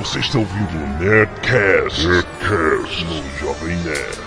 Você 0.00 0.18
está 0.20 0.38
ouvindo 0.38 0.82
o 0.82 0.86
Nerdcast, 0.98 2.06
Nerdcast 2.06 3.04
no 3.04 3.38
Jovem 3.38 3.76
Nerd. 3.76 4.18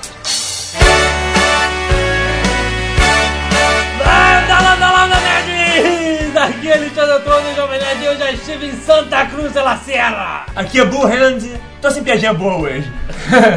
Landa, 3.98 4.60
landa, 4.62 4.92
landa, 4.92 5.16
nerds! 5.20 6.38
Aqui 6.38 6.70
é 6.70 6.74
Alexandre 6.78 7.16
Antônio, 7.16 7.56
Jovem 7.56 7.80
Nerd, 7.80 8.04
e 8.04 8.06
eu 8.06 8.16
já 8.16 8.32
estive 8.32 8.68
em 8.68 8.74
Santa 8.74 9.26
Cruz 9.26 9.52
de 9.52 9.60
la 9.62 9.78
Sierra. 9.78 10.46
Aqui 10.56 10.80
é 10.80 10.86
Bull 10.86 11.08
Hand, 11.08 11.40
tô 11.82 11.90
sem 11.90 12.04
piadinha 12.04 12.36
boa 12.36 12.58
hoje. 12.58 12.94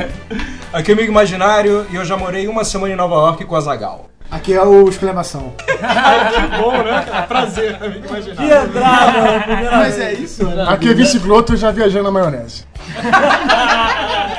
Aqui 0.72 0.92
é 0.92 0.94
amigo 0.94 1.12
imaginário 1.12 1.86
e 1.90 1.96
eu 1.96 2.04
já 2.06 2.16
morei 2.16 2.48
uma 2.48 2.64
semana 2.64 2.94
em 2.94 2.96
Nova 2.96 3.14
York 3.14 3.44
com 3.44 3.56
a 3.56 3.60
Zagal. 3.60 4.08
Aqui 4.30 4.54
é 4.54 4.62
o 4.62 4.88
exclamação. 4.88 5.54
que 5.66 6.56
bom, 6.60 6.72
né? 6.82 7.04
É 7.12 7.22
prazer, 7.22 7.78
amigo 7.82 8.08
Que 8.08 8.42
entrada, 8.42 9.40
primeira 9.44 9.76
Mas 9.76 9.98
é 9.98 10.12
isso? 10.14 10.42
Aqui 10.68 10.88
é 10.88 10.94
Vice 10.94 11.18
Gloto 11.18 11.56
já 11.56 11.70
viajando 11.70 12.04
na 12.04 12.10
maionese. 12.10 12.64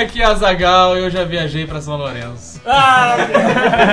Aqui 0.00 0.22
é 0.22 0.24
a 0.24 0.34
Zagal 0.34 0.96
eu 0.96 1.10
já 1.10 1.24
viajei 1.24 1.66
pra 1.66 1.80
São 1.80 1.96
Lourenço. 1.96 2.60
Ah, 2.64 3.16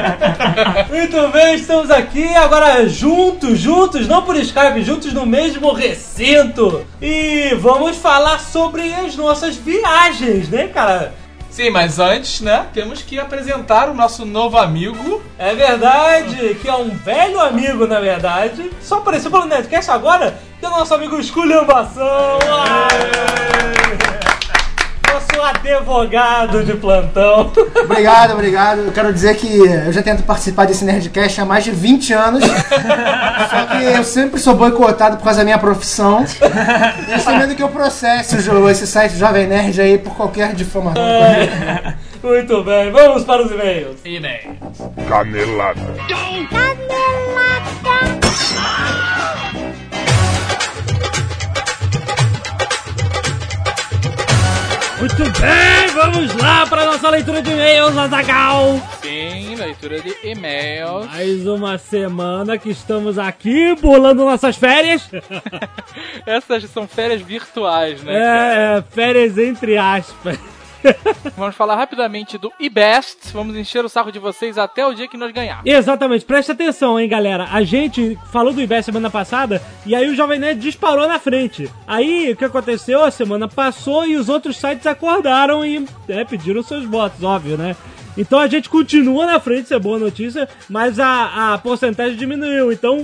Muito 0.90 1.27
bem, 1.30 1.55
estamos 1.55 1.90
aqui 1.90 2.24
agora 2.36 2.88
juntos, 2.88 3.60
juntos, 3.60 4.08
não 4.08 4.22
por 4.22 4.36
Skype, 4.36 4.84
juntos 4.84 5.12
no 5.12 5.26
mesmo 5.26 5.74
recinto. 5.74 6.86
E 7.02 7.55
vamos 7.60 7.98
falar 7.98 8.40
sobre 8.40 8.94
as 8.94 9.16
nossas 9.16 9.55
viagens, 9.55 10.49
né, 10.49 10.68
cara? 10.68 11.13
Sim, 11.52 11.70
mas 11.70 12.00
antes, 12.00 12.40
né, 12.40 12.68
temos 12.73 13.02
que 13.02 13.20
apresentar 13.20 13.90
o 13.90 13.94
nosso 13.94 14.26
novo 14.26 14.58
amigo. 14.58 15.22
É 15.38 15.54
verdade, 15.54 16.55
que 16.55 16.70
é 16.70 16.74
um 16.74 16.90
velho 16.91 17.41
amigo, 17.41 17.86
na 17.86 18.00
verdade. 18.00 18.72
Só 18.82 19.00
apareceu 19.00 19.30
pelo 19.30 19.46
Netcast 19.46 19.91
agora, 19.91 20.40
que 20.58 20.66
é 20.66 20.70
o 20.70 20.72
nosso 20.72 20.94
amigo 20.94 21.20
Esculhambação. 21.20 22.40
Aê! 25.12 25.22
Nosso 25.22 25.42
advogado 25.42 26.63
de 26.63 26.74
plantão. 26.76 27.52
Obrigado, 27.84 28.34
obrigado. 28.34 28.80
Eu 28.80 28.91
quero 28.91 29.13
dizer 29.13 29.35
que 29.35 29.58
eu 29.60 29.91
já 29.91 30.02
tento 30.02 30.24
participar 30.24 30.66
desse 30.66 30.85
Nerdcast 30.85 31.41
há 31.41 31.46
mais 31.46 31.63
de 31.63 31.72
20 31.72 32.13
anos. 32.13 32.44
só 32.44 33.66
que 33.66 33.84
eu 33.84 34.04
sempre 34.04 34.40
sou 34.40 34.55
boicotado 34.55 35.18
por 35.18 35.24
causa 35.24 35.40
da 35.40 35.44
minha 35.44 35.58
profissão. 35.58 36.24
E 37.08 37.12
eu 37.12 37.18
estou 37.18 37.35
medo 37.35 37.55
que 37.55 37.63
eu 37.63 37.70
processe 37.70 38.35
o 38.38 38.41
jogo, 38.41 38.70
esse 38.70 38.88
site 38.88 39.18
Jovem 39.18 39.48
Nerd 39.48 39.82
aí 39.82 39.98
por 39.98 40.16
qualquer 40.16 40.54
difamação. 40.54 41.04
Muito 42.24 42.63
bem, 42.63 42.91
vamos 42.91 43.24
para 43.24 43.41
os 43.44 43.52
e-mails. 43.52 43.98
E 44.05 44.20
nem. 44.20 44.57
Canelada. 45.07 45.82
Muito 55.02 55.24
bem, 55.24 55.88
vamos 55.96 56.35
lá 56.35 56.68
para 56.68 56.84
a 56.84 56.85
nossa 56.85 57.10
leitura 57.10 57.41
de 57.41 57.49
e-mails, 57.49 57.98
Azagal. 57.98 58.80
Sim, 59.02 59.55
leitura 59.55 59.99
de 59.99 60.16
e-mails. 60.24 61.07
Mais 61.07 61.48
uma 61.48 61.80
semana 61.80 62.55
que 62.55 62.70
estamos 62.70 63.18
aqui 63.18 63.76
burlando 63.82 64.24
nossas 64.24 64.57
férias. 64.57 65.09
Essas 66.24 66.69
são 66.69 66.88
férias 66.88 67.19
virtuais, 67.19 68.03
né? 68.03 68.13
É, 68.13 68.78
é, 68.78 68.84
férias 68.91 69.40
entre 69.40 69.75
aspas. 69.75 70.38
Vamos 71.38 71.56
falar 71.56 71.75
rapidamente 71.75 72.38
do 72.38 72.51
eBest. 72.59 73.31
Vamos 73.34 73.56
encher 73.56 73.84
o 73.84 73.90
saco 73.90 74.12
de 74.12 74.19
vocês 74.19 74.57
até 74.57 74.85
o 74.85 74.94
dia 74.94 75.07
que 75.07 75.18
nós 75.18 75.31
ganharmos. 75.31 75.66
Exatamente, 75.66 76.25
preste 76.25 76.51
atenção, 76.51 77.00
hein, 77.00 77.07
galera. 77.07 77.47
A 77.51 77.63
gente 77.63 78.18
falou 78.31 78.53
do 78.53 78.62
IBES 78.62 78.85
semana 78.85 79.09
passada 79.09 79.62
e 79.85 79.96
aí 79.96 80.09
o 80.09 80.16
Jovem 80.16 80.40
Nerd 80.40 80.59
disparou 80.59 81.07
na 81.07 81.19
frente. 81.19 81.69
Aí 81.88 82.31
o 82.31 82.35
que 82.35 82.46
aconteceu? 82.46 83.03
A 83.03 83.12
semana 83.12 83.47
passou 83.47 84.06
e 84.06 84.16
os 84.16 84.29
outros 84.29 84.57
sites 84.57 84.85
acordaram 84.88 85.66
e 85.66 85.85
é, 86.07 86.23
pediram 86.23 86.63
seus 86.63 86.85
votos, 86.85 87.23
óbvio, 87.23 87.57
né? 87.57 87.75
Então 88.18 88.40
a 88.40 88.47
gente 88.47 88.69
continua 88.69 89.25
na 89.25 89.40
frente, 89.40 89.66
isso 89.66 89.73
é 89.73 89.79
boa 89.79 89.97
notícia, 89.97 90.47
mas 90.69 91.00
a, 91.00 91.53
a 91.53 91.57
porcentagem 91.57 92.17
diminuiu. 92.17 92.72
Então, 92.72 93.01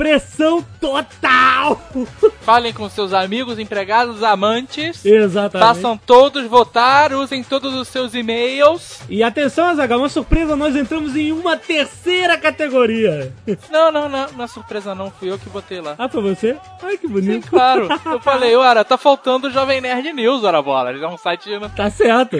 pressão 0.00 0.64
total! 0.80 1.78
Falem 2.40 2.72
com 2.72 2.88
seus 2.88 3.12
amigos, 3.12 3.58
empregados, 3.58 4.22
amantes. 4.22 5.04
Exatamente. 5.04 5.68
Façam 5.68 5.94
todos 5.94 6.46
votar, 6.46 7.12
usem 7.12 7.44
todos 7.44 7.74
os 7.74 7.86
seus 7.86 8.14
e-mails. 8.14 9.00
E 9.10 9.22
atenção, 9.22 9.66
Azaghal, 9.66 9.98
uma 9.98 10.08
surpresa, 10.08 10.56
nós 10.56 10.74
entramos 10.74 11.14
em 11.14 11.32
uma 11.32 11.54
terceira 11.54 12.38
categoria. 12.38 13.30
Não, 13.70 13.92
não, 13.92 14.08
não, 14.08 14.26
não 14.32 14.44
é 14.44 14.48
surpresa 14.48 14.94
não, 14.94 15.10
fui 15.10 15.30
eu 15.30 15.38
que 15.38 15.50
botei 15.50 15.80
lá. 15.80 15.94
Ah, 15.98 16.08
foi 16.08 16.22
você? 16.22 16.56
Ai, 16.82 16.96
que 16.96 17.06
Sim, 17.06 17.12
bonito. 17.12 17.48
claro. 17.48 17.88
Eu 18.04 18.20
falei, 18.20 18.54
ora, 18.56 18.84
tá 18.84 18.96
faltando 18.96 19.48
o 19.48 19.50
Jovem 19.50 19.80
Nerd 19.80 20.12
News, 20.12 20.44
ora 20.44 20.62
bola. 20.62 20.92
É 20.92 21.06
um 21.06 21.18
site. 21.18 21.50
Tá 21.76 21.90
certo. 21.90 22.36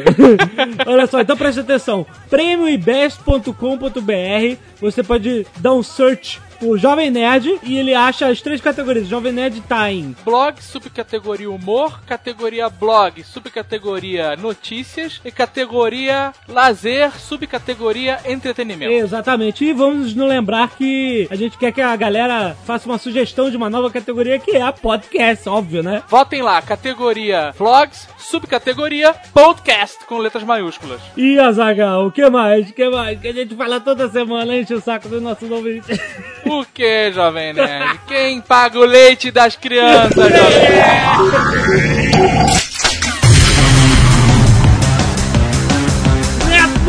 Olha 0.87 1.07
só, 1.07 1.21
então 1.21 1.37
preste 1.37 1.61
atenção. 1.61 2.07
Prêmioibest.com.br 2.29 4.57
Você 4.81 5.03
pode 5.03 5.47
dar 5.59 5.75
um 5.75 5.83
search 5.83 6.41
por 6.61 6.79
Jovem 6.79 7.11
Nerd 7.11 7.59
e 7.63 7.79
ele 7.79 7.95
acha 7.95 8.29
as 8.29 8.41
três 8.43 8.61
categorias. 8.61 9.09
Jovem 9.09 9.33
Nerd 9.33 9.61
tá 9.63 9.91
em 9.91 10.15
Blog, 10.25 10.63
subcategoria 10.63 11.51
humor, 11.51 12.03
categoria 12.05 12.69
blog, 12.69 13.25
subcategoria 13.25 14.37
notícias 14.37 15.21
e 15.25 15.33
categoria 15.33 16.33
lazer, 16.47 17.19
subcategoria 17.19 18.19
entretenimento. 18.27 18.93
Exatamente. 18.93 19.65
E 19.65 19.73
vamos 19.73 20.15
nos 20.15 20.29
lembrar 20.29 20.71
que 20.77 21.27
a 21.31 21.35
gente 21.35 21.57
quer 21.57 21.73
que 21.73 21.81
a 21.81 21.97
galera 21.97 22.55
faça 22.67 22.87
uma 22.87 22.99
sugestão 22.99 23.51
de 23.51 23.57
uma 23.57 23.71
nova 23.71 23.91
categoria 23.91 24.39
que 24.39 24.53
é 24.53 24.63
a 24.63 24.73
podcast, 24.73 25.49
óbvio, 25.49 25.83
né? 25.83 26.03
Votem 26.09 26.43
lá, 26.43 26.61
categoria 26.61 27.53
vlogs, 27.57 28.09
subcategoria 28.19 29.15
podcast 29.33 30.05
com 30.07 30.19
letras 30.19 30.45
maiúsculas. 30.45 31.01
E 31.17 31.39
Azaghal, 31.39 32.07
o 32.07 32.13
que 32.13 32.29
mais? 32.29 32.69
O 32.69 32.73
que 32.73 32.89
mais? 32.89 33.19
Que 33.19 33.29
a 33.29 33.33
gente 33.33 33.55
fala 33.55 33.81
toda 33.81 34.09
semana, 34.11 34.57
enche 34.57 34.75
o 34.75 34.81
saco 34.81 35.09
do 35.09 35.21
nosso 35.21 35.51
ouvinte. 35.53 35.89
O 36.51 36.65
que, 36.65 37.13
Jovem 37.13 37.53
Nerd? 37.53 38.01
Quem 38.09 38.41
paga 38.41 38.77
o 38.77 38.85
leite 38.85 39.31
das 39.31 39.55
crianças, 39.55 40.17
Jovem 40.17 40.69
Nerd? 40.69 41.01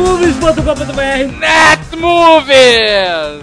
Netmovies.com.br 0.02 1.38
Netmovies! 1.38 2.58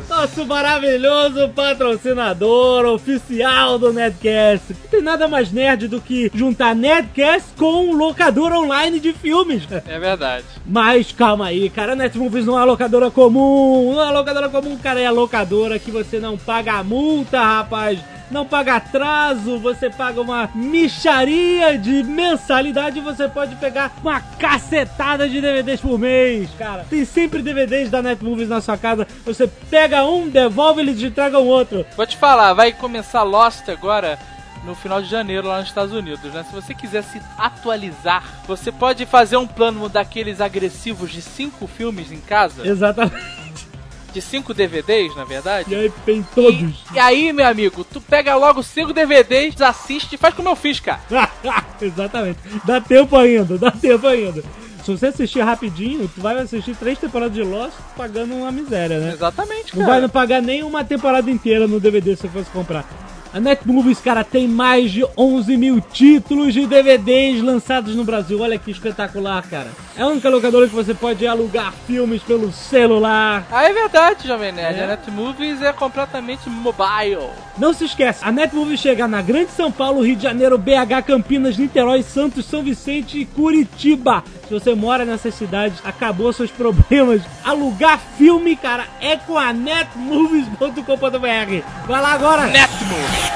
Nosso 0.09 0.45
maravilhoso 0.45 1.47
patrocinador 1.55 2.85
oficial 2.85 3.79
do 3.79 3.93
Nerdcast. 3.93 4.73
Não 4.73 4.89
tem 4.91 5.01
nada 5.01 5.25
mais 5.29 5.53
nerd 5.53 5.87
do 5.87 6.01
que 6.01 6.29
juntar 6.35 6.75
Nerdcast 6.75 7.51
com 7.57 7.93
locadora 7.93 8.59
online 8.59 8.99
de 8.99 9.13
filmes. 9.13 9.63
É 9.87 9.97
verdade. 9.97 10.43
Mas 10.65 11.13
calma 11.13 11.45
aí, 11.45 11.69
cara, 11.69 11.93
a 11.93 11.95
Netmovies 11.95 12.45
não 12.45 12.55
é 12.55 12.57
uma 12.57 12.65
locadora 12.65 13.09
comum. 13.09 13.93
Não 13.93 14.01
é 14.01 14.03
uma 14.03 14.19
locadora 14.19 14.49
comum, 14.49 14.77
cara, 14.77 14.99
é 14.99 15.05
a 15.05 15.11
locadora 15.11 15.79
que 15.79 15.91
você 15.91 16.19
não 16.19 16.37
paga 16.37 16.83
multa, 16.83 17.41
rapaz. 17.41 17.99
Não 18.31 18.45
paga 18.45 18.75
atraso, 18.75 19.57
você 19.57 19.89
paga 19.89 20.21
uma 20.21 20.49
micharia 20.53 21.77
de 21.77 22.03
mensalidade 22.03 22.99
e 22.99 23.01
você 23.01 23.27
pode 23.27 23.55
pegar 23.55 23.91
uma 24.01 24.21
cacetada 24.21 25.27
de 25.27 25.41
DVDs 25.41 25.81
por 25.81 25.97
mês, 25.97 26.49
cara. 26.57 26.85
Tem 26.89 27.03
sempre 27.05 27.41
DVDs 27.41 27.89
da 27.89 28.01
Netmovies 28.01 28.47
na 28.47 28.61
sua 28.61 28.77
casa. 28.77 29.07
Você 29.25 29.47
pega 29.47 30.05
um, 30.05 30.29
devolve, 30.29 30.81
eles 30.81 30.99
te 30.99 31.07
entregam 31.07 31.45
outro. 31.45 31.85
Vou 31.97 32.05
te 32.05 32.17
falar, 32.17 32.53
vai 32.53 32.71
começar 32.71 33.23
Lost 33.23 33.67
agora 33.69 34.19
no 34.63 34.75
final 34.75 35.01
de 35.01 35.09
janeiro 35.09 35.47
lá 35.47 35.59
nos 35.59 35.67
Estados 35.67 35.93
Unidos, 35.93 36.33
né? 36.33 36.43
Se 36.43 36.53
você 36.53 36.73
quiser 36.73 37.03
se 37.03 37.21
atualizar, 37.37 38.23
você 38.45 38.71
pode 38.71 39.05
fazer 39.05 39.37
um 39.37 39.47
plano 39.47 39.87
daqueles 39.89 40.41
agressivos 40.41 41.11
de 41.11 41.21
cinco 41.21 41.65
filmes 41.65 42.11
em 42.11 42.19
casa, 42.19 42.67
Exatamente. 42.67 43.68
De 44.13 44.21
cinco 44.21 44.53
DVDs, 44.53 45.15
na 45.15 45.23
verdade. 45.23 45.73
E 45.73 45.75
aí 45.75 45.91
tem 46.05 46.23
todos. 46.35 46.59
E, 46.59 46.95
e 46.95 46.99
aí, 46.99 47.33
meu 47.33 47.47
amigo, 47.47 47.83
tu 47.83 48.01
pega 48.01 48.35
logo 48.35 48.61
cinco 48.63 48.93
DVDs, 48.93 49.59
assiste 49.61 50.13
e 50.13 50.17
faz 50.17 50.33
como 50.33 50.49
eu 50.49 50.55
fiz, 50.55 50.79
cara. 50.79 51.01
Exatamente. 51.81 52.39
Dá 52.65 52.81
tempo 52.81 53.15
ainda, 53.17 53.57
dá 53.57 53.71
tempo 53.71 54.05
ainda. 54.07 54.43
Se 54.83 54.91
você 54.91 55.07
assistir 55.07 55.41
rapidinho, 55.41 56.09
tu 56.13 56.21
vai 56.21 56.37
assistir 56.39 56.75
três 56.75 56.97
temporadas 56.97 57.33
de 57.35 57.43
Lost 57.43 57.75
pagando 57.95 58.33
uma 58.33 58.51
miséria, 58.51 58.99
né? 58.99 59.13
Exatamente, 59.13 59.75
Não 59.75 59.81
cara. 59.81 59.91
vai 59.93 60.01
não 60.01 60.09
pagar 60.09 60.41
nem 60.41 60.63
uma 60.63 60.83
temporada 60.83 61.29
inteira 61.29 61.67
no 61.67 61.79
DVD 61.79 62.15
se 62.15 62.23
você 62.23 62.29
fosse 62.29 62.49
comprar. 62.49 62.85
A 63.31 63.39
Netmovies, 63.39 63.99
cara, 63.99 64.23
tem 64.23 64.47
mais 64.47 64.91
de 64.91 65.05
11 65.15 65.55
mil 65.55 65.79
títulos 65.79 66.51
de 66.51 66.65
DVDs 66.65 67.43
lançados 67.43 67.95
no 67.95 68.03
Brasil. 68.03 68.39
Olha 68.41 68.57
que 68.57 68.71
espetacular, 68.71 69.47
cara. 69.47 69.67
É 69.95 70.01
a 70.01 70.07
única 70.07 70.27
locadora 70.29 70.67
que 70.67 70.73
você 70.73 70.95
pode 70.95 71.27
alugar 71.27 71.71
filmes 71.85 72.23
pelo 72.23 72.51
celular. 72.51 73.45
Ah, 73.51 73.65
é 73.65 73.71
verdade, 73.71 74.27
Jovem 74.27 74.51
Nerd. 74.51 74.79
É. 74.79 74.83
A 74.83 74.87
Netmovies 74.87 75.61
é 75.61 75.71
completamente 75.71 76.49
mobile. 76.49 77.29
Não 77.55 77.71
se 77.71 77.85
esquece, 77.85 78.25
a 78.25 78.31
Netmovies 78.31 78.79
chega 78.79 79.07
na 79.07 79.21
Grande 79.21 79.51
São 79.51 79.71
Paulo, 79.71 80.01
Rio 80.01 80.15
de 80.15 80.23
Janeiro, 80.23 80.57
BH, 80.57 81.03
Campinas, 81.05 81.55
Niterói, 81.55 82.01
Santos, 82.01 82.45
São 82.47 82.63
Vicente 82.63 83.19
e 83.19 83.25
Curitiba. 83.25 84.23
Se 84.49 84.53
você 84.55 84.73
mora 84.73 85.05
nessas 85.05 85.35
cidades, 85.35 85.79
acabou 85.83 86.33
seus 86.33 86.49
problemas. 86.57 87.21
Alugar 87.43 87.99
filme, 88.17 88.55
cara, 88.55 88.87
é 88.99 89.15
com 89.15 89.37
a 89.37 89.53
netmovies.com.br. 89.53 91.87
Vai 91.87 92.01
lá 92.01 92.13
agora! 92.13 92.47
Netmovies! 92.47 93.29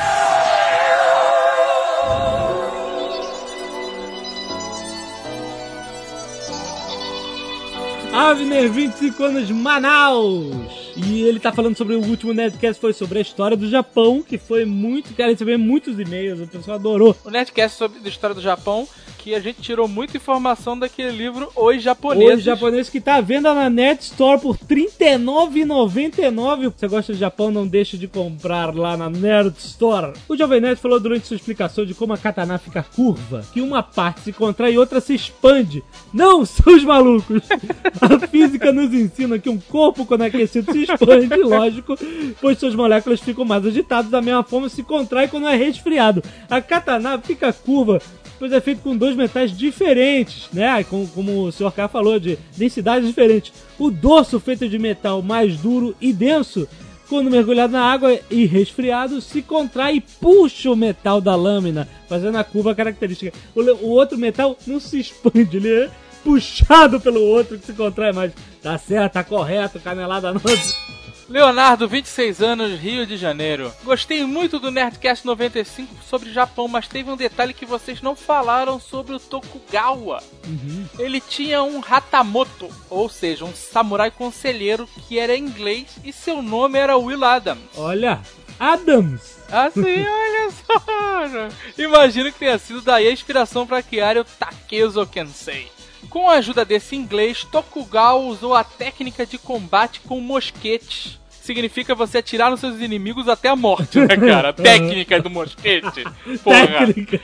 Avner, 8.11 8.71
25 8.71 9.23
anos, 9.23 9.51
Manaus. 9.51 10.92
E 10.95 11.23
ele 11.23 11.39
tá 11.39 11.51
falando 11.51 11.75
sobre 11.75 11.95
o 11.95 12.01
último 12.01 12.33
Nerdcast, 12.33 12.79
foi 12.79 12.93
sobre 12.93 13.19
a 13.19 13.21
história 13.21 13.57
do 13.57 13.67
Japão, 13.69 14.21
que 14.21 14.37
foi 14.37 14.63
muito. 14.65 15.13
Cara, 15.15 15.31
receber 15.31 15.57
muitos 15.57 15.99
e-mails, 15.99 16.39
o 16.39 16.47
pessoal 16.47 16.75
adorou. 16.75 17.15
O 17.25 17.29
Nerdcast 17.29 17.77
sobre 17.77 17.99
a 18.03 18.07
história 18.07 18.35
do 18.35 18.41
Japão, 18.41 18.87
que 19.17 19.33
a 19.33 19.39
gente 19.39 19.61
tirou 19.61 19.87
muita 19.87 20.17
informação 20.17 20.77
daquele 20.77 21.11
livro 21.11 21.49
Os 21.55 21.81
Japoneses. 21.81 22.39
Os 22.39 22.43
japoneses 22.43 22.89
que 22.89 23.01
tá 23.01 23.15
à 23.15 23.21
venda 23.21 23.53
na 23.53 23.69
Net 23.69 24.03
Store 24.03 24.39
por 24.39 24.55
R$ 24.55 24.89
39,99. 24.99 26.73
Você 26.77 26.87
gosta 26.87 27.13
de 27.13 27.19
Japão, 27.19 27.49
não 27.49 27.65
deixe 27.65 27.97
de 27.97 28.07
comprar 28.07 28.75
lá 28.75 28.95
na 28.95 29.09
Nerd 29.09 29.55
Store. 29.57 30.13
O 30.27 30.37
Jovem 30.37 30.61
Nerd 30.61 30.79
falou 30.79 30.99
durante 30.99 31.25
sua 31.25 31.37
explicação 31.37 31.85
de 31.85 31.93
como 31.93 32.13
a 32.13 32.17
katana 32.17 32.57
fica 32.59 32.83
curva, 32.83 33.43
que 33.51 33.61
uma 33.61 33.81
parte 33.81 34.21
se 34.21 34.33
contrai 34.33 34.73
e 34.73 34.77
outra 34.77 35.01
se 35.01 35.15
expande. 35.15 35.83
Não, 36.13 36.43
seus 36.45 36.83
malucos! 36.83 37.43
A 38.01 38.27
física 38.27 38.62
nos 38.71 38.93
ensina 38.93 39.39
que 39.39 39.49
um 39.49 39.59
corpo 39.59 40.05
quando 40.05 40.23
é 40.23 40.27
aquecido 40.27 40.71
se 40.71 40.83
expande, 40.83 41.35
lógico, 41.41 41.97
pois 42.39 42.57
suas 42.57 42.75
moléculas 42.75 43.19
ficam 43.19 43.45
mais 43.45 43.65
agitadas 43.65 44.09
da 44.09 44.21
mesma 44.21 44.43
forma 44.43 44.69
se 44.69 44.83
contrai 44.83 45.27
quando 45.27 45.47
é 45.47 45.55
resfriado. 45.55 46.23
A 46.49 46.61
katana 46.61 47.19
fica 47.19 47.51
curva 47.51 48.01
pois 48.43 48.51
é 48.51 48.59
feito 48.59 48.81
com 48.81 48.97
dois 48.97 49.15
metais 49.15 49.57
diferentes, 49.57 50.49
né? 50.51 50.83
Como, 50.83 51.07
como 51.07 51.43
o 51.43 51.51
Sr. 51.51 51.71
K 51.71 51.87
falou, 51.87 52.19
de 52.19 52.37
densidades 52.57 53.07
diferentes. 53.07 53.53
O 53.79 53.89
dorso 53.89 54.37
feito 54.37 54.67
de 54.67 54.77
metal 54.77 55.21
mais 55.21 55.55
duro 55.55 55.95
e 56.01 56.11
denso, 56.11 56.67
quando 57.07 57.31
mergulhado 57.31 57.71
na 57.71 57.81
água 57.81 58.19
e 58.29 58.45
resfriado, 58.45 59.21
se 59.21 59.41
contrai 59.41 59.95
e 59.95 60.01
puxa 60.01 60.69
o 60.69 60.75
metal 60.75 61.21
da 61.21 61.37
lâmina, 61.37 61.87
fazendo 62.09 62.37
a 62.37 62.43
curva 62.43 62.75
característica. 62.75 63.31
O, 63.55 63.61
o 63.61 63.89
outro 63.91 64.17
metal 64.17 64.57
não 64.67 64.77
se 64.77 64.99
expande, 64.99 65.55
ele 65.55 65.73
é 65.73 65.89
puxado 66.23 66.99
pelo 66.99 67.21
outro 67.21 67.57
que 67.57 67.65
se 67.65 67.73
contrai 67.73 68.11
mais. 68.11 68.31
Tá 68.61 68.77
certo, 68.77 69.13
tá 69.13 69.23
correto, 69.23 69.79
canelada 69.79 70.33
nossa. 70.33 70.93
Leonardo, 71.29 71.87
26 71.87 72.41
anos, 72.41 72.79
Rio 72.79 73.05
de 73.05 73.17
Janeiro. 73.17 73.73
Gostei 73.83 74.25
muito 74.25 74.59
do 74.59 74.69
Nerdcast 74.69 75.25
95 75.25 75.95
sobre 76.03 76.31
Japão, 76.31 76.67
mas 76.67 76.87
teve 76.87 77.09
um 77.09 77.15
detalhe 77.15 77.53
que 77.53 77.65
vocês 77.65 78.01
não 78.01 78.15
falaram 78.15 78.79
sobre 78.79 79.15
o 79.15 79.19
Tokugawa. 79.19 80.21
Uhum. 80.45 80.85
Ele 80.99 81.21
tinha 81.21 81.63
um 81.63 81.81
Hatamoto, 81.87 82.69
ou 82.89 83.09
seja, 83.09 83.45
um 83.45 83.53
samurai 83.53 84.11
conselheiro 84.11 84.87
que 85.07 85.17
era 85.17 85.35
inglês 85.35 85.97
e 86.03 86.11
seu 86.11 86.41
nome 86.41 86.77
era 86.77 86.97
Will 86.97 87.23
Adams. 87.23 87.63
Olha, 87.77 88.21
Adams. 88.59 89.37
Assim, 89.49 89.81
olha 90.05 90.51
só. 90.51 91.53
Imagino 91.81 92.31
que 92.31 92.39
tenha 92.39 92.57
sido 92.57 92.81
daí 92.81 93.07
a 93.07 93.11
inspiração 93.11 93.65
para 93.65 93.81
criar 93.81 94.17
o 94.17 94.23
Takezo 94.23 95.05
Kensei. 95.07 95.71
Com 96.09 96.29
a 96.29 96.33
ajuda 96.33 96.63
desse 96.63 96.95
inglês, 96.95 97.43
Tokugawa 97.43 98.21
usou 98.25 98.55
a 98.55 98.63
técnica 98.63 99.25
de 99.25 99.37
combate 99.37 100.01
com 100.01 100.19
mosquetes. 100.19 101.19
Significa 101.29 101.93
você 101.93 102.19
atirar 102.19 102.49
nos 102.49 102.59
seus 102.59 102.79
inimigos 102.79 103.27
até 103.27 103.49
a 103.49 103.55
morte, 103.55 103.99
né, 103.99 104.15
cara? 104.15 104.53
Técnica 104.53 105.21
do 105.21 105.29
mosquete. 105.29 106.03
Porra. 106.43 106.87
Técnica. 106.87 107.19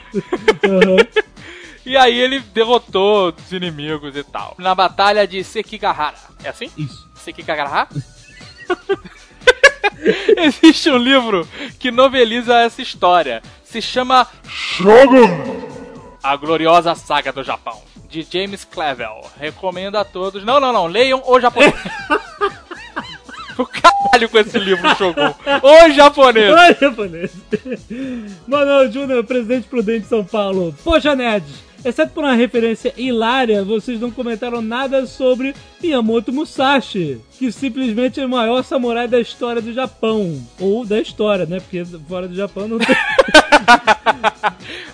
Uhum. 0.64 1.22
E 1.84 1.96
aí 1.96 2.18
ele 2.20 2.40
derrotou 2.40 3.34
os 3.34 3.52
inimigos 3.52 4.14
e 4.14 4.22
tal. 4.22 4.54
Na 4.58 4.74
batalha 4.74 5.26
de 5.26 5.42
Sekigahara. 5.42 6.14
É 6.44 6.50
assim? 6.50 6.70
Isso. 6.76 7.08
Sekigahara? 7.16 7.88
Existe 10.36 10.90
um 10.90 10.98
livro 10.98 11.48
que 11.78 11.90
noveliza 11.90 12.58
essa 12.60 12.82
história. 12.82 13.42
Se 13.64 13.80
chama 13.80 14.26
Shogun! 14.46 15.69
A 16.22 16.36
Gloriosa 16.36 16.94
Saga 16.94 17.32
do 17.32 17.42
Japão, 17.42 17.80
de 18.08 18.26
James 18.30 18.64
Clavell. 18.64 19.22
Recomendo 19.38 19.96
a 19.96 20.04
todos. 20.04 20.44
Não, 20.44 20.60
não, 20.60 20.72
não. 20.72 20.86
Leiam 20.86 21.22
o 21.26 21.40
japonês. 21.40 21.72
o 23.56 23.64
caralho 23.64 24.28
com 24.28 24.38
esse 24.38 24.58
livro, 24.58 24.86
Shogun. 24.96 25.34
O 25.62 25.90
japonês. 25.92 26.52
Oi, 26.52 26.76
japonês. 26.78 27.32
Manuel 28.46 28.92
Júnior, 28.92 29.24
presidente 29.24 29.66
prudente 29.68 30.00
de 30.00 30.08
São 30.08 30.24
Paulo. 30.24 30.74
Poxa, 30.84 31.16
nerds. 31.16 31.70
Exceto 31.82 32.12
por 32.12 32.24
uma 32.24 32.34
referência 32.34 32.92
hilária, 32.94 33.64
vocês 33.64 33.98
não 33.98 34.10
comentaram 34.10 34.60
nada 34.60 35.06
sobre 35.06 35.54
Miyamoto 35.82 36.30
Musashi, 36.30 37.18
que 37.38 37.50
simplesmente 37.50 38.20
é 38.20 38.26
o 38.26 38.28
maior 38.28 38.62
samurai 38.62 39.08
da 39.08 39.18
história 39.18 39.62
do 39.62 39.72
Japão. 39.72 40.38
Ou 40.58 40.84
da 40.84 41.00
história, 41.00 41.46
né? 41.46 41.58
Porque 41.58 41.82
fora 42.06 42.28
do 42.28 42.34
Japão 42.34 42.68
não 42.68 42.78
tem. 42.78 42.94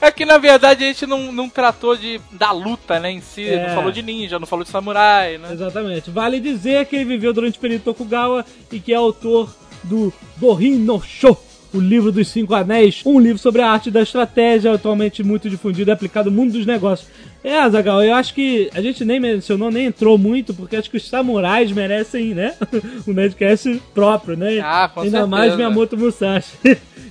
É 0.00 0.10
que 0.10 0.24
na 0.24 0.38
verdade 0.38 0.84
a 0.84 0.86
gente 0.88 1.06
não, 1.06 1.32
não 1.32 1.48
tratou 1.48 1.96
de, 1.96 2.20
da 2.32 2.52
luta, 2.52 3.00
né, 3.00 3.10
em 3.10 3.20
si. 3.20 3.48
É. 3.48 3.66
Não 3.66 3.74
falou 3.74 3.90
de 3.90 4.02
ninja, 4.02 4.38
não 4.38 4.46
falou 4.46 4.64
de 4.64 4.70
samurai, 4.70 5.38
né? 5.38 5.52
Exatamente. 5.52 6.10
Vale 6.10 6.38
dizer 6.38 6.86
que 6.86 6.96
ele 6.96 7.04
viveu 7.04 7.32
durante 7.32 7.58
o 7.58 7.60
período 7.60 7.82
Tokugawa 7.82 8.44
e 8.70 8.78
que 8.78 8.92
é 8.92 8.96
autor 8.96 9.54
do 9.82 10.12
Gorin 10.38 10.76
no 10.76 11.00
Sho, 11.02 11.36
o 11.72 11.80
livro 11.80 12.10
dos 12.12 12.28
Cinco 12.28 12.54
Anéis, 12.54 13.02
um 13.04 13.18
livro 13.18 13.38
sobre 13.38 13.62
a 13.62 13.70
arte 13.70 13.90
da 13.90 14.02
estratégia, 14.02 14.72
atualmente 14.72 15.22
muito 15.22 15.48
difundido 15.48 15.90
e 15.90 15.92
aplicado 15.92 16.30
no 16.30 16.36
mundo 16.36 16.52
dos 16.52 16.66
negócios. 16.66 17.08
É, 17.44 17.58
Azagal, 17.60 18.02
eu 18.02 18.14
acho 18.14 18.34
que 18.34 18.68
a 18.74 18.80
gente 18.80 19.04
nem 19.04 19.20
mencionou, 19.20 19.70
nem 19.70 19.86
entrou 19.86 20.18
muito, 20.18 20.52
porque 20.52 20.74
acho 20.74 20.90
que 20.90 20.96
os 20.96 21.08
samurais 21.08 21.70
merecem, 21.70 22.34
né? 22.34 22.54
um 23.06 23.12
Nerdcast 23.12 23.80
próprio, 23.94 24.36
né? 24.36 24.58
Ah, 24.60 24.90
com 24.92 25.00
Ainda 25.00 25.18
certeza. 25.18 25.26
mais 25.26 25.54
Miyamoto 25.54 25.96
Musashi, 25.96 26.56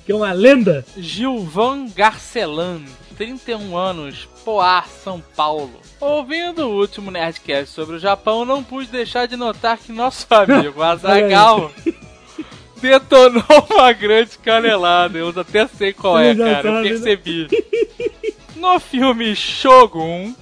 que 0.06 0.12
é 0.12 0.16
uma 0.16 0.32
lenda. 0.32 0.86
Gilvan 0.96 1.88
Garcelan, 1.88 2.82
31 3.18 3.76
anos, 3.76 4.30
Poá, 4.46 4.84
São 4.84 5.22
Paulo. 5.36 5.80
Ouvindo 6.00 6.68
o 6.68 6.80
último 6.80 7.10
Nerdcast 7.10 7.74
sobre 7.74 7.96
o 7.96 8.00
Japão, 8.00 8.46
não 8.46 8.64
pude 8.64 8.90
deixar 8.90 9.26
de 9.26 9.36
notar 9.36 9.78
que 9.78 9.92
nosso 9.92 10.28
amigo 10.34 10.82
Azagal 10.84 11.72
detonou 12.80 13.44
uma 13.72 13.92
grande 13.94 14.38
canelada. 14.38 15.18
Eu 15.18 15.30
até 15.30 15.68
sei 15.68 15.92
qual 15.92 16.20
é, 16.20 16.36
cara. 16.36 16.70
Eu 16.70 16.74
né? 16.74 16.84
percebi. 16.84 17.48
No 18.56 18.80
filme 18.80 19.36
Shogun, 19.36 20.34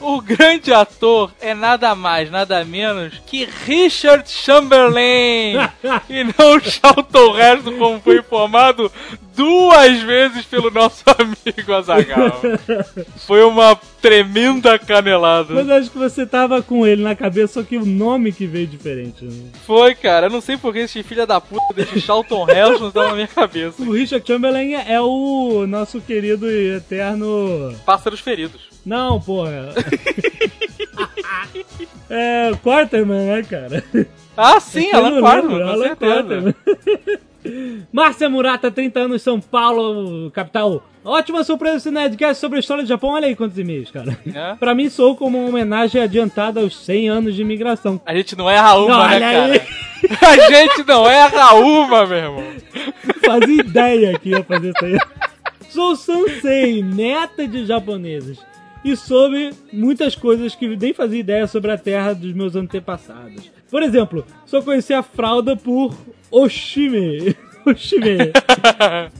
o 0.00 0.20
grande 0.20 0.72
ator 0.72 1.30
é 1.40 1.54
nada 1.54 1.94
mais, 1.94 2.30
nada 2.30 2.64
menos 2.64 3.14
que 3.26 3.44
Richard 3.44 4.28
Chamberlain. 4.28 5.54
E 6.08 6.24
não 6.24 6.58
Charlton 6.60 7.38
Heston, 7.38 7.78
como 7.78 8.00
foi 8.00 8.18
informado 8.18 8.90
duas 9.40 10.02
vezes 10.02 10.44
pelo 10.44 10.70
nosso 10.70 11.02
amigo 11.16 11.72
Azagal. 11.72 12.42
Foi 13.26 13.42
uma 13.42 13.74
tremenda 14.02 14.78
canelada. 14.78 15.54
Mas 15.54 15.70
acho 15.70 15.90
que 15.90 15.96
você 15.96 16.26
tava 16.26 16.60
com 16.62 16.86
ele 16.86 17.02
na 17.02 17.16
cabeça, 17.16 17.54
só 17.54 17.62
que 17.62 17.78
o 17.78 17.86
nome 17.86 18.32
que 18.32 18.46
veio 18.46 18.66
diferente. 18.66 19.24
Né? 19.24 19.50
Foi, 19.66 19.94
cara. 19.94 20.26
Eu 20.26 20.30
não 20.30 20.42
sei 20.42 20.58
porque 20.58 20.80
esse 20.80 21.02
filho 21.02 21.26
da 21.26 21.40
puta 21.40 21.72
desse 21.74 22.02
Charlton 22.02 22.46
Heston 22.46 22.90
tá 22.90 23.08
na 23.08 23.14
minha 23.14 23.28
cabeça. 23.28 23.82
O 23.82 23.92
Richard 23.92 24.26
Chamberlain 24.26 24.74
é 24.74 25.00
o 25.00 25.66
nosso 25.66 26.02
querido 26.02 26.50
e 26.50 26.76
eterno. 26.76 27.74
Pássaros 27.86 28.20
feridos. 28.20 28.60
Não, 28.84 29.18
porra. 29.18 29.72
é 32.10 32.52
Quarterman, 32.62 33.26
né, 33.26 33.42
cara? 33.42 33.82
Ah, 34.36 34.60
sim, 34.60 34.90
Alan 34.92 35.10
não 35.12 35.20
Quarterman, 35.20 35.58
com 35.58 35.68
Alan 35.68 35.86
certeza. 35.86 36.14
Quarterman. 36.14 36.54
Márcia 37.92 38.28
Murata, 38.28 38.70
30 38.70 39.00
anos, 39.00 39.22
São 39.22 39.40
Paulo, 39.40 40.30
capital. 40.30 40.82
Ótima 41.04 41.42
surpresa 41.42 41.76
esse 41.78 41.90
Nerdcast 41.90 42.40
sobre 42.40 42.58
a 42.58 42.60
história 42.60 42.82
do 42.82 42.88
Japão. 42.88 43.10
Olha 43.10 43.26
aí 43.26 43.34
quantos 43.34 43.58
e-mails, 43.58 43.90
cara. 43.90 44.18
É. 44.34 44.54
Pra 44.60 44.74
mim, 44.74 44.90
sou 44.90 45.16
como 45.16 45.38
uma 45.38 45.48
homenagem 45.48 46.00
adiantada 46.00 46.60
aos 46.60 46.76
100 46.84 47.08
anos 47.08 47.34
de 47.34 47.42
imigração. 47.42 48.00
A 48.04 48.14
gente 48.14 48.36
não 48.36 48.50
erra 48.50 48.74
uma, 48.76 48.98
Não, 48.98 49.08
né, 49.08 49.20
cara? 49.20 49.66
A 50.22 50.50
gente 50.50 50.82
não 50.86 51.08
erra 51.08 51.54
uma, 51.54 52.06
meu 52.06 52.18
irmão. 52.18 52.44
fazia 53.24 53.60
ideia 53.60 54.18
que 54.18 54.30
ia 54.30 54.42
fazer 54.42 54.72
isso 54.74 54.84
aí. 54.84 54.98
Sou 55.68 55.94
Sansei, 55.94 56.82
neta 56.82 57.46
de 57.46 57.64
japoneses. 57.64 58.38
E 58.84 58.96
soube 58.96 59.50
muitas 59.72 60.14
coisas 60.14 60.54
que 60.54 60.68
nem 60.76 60.94
fazia 60.94 61.20
ideia 61.20 61.46
sobre 61.46 61.70
a 61.70 61.78
terra 61.78 62.14
dos 62.14 62.32
meus 62.32 62.56
antepassados. 62.56 63.50
Por 63.70 63.82
exemplo, 63.82 64.24
só 64.46 64.62
conheci 64.62 64.92
a 64.94 65.02
fralda 65.02 65.54
por 65.54 65.94
Oshime. 66.30 67.36
Oshime. 67.66 68.32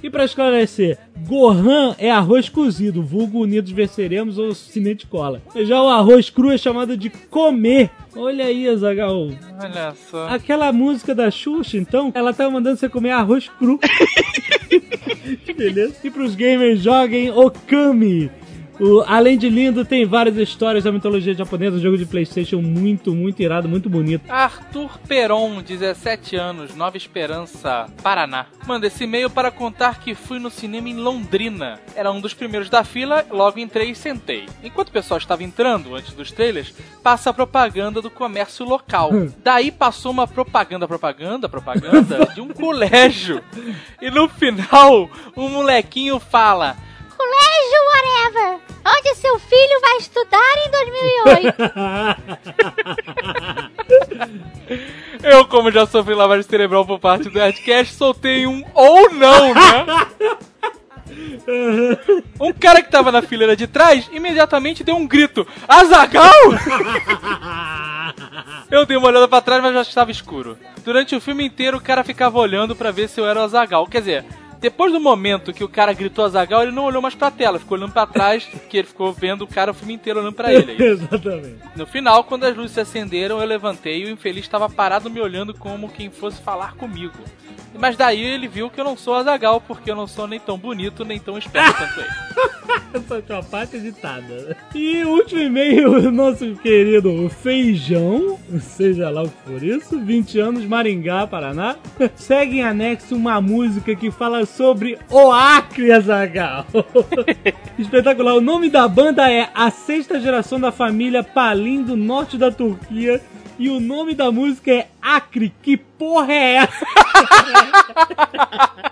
e 0.03 0.09
pra 0.09 0.25
esclarecer, 0.25 0.99
Gohan 1.29 1.95
é 1.99 2.11
arroz 2.11 2.49
cozido, 2.49 3.03
vulgo 3.03 3.41
unidos 3.41 3.71
venceremos 3.71 4.39
ou 4.39 4.55
cimente 4.55 5.07
cola. 5.07 5.43
Já 5.55 5.83
o 5.83 5.89
arroz 5.89 6.31
cru 6.31 6.51
é 6.51 6.57
chamado 6.57 6.97
de 6.97 7.11
comer. 7.11 7.91
Olha 8.17 8.47
aí, 8.47 8.67
Azagal. 8.67 9.29
Olha 9.63 9.95
só. 10.11 10.29
Aquela 10.29 10.73
música 10.73 11.15
da 11.15 11.31
Xuxa, 11.31 11.77
então, 11.77 12.11
ela 12.15 12.33
tava 12.33 12.51
mandando 12.51 12.79
você 12.79 12.89
comer 12.89 13.11
arroz 13.11 13.49
cru. 13.59 13.79
Beleza? 15.57 15.97
E 16.03 16.11
pros 16.11 16.35
gamers, 16.35 16.81
joguem 16.81 17.31
Okami. 17.31 18.31
O, 18.81 19.05
além 19.07 19.37
de 19.37 19.51
lindo, 19.51 19.85
tem 19.85 20.07
várias 20.07 20.39
histórias 20.39 20.85
da 20.85 20.91
mitologia 20.91 21.35
japonesa, 21.35 21.77
um 21.77 21.81
jogo 21.81 21.99
de 21.99 22.07
Playstation 22.07 22.63
muito, 22.63 23.15
muito 23.15 23.43
irado, 23.43 23.69
muito 23.69 23.91
bonito. 23.91 24.25
Arthur 24.27 24.99
Peron, 25.07 25.61
17 25.61 26.35
anos, 26.37 26.75
Nova 26.75 26.97
Esperança, 26.97 27.87
Paraná. 28.03 28.47
Manda 28.67 28.87
esse 28.87 29.05
e-mail 29.05 29.29
para 29.29 29.51
contar 29.51 30.01
que 30.01 30.15
fui 30.15 30.39
no 30.39 30.51
cinema 30.51 30.89
em 30.89 30.95
Londrina. 30.95 31.79
Era 31.95 32.11
um 32.11 32.23
dos 32.23 32.33
primeiros 32.33 32.71
da 32.71 32.83
fila, 32.83 33.27
logo 33.31 33.59
entrei 33.59 33.91
e 33.91 33.95
sentei. 33.95 34.47
Enquanto 34.65 34.89
o 34.89 34.93
pessoal 34.93 35.19
estava 35.19 35.45
entrando, 35.45 35.95
antes 35.95 36.15
dos 36.15 36.33
trailers, 36.33 36.73
passa 37.03 37.29
a 37.29 37.35
propaganda 37.35 38.01
do 38.01 38.09
comércio 38.09 38.65
local. 38.65 39.11
Daí 39.45 39.71
passou 39.71 40.11
uma 40.11 40.27
propaganda, 40.27 40.89
propaganda, 40.89 41.51
propaganda 41.51 42.25
de 42.35 42.41
um 42.41 42.49
colégio. 42.49 43.45
E 44.01 44.11
no 44.11 44.27
final, 44.27 45.11
um 45.37 45.51
molequinho 45.51 46.19
fala... 46.19 46.79
Colégio 47.21 47.70
Whatever, 48.01 48.59
onde 48.87 49.15
seu 49.15 49.39
filho 49.39 49.81
vai 49.83 49.97
estudar 49.99 50.55
em 50.67 50.71
2008. 51.27 51.55
Eu, 55.23 55.45
como 55.45 55.71
já 55.71 55.87
sofri 55.87 56.15
lavagem 56.15 56.45
cerebral 56.45 56.87
por 56.87 56.99
parte 56.99 57.29
do 57.29 57.39
Nerdcast, 57.39 57.95
soltei 57.95 58.47
um 58.47 58.65
ou 58.73 59.13
não, 59.13 59.53
né? 59.55 59.85
Um 62.41 62.53
cara 62.53 62.81
que 62.81 62.91
tava 62.91 63.11
na 63.11 63.21
fileira 63.21 63.57
de 63.57 63.67
trás 63.67 64.09
imediatamente 64.13 64.85
deu 64.85 64.95
um 64.97 65.07
grito: 65.07 65.47
Azagal! 65.67 66.31
Eu 68.71 68.87
dei 68.87 68.97
uma 68.97 69.09
olhada 69.09 69.27
pra 69.27 69.41
trás, 69.41 69.61
mas 69.61 69.75
já 69.75 69.83
estava 69.83 70.13
escuro. 70.13 70.57
Durante 70.85 71.17
o 71.17 71.21
filme 71.21 71.45
inteiro, 71.45 71.79
o 71.79 71.81
cara 71.81 72.05
ficava 72.05 72.39
olhando 72.39 72.77
pra 72.77 72.93
ver 72.93 73.09
se 73.09 73.21
eu 73.21 73.27
era 73.27 73.41
o 73.41 73.43
Azagal. 73.43 73.85
Quer 73.87 73.99
dizer, 73.99 74.25
depois 74.61 74.93
do 74.93 75.01
momento 75.01 75.53
que 75.53 75.65
o 75.65 75.69
cara 75.69 75.93
gritou 75.93 76.25
Azagal, 76.25 76.63
ele 76.63 76.73
não 76.73 76.85
olhou 76.85 77.01
mais 77.01 77.15
pra 77.15 77.31
tela, 77.31 77.59
ficou 77.59 77.79
olhando 77.79 77.93
pra 77.93 78.07
trás, 78.07 78.45
porque 78.53 78.79
ele 78.79 78.87
ficou 78.89 79.13
vendo 79.13 79.43
o 79.43 79.47
cara 79.47 79.71
o 79.71 79.75
filme 79.75 79.95
inteiro 79.95 80.21
olhando 80.21 80.35
pra 80.35 80.53
ele. 80.55 80.77
é. 80.83 80.87
Exatamente. 80.87 81.57
No 81.75 81.87
final, 81.87 82.25
quando 82.25 82.45
as 82.45 82.57
luzes 82.57 82.73
se 82.73 82.81
acenderam, 82.81 83.41
eu 83.41 83.47
levantei 83.47 84.03
e 84.03 84.05
o 84.07 84.11
infeliz 84.11 84.45
estava 84.45 84.69
parado 84.69 85.09
me 85.11 85.21
olhando 85.21 85.55
como 85.55 85.89
quem 85.89 86.11
fosse 86.11 86.41
falar 86.43 86.75
comigo. 86.75 87.15
Mas 87.79 87.97
daí 87.97 88.21
ele 88.21 88.49
viu 88.49 88.69
que 88.69 88.81
eu 88.81 88.85
não 88.85 88.97
sou 88.97 89.15
Azagal, 89.15 89.61
porque 89.61 89.91
eu 89.91 89.97
não 89.97 90.07
sou 90.07 90.27
nem 90.27 90.41
tão 90.41 90.59
bonito, 90.59 91.05
nem 91.05 91.19
tão 91.19 91.39
esperto 91.39 91.73
quanto 91.79 92.01
ele. 92.01 92.09
Essa 92.93 93.01
foi 93.23 93.25
uma 93.37 93.43
parte 93.43 93.77
editada. 93.77 94.57
E 94.75 95.03
o 95.05 95.09
último 95.11 95.41
e-mail, 95.41 95.93
o 96.09 96.11
nosso 96.11 96.55
querido 96.57 97.31
Feijão, 97.31 98.39
seja 98.61 99.09
lá 99.09 99.23
o 99.23 99.29
que 99.29 99.43
for 99.51 99.63
isso, 99.63 99.99
20 100.01 100.39
anos, 100.41 100.65
Maringá, 100.65 101.27
Paraná, 101.27 101.77
segue 102.17 102.59
em 102.59 102.65
anexo 102.65 103.15
uma 103.15 103.41
música 103.41 103.95
que 103.95 104.11
fala 104.11 104.45
sobre 104.57 104.99
o 105.09 105.31
Acre 105.31 105.93
Azagal. 105.93 106.67
Espetacular. 107.79 108.35
O 108.35 108.41
nome 108.41 108.69
da 108.69 108.89
banda 108.89 109.31
é 109.31 109.49
A 109.55 109.71
Sexta 109.71 110.19
Geração 110.21 110.59
da 110.61 110.73
Família 110.73 111.23
Palim 111.23 111.83
do 111.83 111.97
Norte 111.97 112.37
da 112.37 112.51
Turquia. 112.51 113.21
E 113.59 113.69
o 113.69 113.79
nome 113.79 114.15
da 114.15 114.33
música 114.33 114.73
é 114.73 114.89
Acre. 115.03 115.53
Que 115.63 115.77
porra 115.77 116.33
é 116.33 116.55
essa? 116.55 116.87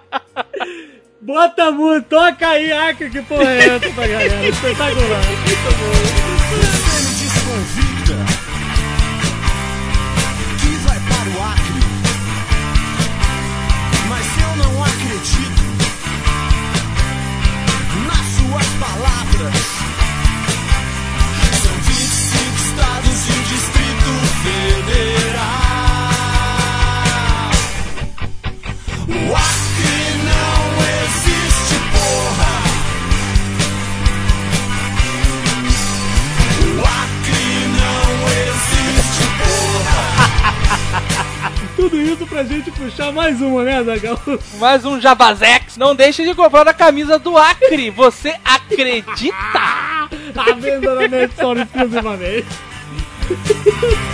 Bota 1.21 1.65
a 1.65 1.73
música, 1.73 2.07
toca 2.09 2.49
aí, 2.49 2.73
Acre, 2.73 3.11
que 3.11 3.21
porra 3.23 3.51
é 3.51 3.77
essa 3.77 3.91
pra 3.91 4.07
galera? 4.07 4.49
Espetacular. 4.49 5.21
Muito 5.27 6.83
bom. 6.83 6.88
São 19.39 19.47
25 19.47 19.55
estados 22.57 23.29
e 23.29 23.31
o 23.31 23.43
Distrito 23.45 24.11
Federal. 24.43 25.39
O 29.07 29.37
Acre 29.37 30.03
não 30.27 30.63
existe, 31.05 31.77
porra. 31.93 32.53
O 36.75 36.77
Acre 36.85 37.51
não 37.79 38.11
existe, 38.43 39.23
porra. 39.39 40.03
Tudo 41.77 42.01
isso 42.01 42.27
pra 42.27 42.45
gente 42.45 42.71
puxar 42.71 43.13
mais 43.13 43.41
uma, 43.41 43.63
né, 43.65 43.83
Zagal? 43.85 44.21
Mais 44.59 44.85
um 44.85 45.01
Jabazex. 45.01 45.77
Não 45.77 45.95
deixe 45.95 46.25
de 46.25 46.35
comprar 46.35 46.67
a 46.67 46.75
camisa 46.75 47.19
do 47.19 47.37
Acre. 47.37 47.91
Você 47.91 48.35
acredita? 48.45 49.37
A 50.37 50.53
venda 50.55 50.95
na 50.95 51.09
Netstore 51.09 51.63
exclusivamente. 51.63 52.47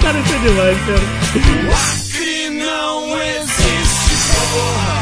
Cara, 0.03 0.19
isso 0.19 0.35
é 0.35 0.39
demais, 0.39 0.79
cara. 0.87 1.01
O 1.65 1.73
Acre 1.73 2.51
não 2.51 3.21
existe, 3.21 4.15
porra. 4.53 4.94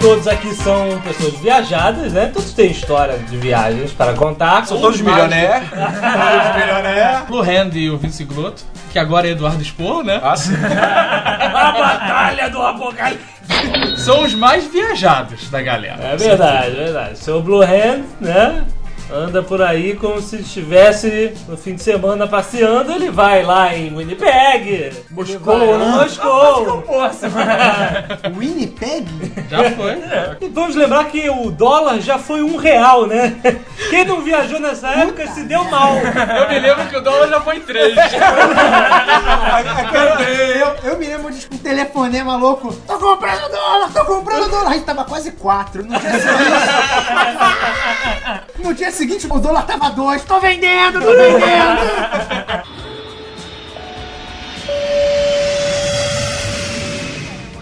Todos 0.00 0.28
aqui 0.28 0.54
são 0.54 1.00
pessoas 1.00 1.34
viajadas, 1.40 2.12
né? 2.12 2.26
Todos 2.32 2.52
têm 2.52 2.70
história 2.70 3.18
de 3.18 3.36
viagens 3.36 3.92
para 3.92 4.14
contar. 4.14 4.64
São 4.66 4.80
todos 4.80 5.00
milionários. 5.00 5.68
todos 5.70 6.56
milionários. 6.56 7.26
Blue 7.26 7.42
Hand 7.42 7.70
e 7.74 7.90
o 7.90 7.98
Vince 7.98 8.24
Glotto, 8.24 8.64
que 8.92 8.98
agora 8.98 9.26
é 9.26 9.32
Eduardo 9.32 9.62
Spor, 9.64 10.04
né? 10.04 10.20
Ah, 10.22 10.36
sim. 10.36 10.54
A 10.54 11.72
batalha 11.72 12.48
do 12.48 12.62
apocalipse. 12.62 13.26
São 13.96 14.24
os 14.24 14.34
mais 14.34 14.66
viajados 14.66 15.50
da 15.50 15.60
galera. 15.60 16.02
É 16.02 16.16
verdade, 16.16 16.66
é 16.68 16.84
verdade. 16.84 17.18
Seu 17.18 17.42
Blue 17.42 17.62
Hand, 17.62 18.04
né? 18.20 18.64
Anda 19.10 19.42
por 19.42 19.62
aí 19.62 19.94
como 19.96 20.20
se 20.20 20.36
estivesse 20.36 21.32
no 21.48 21.56
fim 21.56 21.74
de 21.74 21.82
semana 21.82 22.28
passeando, 22.28 22.92
ele 22.92 23.10
vai 23.10 23.42
lá 23.42 23.74
em 23.74 23.96
Winnipeg, 23.96 24.92
Moscou, 25.10 25.78
Moscou. 25.78 26.84
Winnipeg? 28.36 29.06
Já 29.48 29.70
foi. 29.70 29.98
E 30.40 30.48
vamos 30.50 30.76
lembrar 30.76 31.04
que 31.06 31.30
o 31.30 31.50
dólar 31.50 32.00
já 32.00 32.18
foi 32.18 32.42
um 32.42 32.56
real, 32.56 33.06
né? 33.06 33.34
Quem 33.88 34.04
não 34.04 34.20
viajou 34.20 34.60
nessa 34.60 34.88
época 34.88 35.26
se 35.28 35.42
deu 35.44 35.64
mal. 35.64 35.94
Eu 35.96 36.48
me 36.48 36.58
lembro 36.58 36.86
que 36.86 36.96
o 36.96 37.00
dólar 37.00 37.28
já 37.28 37.40
foi 37.40 37.60
três. 37.60 37.96
Eu, 40.58 40.90
eu 40.90 40.98
me 40.98 41.06
lembro 41.06 41.32
de 41.32 41.46
um 41.52 41.58
telefonema 41.58 42.36
louco. 42.36 42.72
Tô 42.86 42.98
comprando 42.98 43.50
dólar, 43.50 43.90
tô 43.92 44.04
comprando 44.04 44.50
dólar. 44.50 44.70
A 44.70 44.74
gente 44.74 44.84
tava 44.84 45.04
quase 45.04 45.32
4. 45.32 45.84
No 45.84 45.98
dia 45.98 46.10
seguinte. 46.10 46.58
no 48.58 48.74
dia 48.74 48.90
seguinte, 48.98 49.26
o 49.30 49.38
dólar 49.38 49.64
tava 49.64 49.90
2. 49.90 50.24
Tô 50.24 50.40
vendendo, 50.40 51.00
tô 51.00 51.16
vendendo. 51.16 52.68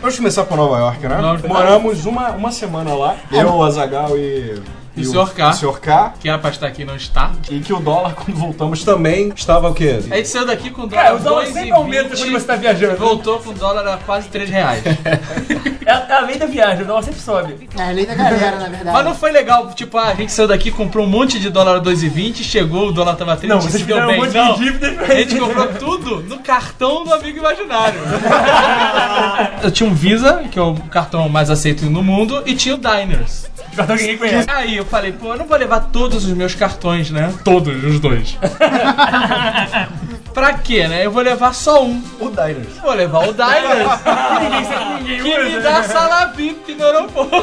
Vamos 0.00 0.16
começar 0.16 0.44
por 0.44 0.56
Nova 0.56 0.78
York, 0.78 1.06
né? 1.06 1.16
Vamos. 1.20 1.42
Moramos 1.42 2.06
uma, 2.06 2.30
uma 2.30 2.52
semana 2.52 2.94
lá. 2.94 3.16
Eu, 3.30 3.54
o 3.54 3.62
Azagal 3.62 4.16
e. 4.16 4.62
E 4.96 5.02
o 5.02 5.04
Sr. 5.04 5.34
K. 5.34 5.50
o 5.50 5.52
Sr. 5.52 5.80
K. 5.80 6.14
Que 6.18 6.28
era 6.28 6.38
pra 6.38 6.50
estar 6.50 6.66
aqui, 6.66 6.84
não 6.84 6.96
está. 6.96 7.32
E 7.50 7.60
que 7.60 7.72
o 7.72 7.78
dólar, 7.78 8.14
quando 8.16 8.36
voltamos, 8.36 8.82
também 8.82 9.32
estava 9.36 9.68
o 9.68 9.74
quê? 9.74 9.98
A 10.10 10.16
gente 10.16 10.28
saiu 10.28 10.46
daqui 10.46 10.70
com 10.70 10.82
o 10.82 10.88
Cara, 10.88 11.16
dólar 11.16 11.20
o 11.20 11.24
dólar 11.24 11.44
2,20. 11.44 11.52
sempre 11.52 11.70
aumenta 11.72 12.16
quando 12.16 12.32
você 12.32 12.46
tá 12.46 12.56
viajando. 12.56 12.96
Voltou 12.96 13.38
com 13.40 13.50
o 13.50 13.54
dólar 13.54 13.86
a 13.86 13.96
quase 13.98 14.28
3 14.28 14.50
reais. 14.50 14.82
É 15.86 15.92
a 15.92 16.20
lei 16.20 16.36
da 16.36 16.46
viagem, 16.46 16.82
o 16.82 16.86
dólar 16.86 17.04
sempre 17.04 17.20
sobe. 17.20 17.68
É 17.78 17.82
a 17.82 17.90
lei 17.92 18.04
da 18.04 18.14
galera, 18.14 18.56
na 18.56 18.68
verdade. 18.68 18.90
Mas 18.90 19.04
não 19.04 19.14
foi 19.14 19.30
legal, 19.30 19.72
tipo, 19.72 19.96
ah, 19.96 20.08
a 20.08 20.14
gente 20.14 20.32
saiu 20.32 20.48
daqui, 20.48 20.72
comprou 20.72 21.06
um 21.06 21.08
monte 21.08 21.38
de 21.38 21.48
dólar 21.48 21.76
a 21.76 21.80
2,20, 21.80 22.42
chegou, 22.42 22.88
o 22.88 22.92
dólar 22.92 23.14
tava 23.14 23.36
30, 23.36 23.54
Não, 23.54 23.58
a 23.58 23.60
gente 23.62 23.70
vocês 23.70 23.82
se 23.82 23.86
deu 23.86 23.96
fizeram 23.96 24.08
um 24.08 24.12
bem. 24.12 24.20
monte 24.20 24.34
não. 24.34 24.54
de 24.54 24.64
dívida. 24.64 25.04
A 25.04 25.14
gente 25.14 25.38
comprou 25.38 25.68
tudo 25.74 26.22
no 26.24 26.38
cartão 26.40 27.04
do 27.04 27.14
amigo 27.14 27.38
imaginário. 27.38 28.00
Eu 29.62 29.70
tinha 29.70 29.88
um 29.88 29.94
Visa, 29.94 30.42
que 30.50 30.58
é 30.58 30.62
o 30.62 30.74
cartão 30.74 31.28
mais 31.28 31.50
aceito 31.50 31.84
no 31.86 32.02
mundo, 32.02 32.42
e 32.46 32.54
tinha 32.54 32.74
o 32.74 32.78
Diners. 32.78 33.46
Cartão 33.76 33.96
que 33.96 34.02
ninguém 34.02 34.18
conhece. 34.18 34.50
Aí 34.50 34.76
eu 34.76 34.84
falei, 34.84 35.12
pô, 35.12 35.32
eu 35.32 35.36
não 35.38 35.46
vou 35.46 35.56
levar 35.56 35.80
todos 35.80 36.24
os 36.24 36.32
meus 36.32 36.54
cartões, 36.54 37.10
né? 37.10 37.32
Todos 37.44 37.84
os 37.84 38.00
dois. 38.00 38.36
pra 40.32 40.52
quê, 40.54 40.86
né? 40.86 41.06
Eu 41.06 41.10
vou 41.10 41.22
levar 41.22 41.54
só 41.54 41.82
um. 41.84 42.02
O 42.20 42.28
Diners. 42.28 42.76
Vou 42.82 42.92
levar 42.92 43.20
o 43.20 43.32
Diners, 43.32 43.88
Ninguém 44.42 44.64
sabe 44.64 44.94
ninguém 45.02 45.22
que 45.22 45.38
me 45.44 45.56
usa. 45.56 45.60
dá 45.60 45.82
sala 45.82 46.26
VIP 46.26 46.74
no 46.74 46.84
aeroporto. 46.84 47.36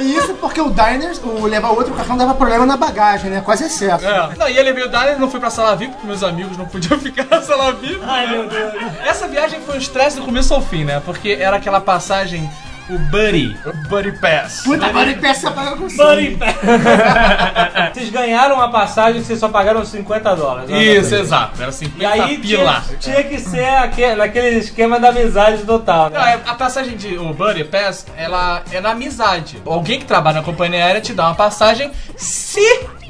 E 0.00 0.16
isso 0.16 0.34
porque 0.34 0.60
o 0.60 0.70
Diners, 0.70 1.20
o 1.22 1.46
levar 1.46 1.70
outro 1.70 1.94
cartão 1.94 2.16
dava 2.16 2.34
problema 2.34 2.66
na 2.66 2.76
bagagem, 2.76 3.30
né? 3.30 3.40
Quase 3.40 3.64
excesso. 3.64 4.04
É. 4.06 4.30
Não, 4.36 4.48
e 4.48 4.56
eu 4.56 4.64
levei 4.64 4.84
o 4.84 4.88
Diners, 4.88 5.18
não 5.18 5.30
fui 5.30 5.40
pra 5.40 5.50
sala 5.50 5.74
VIP, 5.76 5.92
porque 5.92 6.06
meus 6.06 6.22
amigos 6.22 6.56
não 6.56 6.66
podiam 6.66 6.98
ficar 7.00 7.26
na 7.30 7.42
sala 7.42 7.72
VIP. 7.72 8.00
Ai, 8.02 8.26
meu 8.26 8.46
Deus. 8.48 8.72
Essa 9.04 9.26
viagem 9.26 9.60
foi 9.60 9.76
um 9.76 9.78
estresse 9.78 10.16
do 10.16 10.22
começo 10.26 10.52
ao 10.52 10.60
fim, 10.60 10.84
né? 10.84 11.00
Porque 11.04 11.36
era 11.40 11.56
aquela 11.56 11.80
passagem 11.80 12.50
o 12.94 12.98
Buddy. 13.10 13.56
Buddy 13.88 14.12
Pass. 14.20 14.62
Puta, 14.64 14.86
agora 14.86 15.10
ele 15.10 15.20
peça 15.20 15.50
paga 15.50 15.70
com 15.72 15.82
Buddy 15.88 15.96
sangue. 15.96 16.36
Pass. 16.36 16.54
Vocês 17.94 18.10
ganharam 18.10 18.60
a 18.60 18.68
passagem, 18.68 19.22
vocês 19.22 19.38
só 19.38 19.48
pagaram 19.48 19.84
50 19.84 20.36
dólares. 20.36 20.70
né? 20.70 20.82
Isso, 20.82 21.14
exato. 21.14 21.60
Era 21.60 21.70
E 21.70 21.74
50 21.74 22.08
aí 22.10 22.38
pila. 22.38 22.82
tinha, 22.86 22.98
tinha 22.98 23.24
que 23.24 23.38
ser 23.38 23.64
aquele, 23.78 24.14
naquele 24.16 24.58
esquema 24.58 24.98
da 25.00 25.08
amizade 25.08 25.62
total, 25.64 26.10
Não, 26.10 26.20
né? 26.20 26.40
é- 26.46 26.50
a 26.50 26.54
passagem 26.54 26.96
de 26.96 27.16
o 27.18 27.32
Buddy 27.34 27.64
Pass, 27.64 28.06
ela 28.16 28.62
é 28.70 28.80
na 28.80 28.90
amizade. 28.90 29.60
Alguém 29.66 29.98
que 29.98 30.04
trabalha 30.06 30.38
na 30.38 30.42
companhia 30.44 30.84
aérea 30.84 31.00
te 31.00 31.12
dá 31.12 31.26
uma 31.26 31.34
passagem. 31.34 31.90
Se 32.16 32.60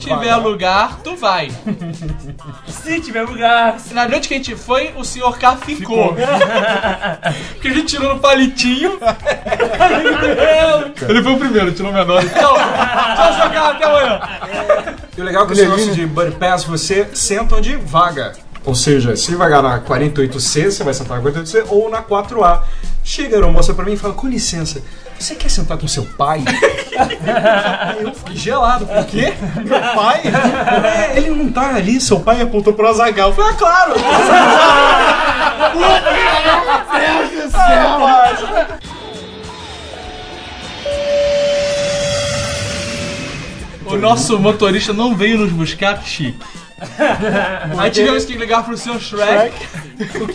tiver 0.00 0.36
lugar, 0.36 0.98
tu 1.04 1.16
vai. 1.16 1.50
Se 2.66 3.00
tiver 3.00 3.22
lugar. 3.22 3.76
Na 3.92 4.08
noite 4.08 4.28
que 4.28 4.34
a 4.34 4.36
gente 4.38 4.56
foi, 4.56 4.92
o 4.96 5.04
senhor 5.04 5.38
K 5.38 5.56
ficou. 5.58 6.14
Porque 7.54 7.68
a 7.68 7.72
gente 7.72 7.86
tirou 7.86 8.14
no 8.14 8.20
palitinho. 8.20 8.98
Ele 11.08 11.22
foi 11.22 11.32
o 11.32 11.38
primeiro, 11.38 11.72
tirou 11.72 11.90
o 11.90 11.94
menor. 11.94 12.22
Tchau, 12.22 12.56
senhor 12.56 13.50
K, 13.52 13.68
até 13.68 13.84
amanhã. 13.84 14.20
E 15.16 15.20
o 15.20 15.24
legal 15.24 15.44
é 15.44 15.46
que 15.46 15.52
esse 15.52 15.62
negócio 15.62 15.94
de 15.94 16.06
Buddy 16.06 16.32
Pass, 16.32 16.64
você 16.64 17.08
senta 17.14 17.56
onde 17.56 17.76
vaga. 17.76 18.32
Ou 18.64 18.74
seja, 18.74 19.16
se 19.16 19.34
vagar 19.34 19.62
na 19.62 19.80
48C, 19.80 20.70
você 20.70 20.84
vai 20.84 20.92
sentar 20.92 21.20
na 21.20 21.30
48C 21.30 21.64
ou 21.68 21.88
na 21.88 22.02
4A. 22.02 22.62
Chega 23.10 23.34
a 23.34 23.38
aeromoça 23.38 23.74
pra 23.74 23.84
mim 23.84 23.94
e 23.94 23.96
fala, 23.96 24.14
com 24.14 24.28
licença, 24.28 24.84
você 25.18 25.34
quer 25.34 25.50
sentar 25.50 25.76
com 25.76 25.88
seu 25.88 26.04
pai? 26.04 26.44
Aí 26.96 28.04
eu 28.04 28.14
fiquei 28.14 28.36
gelado, 28.36 28.86
por 28.86 29.04
quê? 29.06 29.34
Meu 29.64 29.80
pai? 29.96 30.22
Ele 31.16 31.30
não 31.30 31.50
tá 31.50 31.74
ali, 31.74 32.00
seu 32.00 32.20
pai 32.20 32.40
apontou 32.40 32.72
pro 32.72 32.86
Azagal. 32.86 33.30
Eu 33.30 33.34
falei, 33.34 33.50
ah, 33.50 33.56
claro! 33.56 33.94
Meu 35.74 37.28
Deus 37.28 37.46
do 37.46 37.50
céu. 37.50 37.98
O 43.86 43.96
nosso 43.96 44.38
motorista 44.38 44.92
não 44.92 45.16
veio 45.16 45.36
nos 45.36 45.50
buscar, 45.50 46.00
chique. 46.04 46.38
Aí 47.76 47.90
tivemos 47.90 48.24
que 48.24 48.34
ligar 48.34 48.62
pro 48.64 48.76
senhor 48.76 49.00
Shrek. 49.00 49.52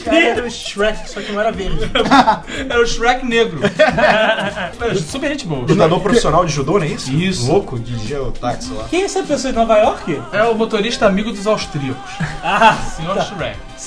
Era 0.05 0.45
o 0.45 0.49
Shrek, 0.49 1.09
só 1.09 1.21
que 1.21 1.31
não 1.31 1.39
era 1.41 1.51
verde. 1.51 1.85
Era 2.69 2.81
o 2.81 2.85
Shrek 2.85 3.25
negro. 3.25 3.59
Era 3.63 4.95
super 4.95 5.29
gente 5.29 5.45
boa. 5.45 5.65
Lutador 5.67 5.99
profissional 6.01 6.45
de 6.45 6.53
judô, 6.53 6.77
não 6.79 6.85
é 6.85 6.89
isso? 6.89 7.11
Isso. 7.11 7.51
Louco, 7.51 7.79
de 7.79 7.97
geotáxi 8.07 8.71
lá. 8.73 8.85
Quem 8.89 9.01
é 9.01 9.05
essa 9.05 9.23
pessoa 9.23 9.51
de 9.51 9.59
Nova 9.59 9.77
York? 9.77 10.21
É 10.31 10.43
o 10.43 10.55
motorista 10.55 11.05
amigo 11.05 11.31
dos 11.31 11.45
austríacos. 11.47 12.01
Ah, 12.43 12.75
Senhor 12.95 13.21
Shrek. 13.21 13.57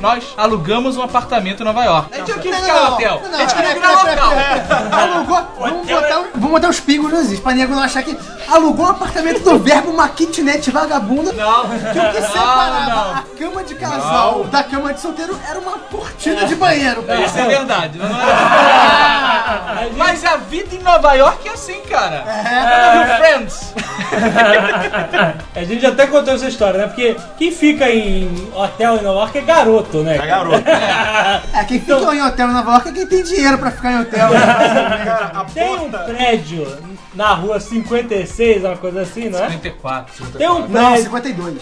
Nós 0.00 0.24
alugamos 0.36 0.96
um 0.96 1.02
apartamento 1.02 1.62
em 1.62 1.64
Nova 1.64 1.84
York. 1.84 2.12
A 2.12 2.16
gente 2.18 2.30
não 2.32 2.38
queria 2.38 2.58
Não, 2.60 2.66
ficar 2.66 2.80
no 2.80 2.84
não, 2.86 2.92
hotel. 2.94 3.22
não, 3.30 3.38
a 3.38 3.42
gente 3.42 3.54
queria 3.54 3.74
peraí, 3.74 3.80
ficar 3.80 3.96
no 3.96 4.02
peraí, 4.04 4.20
local. 4.20 4.32
Alugou. 5.00 5.40
Vamos 5.60 5.86
botar, 5.86 6.24
vamos 6.34 6.50
botar 6.50 6.68
os 6.68 6.80
pingos 6.80 7.12
nos 7.12 7.30
is, 7.32 7.40
pra 7.40 7.52
nego 7.54 7.74
não 7.74 7.82
achar 7.82 8.02
que 8.02 8.16
alugou 8.48 8.86
um 8.86 8.90
apartamento 8.90 9.40
do 9.42 9.58
verbo 9.58 9.90
uma 9.90 10.08
kitnet 10.08 10.70
vagabunda. 10.70 11.32
Não. 11.32 11.68
Que 11.68 11.74
o 11.98 12.10
que 12.12 12.22
separava 12.22 12.90
não. 12.90 13.09
A 13.10 13.24
cama 13.38 13.64
de 13.64 13.74
casal 13.74 14.44
da 14.44 14.62
cama 14.62 14.92
de 14.94 15.00
solteiro 15.00 15.38
era 15.48 15.58
uma 15.58 15.78
cortina 15.78 16.44
de 16.46 16.54
banheiro. 16.54 17.02
pô. 17.02 17.14
Isso 17.14 17.38
é 17.38 17.46
verdade. 17.46 17.98
Não 17.98 18.06
é... 18.06 19.90
Mas 19.96 20.24
a 20.24 20.36
vida 20.36 20.74
em 20.74 20.78
Nova 20.82 21.12
York 21.14 21.48
é 21.48 21.52
assim, 21.52 21.80
cara. 21.82 22.24
É. 22.26 23.16
Friends. 23.18 23.74
A 25.54 25.64
gente 25.64 25.84
até 25.86 26.06
contou 26.06 26.34
essa 26.34 26.48
história, 26.48 26.78
né? 26.78 26.86
Porque 26.86 27.16
quem 27.38 27.50
fica 27.52 27.88
em 27.90 28.50
hotel 28.54 28.96
em 28.96 29.02
Nova 29.02 29.20
York 29.20 29.38
é 29.38 29.42
garoto, 29.42 29.98
né? 30.02 30.16
É 30.16 30.26
garoto. 30.26 30.64
É, 30.68 31.64
quem 31.64 31.80
fica 31.80 32.14
em 32.14 32.22
hotel 32.22 32.48
em 32.48 32.52
Nova 32.52 32.70
York 32.72 32.88
é 32.88 32.92
quem 32.92 33.06
tem 33.06 33.22
dinheiro 33.22 33.58
pra 33.58 33.70
ficar 33.70 33.92
em 33.92 34.00
hotel. 34.00 34.28
Cara, 34.30 35.32
a 35.34 35.44
Tem 35.44 35.76
um 35.76 35.90
prédio 35.90 36.66
na 37.14 37.34
rua 37.34 37.58
56, 37.60 38.64
uma 38.64 38.76
coisa 38.76 39.02
assim, 39.02 39.28
não 39.28 39.38
é? 39.42 39.46
34. 39.46 40.26
Tem 40.38 40.48
um 40.48 40.60
Não, 40.68 40.92
prédio, 40.92 41.04
52. 41.04 41.58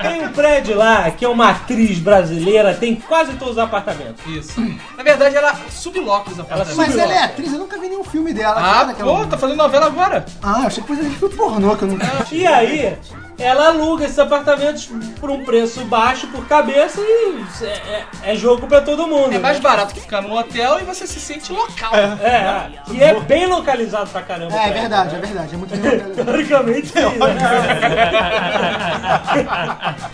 Tem 0.00 0.22
um 0.22 0.32
prédio 0.32 0.76
lá 0.76 1.10
que 1.10 1.24
é 1.24 1.28
uma 1.28 1.50
atriz 1.50 1.98
brasileira, 1.98 2.74
tem 2.74 2.96
quase 2.96 3.32
todos 3.34 3.54
os 3.54 3.58
apartamentos. 3.58 4.24
Isso. 4.26 4.60
Na 4.96 5.02
verdade, 5.02 5.36
ela 5.36 5.54
subloca 5.70 6.30
os 6.30 6.38
apartamentos. 6.38 6.76
Mas 6.76 6.96
ela 6.96 7.12
é 7.12 7.24
atriz, 7.24 7.52
eu 7.52 7.58
nunca 7.58 7.78
vi 7.78 7.88
nenhum 7.88 8.04
filme 8.04 8.32
dela. 8.32 8.56
Ah, 8.58 8.94
pô, 8.94 9.26
tá 9.26 9.38
fazendo 9.38 9.56
novela 9.56 9.86
agora. 9.86 10.24
Ah, 10.42 10.60
eu 10.60 10.66
achei 10.66 10.82
que 10.82 10.88
fosse 10.88 11.06
um 11.06 11.10
filme 11.12 11.34
pornô 11.34 11.76
que 11.76 11.82
eu 11.82 11.88
não. 11.88 11.98
E 12.30 12.46
aí, 12.46 12.98
ela 13.38 13.68
aluga 13.68 14.04
esses 14.04 14.18
apartamentos 14.18 14.88
por 15.20 15.30
um 15.30 15.44
preço 15.44 15.84
baixo 15.84 16.26
por 16.28 16.46
cabeça 16.46 17.00
e 17.00 17.44
é, 17.62 17.66
é- 17.66 18.04
é 18.32 18.34
jogo 18.34 18.66
pra 18.66 18.80
todo 18.80 19.06
mundo. 19.06 19.32
É 19.34 19.38
mais 19.38 19.58
né? 19.58 19.62
barato 19.62 19.92
que 19.94 20.00
ficar 20.00 20.22
num 20.22 20.32
hotel 20.32 20.78
e 20.80 20.84
você 20.84 21.06
se 21.06 21.20
sente 21.20 21.52
local. 21.52 21.92
É, 21.94 22.26
é. 22.26 22.70
E 22.92 23.02
é 23.02 23.20
bem 23.20 23.46
localizado 23.46 24.08
pra 24.10 24.22
caramba. 24.22 24.54
É, 24.54 24.56
é 24.56 24.60
prédio. 24.62 24.80
verdade, 24.80 25.14
é 25.14 25.18
verdade. 25.18 25.54
É 25.54 25.56
muito 25.58 25.76
bem 25.76 25.90
localizado. 25.92 26.24
Teoricamente, 26.24 26.92
né? 26.94 27.02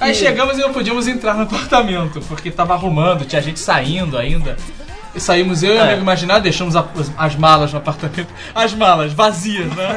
Aí 0.00 0.14
chegamos 0.14 0.58
e 0.58 0.60
não 0.60 0.72
podíamos 0.72 1.06
entrar 1.06 1.34
no 1.34 1.42
apartamento, 1.42 2.20
porque 2.22 2.50
tava 2.50 2.74
arrumando, 2.74 3.24
tinha 3.24 3.40
gente 3.42 3.60
saindo 3.60 4.18
ainda. 4.18 4.56
E 5.14 5.20
saímos 5.20 5.62
eu 5.62 5.74
e 5.74 5.78
o 5.78 5.82
amigo 5.82 6.00
imaginário, 6.00 6.42
deixamos 6.42 6.74
a- 6.74 6.86
as, 6.98 7.12
as 7.18 7.36
malas 7.36 7.70
no 7.72 7.78
apartamento. 7.78 8.28
As 8.54 8.72
malas 8.74 9.12
vazias, 9.12 9.66
né? 9.74 9.88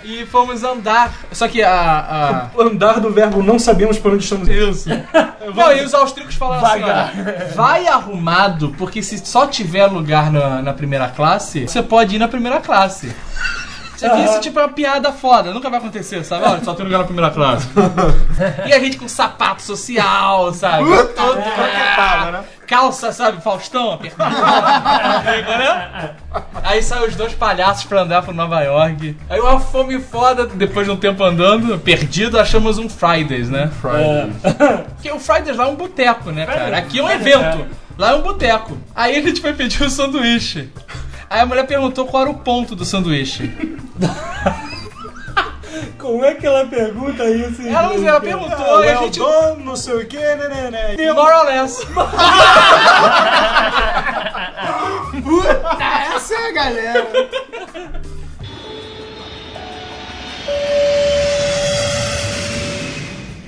e 0.04 0.24
fomos 0.26 0.64
andar. 0.64 1.12
Só 1.32 1.46
que 1.46 1.62
a. 1.62 2.50
O 2.54 2.62
andar 2.62 3.00
do 3.00 3.10
verbo 3.12 3.42
não 3.42 3.58
sabemos 3.58 3.98
para 3.98 4.12
onde 4.12 4.24
estamos. 4.24 4.48
a... 4.48 4.52
Isso. 4.52 4.88
Não, 5.54 5.72
e 5.72 5.82
os 5.82 5.94
austríacos 5.94 6.34
falaram 6.34 6.66
assim: 6.66 6.82
olha, 6.82 7.48
vai 7.54 7.86
arrumado, 7.86 8.74
porque 8.76 9.02
se 9.02 9.16
só 9.24 9.46
tiver 9.46 9.86
lugar 9.86 10.30
na, 10.30 10.60
na 10.60 10.72
primeira 10.74 11.08
classe, 11.08 11.66
você 11.66 11.82
pode 11.82 12.16
ir 12.16 12.18
na 12.18 12.28
primeira 12.28 12.60
classe. 12.60 13.14
Isso 13.98 14.06
aqui, 14.06 14.24
isso 14.24 14.40
tipo 14.40 14.60
é 14.60 14.62
uma 14.62 14.72
piada 14.72 15.10
foda, 15.12 15.52
nunca 15.52 15.68
vai 15.68 15.80
acontecer, 15.80 16.22
sabe? 16.24 16.44
Olha, 16.44 16.62
só 16.62 16.72
tem 16.72 16.84
lugar 16.84 16.98
na 16.98 17.04
primeira 17.04 17.30
classe. 17.32 17.68
e 18.64 18.72
a 18.72 18.78
gente 18.78 18.96
com 18.96 19.08
sapato 19.08 19.60
social, 19.60 20.54
sabe? 20.54 20.84
Todo 21.16 21.42
croquetada, 21.42 22.30
né? 22.30 22.44
Calça, 22.64 23.10
sabe? 23.10 23.42
Faustão, 23.42 23.90
apertado. 23.92 24.36
Aí 26.62 26.80
saem 26.80 27.08
os 27.08 27.16
dois 27.16 27.32
palhaços 27.34 27.84
pra 27.84 28.02
andar 28.02 28.22
pro 28.22 28.32
Nova 28.32 28.60
York. 28.60 29.16
Aí 29.28 29.40
uma 29.40 29.58
fome 29.58 29.98
foda, 29.98 30.46
depois 30.46 30.86
de 30.86 30.92
um 30.92 30.96
tempo 30.96 31.24
andando, 31.24 31.76
perdido, 31.80 32.38
achamos 32.38 32.78
um 32.78 32.88
Fridays, 32.88 33.50
né? 33.50 33.68
Porque 34.94 35.10
o 35.10 35.18
Fridays 35.18 35.56
lá 35.56 35.64
é 35.64 35.68
um 35.68 35.74
boteco, 35.76 36.30
né, 36.30 36.46
cara? 36.46 36.76
Aqui 36.78 37.00
é 37.00 37.02
um 37.02 37.10
evento. 37.10 37.66
Lá 37.96 38.12
é 38.12 38.14
um 38.14 38.22
boteco. 38.22 38.78
Aí 38.94 39.16
a 39.18 39.22
gente 39.22 39.40
foi 39.40 39.52
pedir 39.54 39.82
um 39.82 39.90
sanduíche. 39.90 40.68
Aí 41.30 41.40
a 41.40 41.46
mulher 41.46 41.66
perguntou 41.66 42.06
qual 42.06 42.22
era 42.22 42.30
o 42.30 42.38
ponto 42.38 42.74
do 42.74 42.84
sanduíche. 42.84 43.52
Como 45.98 46.24
é 46.24 46.34
que 46.34 46.46
ela 46.46 46.64
pergunta 46.66 47.24
isso? 47.28 47.60
Ela, 47.62 47.94
ela 47.94 48.20
perguntou 48.20 48.82
e 48.84 48.88
a 48.88 48.92
well 48.92 49.02
gente. 49.04 49.18
done, 49.18 49.62
não 49.64 49.76
sei 49.76 49.94
o 49.94 50.06
que, 50.06 50.16
né, 50.16 50.48
né, 50.48 50.70
né. 50.96 51.12
More 51.12 51.32
or 51.32 51.44
less. 51.44 51.84
Puta, 55.22 55.84
essa 56.14 56.34
é 56.34 56.48
a 56.48 56.52
galera. 56.52 57.06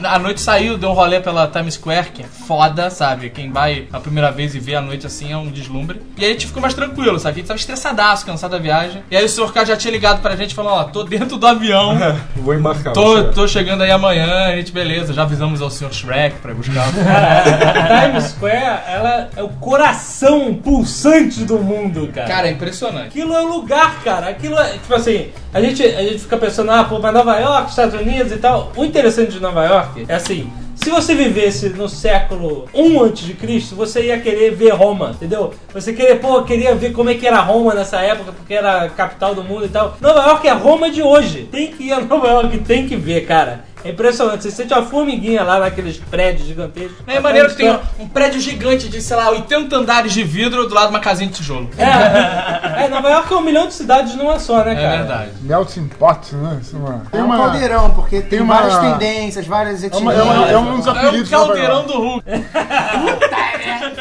A 0.03 0.19
noite 0.19 0.41
saiu, 0.41 0.79
deu 0.79 0.91
um 0.91 0.93
rolê 0.93 1.21
pela 1.21 1.47
Times 1.47 1.75
Square, 1.75 2.11
que 2.13 2.23
é 2.23 2.27
foda, 2.27 2.91
sabe? 2.91 3.31
Quem 3.31 3.51
vai 3.51 3.87
a 3.93 4.01
primeira 4.01 4.31
vez 4.31 4.55
e 4.55 4.59
vê 4.59 4.75
a 4.75 4.81
noite 4.81 5.07
assim 5.07 5.33
é 5.33 5.37
um 5.37 5.49
deslumbre. 5.49 6.01
E 6.17 6.25
aí 6.25 6.31
a 6.31 6.33
gente 6.33 6.47
ficou 6.47 6.61
mais 6.61 6.75
tranquilo, 6.75 7.19
sabe? 7.19 7.35
A 7.35 7.39
gente 7.39 7.47
tava 7.47 7.59
estressadaço, 7.59 8.27
cansado 8.27 8.53
da 8.53 8.59
viagem. 8.59 9.03
E 9.11 9.17
aí 9.17 9.25
o 9.25 9.29
senhor 9.29 9.53
K 9.53 9.65
já 9.65 9.77
tinha 9.77 9.93
ligado 9.93 10.21
pra 10.21 10.37
gente 10.37 10.53
e 10.53 10.55
falou: 10.55 10.73
Ó, 10.73 10.85
tô 10.85 11.05
dentro 11.05 11.37
do 11.37 11.47
avião. 11.47 11.97
Vou 12.37 12.55
embarcar. 12.55 12.93
Tô, 12.93 13.25
tô 13.25 13.47
chegando 13.47 13.83
aí 13.83 13.91
amanhã, 13.91 14.47
a 14.47 14.57
gente, 14.57 14.73
beleza, 14.73 15.13
já 15.13 15.23
avisamos 15.23 15.61
ao 15.61 15.71
senhor 15.71 15.93
Shrek 15.93 16.37
pra 16.37 16.53
ir 16.53 16.55
buscar. 16.55 16.89
A 16.91 18.07
Times 18.07 18.25
Square, 18.25 18.81
ela 18.87 19.29
é 19.37 19.43
o 19.43 19.49
coração 19.49 20.55
pulsante 20.55 21.45
do 21.45 21.59
mundo, 21.59 22.09
cara. 22.13 22.29
Cara, 22.29 22.49
é 22.49 22.53
impressionante. 22.53 23.09
Aquilo 23.09 23.35
é 23.35 23.43
o 23.43 23.49
lugar, 23.49 24.03
cara. 24.03 24.29
Aquilo 24.29 24.59
é, 24.59 24.73
tipo 24.73 24.95
assim, 24.95 25.29
a 25.53 25.61
gente, 25.61 25.83
a 25.83 26.03
gente 26.03 26.21
fica 26.21 26.37
pensando, 26.37 26.71
ah, 26.71 26.85
pô, 26.85 26.99
mas 26.99 27.13
Nova 27.13 27.37
York, 27.39 27.71
Estados 27.71 28.01
Unidos 28.01 28.33
e 28.33 28.37
tal. 28.37 28.73
O 28.77 28.85
interessante 28.85 29.33
de 29.33 29.41
Nova 29.41 29.65
York 29.65 29.90
é 30.09 30.15
assim. 30.15 30.51
Se 30.77 30.89
você 30.89 31.15
vivesse 31.15 31.69
no 31.69 31.89
século 31.89 32.67
1 32.73 33.05
a.C., 33.05 33.75
você 33.75 34.07
ia 34.07 34.19
querer 34.19 34.55
ver 34.55 34.71
Roma, 34.71 35.11
entendeu? 35.11 35.53
Você 35.75 35.93
queria, 35.93 36.17
pô, 36.17 36.43
queria 36.43 36.75
ver 36.75 36.93
como 36.93 37.11
é 37.11 37.15
que 37.15 37.27
era 37.27 37.41
Roma 37.41 37.75
nessa 37.75 38.01
época, 38.01 38.33
porque 38.33 38.55
era 38.55 38.85
a 38.85 38.89
capital 38.89 39.35
do 39.35 39.45
mundo 39.45 39.67
e 39.67 39.69
tal. 39.69 39.97
Nova 40.01 40.21
York 40.29 40.49
é 40.49 40.53
Roma 40.53 40.91
de 40.91 41.03
hoje. 41.03 41.49
Tem 41.53 41.71
que 41.71 41.85
ir 41.85 41.93
a 41.93 42.01
Nova 42.05 42.29
York, 42.29 42.59
tem 42.61 42.89
que 42.89 42.97
ver, 42.97 43.27
cara. 43.27 43.65
É 43.85 43.91
impressionante, 43.91 44.43
você 44.43 44.51
sente 44.51 44.73
uma 44.75 44.83
formiguinha 44.85 45.43
lá 45.43 45.59
naqueles 45.59 45.97
prédios 45.97 46.47
gigantescos. 46.47 46.97
É 47.07 47.19
maneiro 47.19 47.49
que 47.51 47.57
tem 47.57 47.79
um 47.99 48.07
prédio 48.09 48.41
gigante 48.41 48.89
de, 48.89 49.01
sei 49.01 49.17
lá, 49.17 49.31
80 49.31 49.75
andares 49.75 50.13
de 50.13 50.23
vidro 50.23 50.69
do 50.69 50.75
lado 50.75 50.89
de 50.89 50.95
uma 50.95 51.01
casinha 51.01 51.29
de 51.31 51.37
tijolo. 51.37 51.71
É, 51.79 52.85
é, 52.85 52.89
Nova 52.89 53.09
York 53.09 53.33
é 53.33 53.37
um 53.37 53.41
milhão 53.41 53.67
de 53.67 53.75
cidades 53.75 54.15
numa 54.17 54.39
só, 54.39 54.63
né, 54.65 54.73
É 54.73 54.75
cara? 54.75 54.97
verdade. 54.99 55.31
Melting 55.43 55.89
pot, 55.99 56.35
né? 56.37 56.59
Isso 56.61 56.77
é 56.77 56.79
uma- 56.79 57.03
É 57.13 57.23
um 57.23 57.29
caldeirão, 57.31 57.91
porque 57.93 58.21
tem, 58.21 58.41
uma- 58.41 58.55
várias 58.63 58.79
tendências, 58.79 59.47
várias 59.47 59.83
É, 59.83 59.87
etnias. 59.87 60.19
é, 60.19 60.23
uma, 60.23 60.47
é 60.51 60.59
um 60.59 60.77
dos 60.77 60.87
É 60.87 60.91
o 60.91 60.93
apelidos 60.93 61.29
de 61.29 61.35
Nova 61.35 61.47
caldeirão 61.47 61.87
do 61.87 61.93
Hulk. 61.99 62.25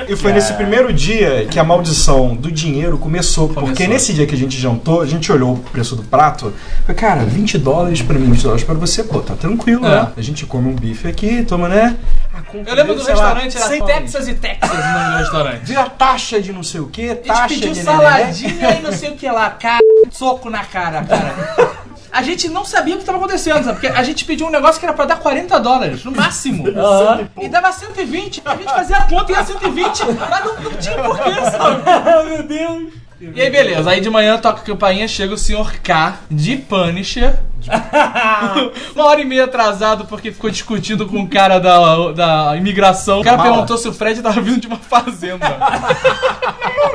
E 0.08 0.16
foi 0.16 0.34
nesse 0.34 0.54
primeiro 0.54 0.92
dia 0.92 1.46
que 1.50 1.60
a 1.60 1.64
maldição 1.64 2.36
do 2.36 2.52
dinheiro 2.52 2.98
começou, 2.98 3.48
Porque 3.48 3.62
Começou. 3.62 3.88
nesse 3.88 4.14
dia 4.14 4.26
que 4.26 4.34
a 4.34 4.38
gente 4.38 4.58
jantou, 4.60 5.02
a 5.02 5.06
gente 5.06 5.32
olhou 5.32 5.54
o 5.54 5.58
preço 5.58 5.96
do 5.96 6.04
prato. 6.04 6.54
Falei, 6.86 6.96
cara, 7.00 7.24
20 7.26 7.58
dólares 7.58 8.02
pra 8.02 8.18
mim, 8.18 8.32
20 8.32 8.42
dólares 8.44 8.64
pra 8.64 8.74
você, 8.76 9.04
pô, 9.04 9.20
tá 9.20 9.36
tranquilo, 9.36 9.69
É. 9.78 9.80
né? 9.80 10.12
A 10.16 10.22
gente 10.22 10.46
come 10.46 10.70
um 10.70 10.76
bife 10.76 11.08
aqui, 11.08 11.44
toma, 11.44 11.68
né? 11.68 11.98
A 12.34 12.42
conta 12.42 12.70
Eu 12.70 12.76
lembro 12.76 12.96
do 12.96 13.04
sei 13.04 13.16
lá, 13.16 13.34
restaurante, 13.34 13.58
era 13.58 13.68
100 13.68 13.86
Texas 13.86 14.28
e 14.28 14.34
Texas 14.36 14.70
o 14.72 14.94
nome 14.94 15.12
do 15.12 15.18
restaurante. 15.18 15.66
Vira 15.66 15.90
taxa 15.90 16.42
de 16.42 16.54
não 16.54 16.64
sei 16.64 16.82
o 16.82 16.88
que, 16.88 17.10
A 17.10 17.14
gente 17.14 17.24
taxa 17.26 17.48
pediu 17.48 17.74
de 17.74 17.82
saladinha 17.82 18.72
e 18.80 18.82
não 18.82 18.92
sei 18.92 19.10
o 19.10 19.16
que 19.16 19.30
lá, 19.30 19.50
cara, 19.52 19.80
soco 20.12 20.50
na 20.50 20.64
cara, 20.64 21.04
cara. 21.04 21.80
A 22.12 22.24
gente 22.24 22.50
não 22.50 22.66
sabia 22.66 22.96
o 22.96 22.98
que 22.98 23.04
estava 23.04 23.20
acontecendo, 23.20 23.64
sabe? 23.64 23.80
Porque 23.80 23.88
a 23.88 24.02
gente 24.02 24.26
pediu 24.26 24.48
um 24.48 24.50
negócio 24.50 24.80
que 24.80 24.86
era 24.86 24.94
pra 24.96 25.06
dar 25.06 25.18
40 25.18 25.60
dólares, 25.60 26.04
no 26.04 26.12
máximo. 26.12 26.68
Aham. 26.76 27.30
E 27.40 27.48
dava 27.48 27.72
120. 27.72 28.42
A 28.46 28.56
gente 28.56 28.66
fazia 28.66 28.98
a 28.98 29.04
conta 29.04 29.32
e 29.32 29.36
ia 29.36 29.44
120. 29.46 30.06
Mas 30.30 30.46
não, 30.46 30.60
não 30.60 30.72
tinha 30.72 30.96
porquê, 31.04 31.36
sabe? 31.52 31.84
Ah, 31.86 32.24
meu 32.26 32.44
Deus! 32.44 32.94
E 33.22 33.42
aí, 33.42 33.50
beleza. 33.50 33.90
Aí 33.90 34.00
de 34.00 34.10
manhã 34.10 34.38
toca 34.38 34.62
a 34.62 34.64
campainha, 34.64 35.08
chega 35.08 35.34
o 35.34 35.38
Sr. 35.38 35.82
K 35.84 36.20
de 36.32 36.56
Punisher. 36.58 37.36
Uma 38.96 39.06
hora 39.06 39.20
e 39.22 39.26
meia 39.26 39.44
atrasado 39.44 40.06
porque 40.06 40.32
ficou 40.32 40.50
discutindo 40.50 41.06
com 41.06 41.20
o 41.22 41.28
cara 41.28 41.60
da, 41.60 42.12
da 42.14 42.56
imigração. 42.56 43.20
O 43.20 43.24
cara 43.24 43.36
Mala. 43.36 43.50
perguntou 43.52 43.78
se 43.78 43.88
o 43.90 43.94
Fred 43.94 44.22
tava 44.22 44.40
vindo 44.40 44.62
de 44.62 44.68
uma 44.68 44.78
fazenda. 44.78 45.46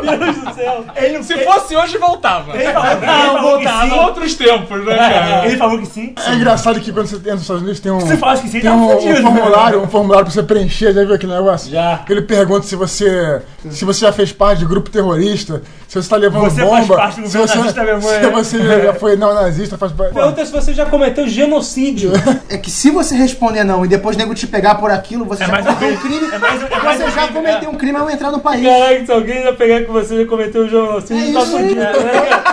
Meu 0.03 0.19
Deus 0.19 0.37
do 0.39 0.55
céu! 0.55 0.85
Ele, 0.97 1.23
Se 1.23 1.37
fosse 1.45 1.77
hoje, 1.77 1.99
voltava. 1.99 2.57
ele 2.57 2.73
falou, 2.73 2.91
ele 2.93 3.07
falou 3.07 3.59
que 3.59 3.67
Em 3.69 3.91
sim. 3.91 3.99
outros 3.99 4.35
tempos, 4.35 4.85
né, 4.87 4.97
cara? 4.97 5.47
Ele 5.47 5.57
falou 5.59 5.79
que 5.79 5.87
sim. 5.87 6.15
É 6.27 6.35
engraçado 6.35 6.81
que 6.81 6.91
quando 6.93 7.07
você 7.09 7.17
entra 7.17 7.33
nos 7.33 7.43
Estados 7.43 7.63
Unidos 7.63 7.81
tem 7.81 7.93
um, 7.93 8.01
Se 8.01 8.17
fala 8.17 8.37
que 8.39 8.49
sim, 8.49 8.61
tem 8.61 8.71
tá 8.71 8.73
um, 8.73 8.87
um 8.87 9.01
fudido. 9.01 9.23
formulário, 9.23 9.83
um 9.83 9.89
formulário 9.89 10.25
pra 10.25 10.35
você 10.35 10.43
preencher, 10.43 10.95
já 10.95 11.05
viu 11.05 11.15
aquele 11.15 11.33
negócio? 11.35 11.71
Já. 11.71 12.03
Ele 12.09 12.23
pergunta 12.23 12.67
se 12.67 12.75
você 12.75 13.43
se 13.71 13.85
você 13.85 14.01
já 14.07 14.13
fez 14.13 14.33
parte 14.33 14.61
de 14.61 14.67
grupo 14.67 14.89
terrorista, 14.91 15.63
se 16.03 16.03
você 16.03 16.09
tá 16.11 16.17
levando 16.17 16.43
Você 16.51 16.61
bomba, 16.63 16.77
faz 16.77 16.87
parte 16.89 17.21
do 17.21 17.27
governo 17.27 17.47
você, 17.47 17.59
nazista 17.59 17.85
mesmo, 17.85 18.03
se 18.03 18.15
é. 18.15 18.31
você 18.31 18.83
já 18.83 18.95
foi 18.95 19.17
neonazista, 19.17 19.79
faz 19.79 19.93
parte. 19.93 20.15
Pergunta 20.15 20.45
se 20.45 20.53
você 20.53 20.75
já 20.75 20.87
cometeu 20.87 21.29
genocídio. 21.29 22.11
É 22.49 22.59
que 22.59 22.71
se 22.71 22.91
você 22.91 23.15
responder 23.15 23.63
não 23.65 23.85
e 23.85 23.89
depois 23.89 24.17
o 24.17 24.19
nego 24.19 24.35
te 24.35 24.47
pegar 24.47 24.75
por 24.77 24.91
aquilo, 24.91 25.25
você 25.25 25.45
É 25.45 25.47
já 25.47 25.53
mais 25.53 25.65
cometeu 25.67 25.89
um 25.89 25.97
crime. 25.97 26.27
é 26.33 26.39
mais 26.39 26.63
é 26.63 26.79
mais 26.79 26.99
você 26.99 27.05
um 27.05 27.11
já 27.11 27.23
crime, 27.27 27.33
cometeu 27.33 27.71
um 27.71 27.75
crime 27.75 27.99
ao 27.99 28.11
entrar 28.11 28.33
no 28.33 28.41
país. 28.41 28.65
Caraca, 28.67 29.07
se 29.07 29.13
alguém 29.13 29.43
já 29.43 29.53
pegar 29.53 29.85
com 29.87 29.93
você 29.93 30.23
e 30.23 30.27
cometeu 30.27 30.65
um 30.65 30.69
genocídio, 30.69 31.31
É 31.31 31.33
tá 31.33 31.47
fudido, 31.47 31.75
né, 31.77 31.93
cara? 31.93 32.45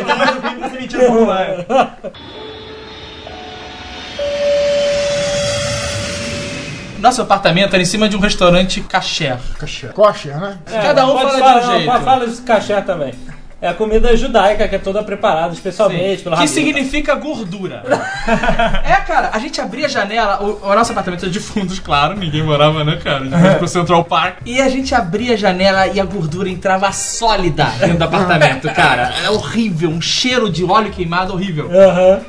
Então, 0.00 0.16
mais 0.18 0.36
um 0.36 0.40
crime 0.40 0.60
você 0.60 0.76
mentiu 0.80 0.98
no 1.00 1.06
formulário. 1.06 1.66
Nosso 7.00 7.22
apartamento 7.22 7.74
era 7.74 7.82
em 7.82 7.86
cima 7.86 8.08
de 8.08 8.16
um 8.16 8.20
restaurante 8.20 8.80
caché. 8.82 9.38
Kosher, 9.94 10.38
né? 10.38 10.58
Cada 10.66 11.06
um 11.06 11.18
É, 11.18 11.22
fala 11.22 11.32
de 11.34 11.38
falar, 11.40 11.56
um 11.62 11.66
não, 11.66 11.72
jeito. 11.76 11.90
pode- 11.90 12.04
Fala 12.04 12.26
desse 12.26 12.42
cachê 12.42 12.82
também. 12.82 13.14
É 13.62 13.68
a 13.68 13.74
comida 13.74 14.16
judaica 14.16 14.66
que 14.66 14.74
é 14.74 14.78
toda 14.78 15.02
preparada 15.02 15.52
especialmente 15.52 16.22
pelo 16.22 16.34
Que 16.34 16.42
rabino. 16.44 16.48
significa 16.48 17.14
gordura. 17.16 17.82
é, 18.84 18.94
cara, 19.06 19.30
a 19.34 19.38
gente 19.38 19.60
abria 19.60 19.84
a 19.84 19.88
janela, 19.88 20.42
o, 20.42 20.66
o 20.66 20.74
nosso 20.74 20.92
apartamento 20.92 21.24
era 21.24 21.30
de 21.30 21.40
fundos, 21.40 21.78
claro, 21.78 22.16
ninguém 22.16 22.42
morava, 22.42 22.82
né, 22.84 22.96
cara? 23.04 23.18
A 23.18 23.24
gente 23.24 23.38
foi 23.38 23.54
pro 23.56 23.68
Central 23.68 24.02
Park. 24.04 24.38
E 24.46 24.62
a 24.62 24.68
gente 24.70 24.94
abria 24.94 25.34
a 25.34 25.36
janela 25.36 25.86
e 25.88 26.00
a 26.00 26.04
gordura 26.06 26.48
entrava 26.48 26.90
sólida 26.92 27.64
dentro 27.78 27.98
do 27.98 28.04
apartamento, 28.04 28.66
cara. 28.72 29.12
Era 29.18 29.30
horrível, 29.32 29.90
um 29.90 30.00
cheiro 30.00 30.48
de 30.48 30.64
óleo 30.64 30.90
queimado 30.90 31.34
horrível. 31.34 31.70
Aham. 31.70 32.20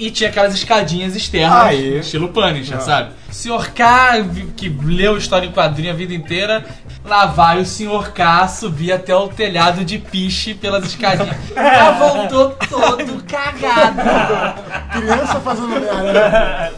E 0.00 0.10
tinha 0.10 0.30
aquelas 0.30 0.54
escadinhas 0.54 1.14
externas, 1.14 1.62
Aí. 1.66 1.98
estilo 1.98 2.30
Punisher, 2.30 2.80
sabe? 2.80 3.12
Sr. 3.30 3.70
K, 3.74 4.24
que 4.56 4.66
leu 4.70 5.18
história 5.18 5.46
em 5.46 5.52
quadrinho 5.52 5.92
a 5.92 5.94
vida 5.94 6.14
inteira, 6.14 6.64
lá 7.04 7.26
vai 7.26 7.60
o 7.60 7.66
Sr. 7.66 8.10
K 8.14 8.48
subir 8.48 8.92
até 8.92 9.14
o 9.14 9.28
telhado 9.28 9.84
de 9.84 9.98
piche 9.98 10.54
pelas 10.54 10.86
escadinhas. 10.86 11.36
Já 11.54 11.90
voltou 11.92 12.56
todo 12.66 13.22
cagado. 13.24 14.00
Criança 14.90 15.38
fazendo 15.40 15.68
merda. 15.68 16.12
né? 16.14 16.72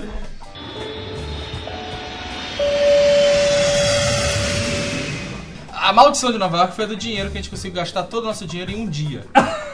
A 5.72 5.92
maldição 5.92 6.32
de 6.32 6.38
Nova 6.38 6.56
York 6.56 6.74
foi 6.74 6.86
do 6.86 6.96
dinheiro, 6.96 7.30
que 7.30 7.38
a 7.38 7.40
gente 7.40 7.50
conseguiu 7.50 7.76
gastar 7.76 8.02
todo 8.04 8.24
o 8.24 8.26
nosso 8.26 8.46
dinheiro 8.46 8.72
em 8.72 8.76
um 8.82 8.88
dia. 8.88 9.24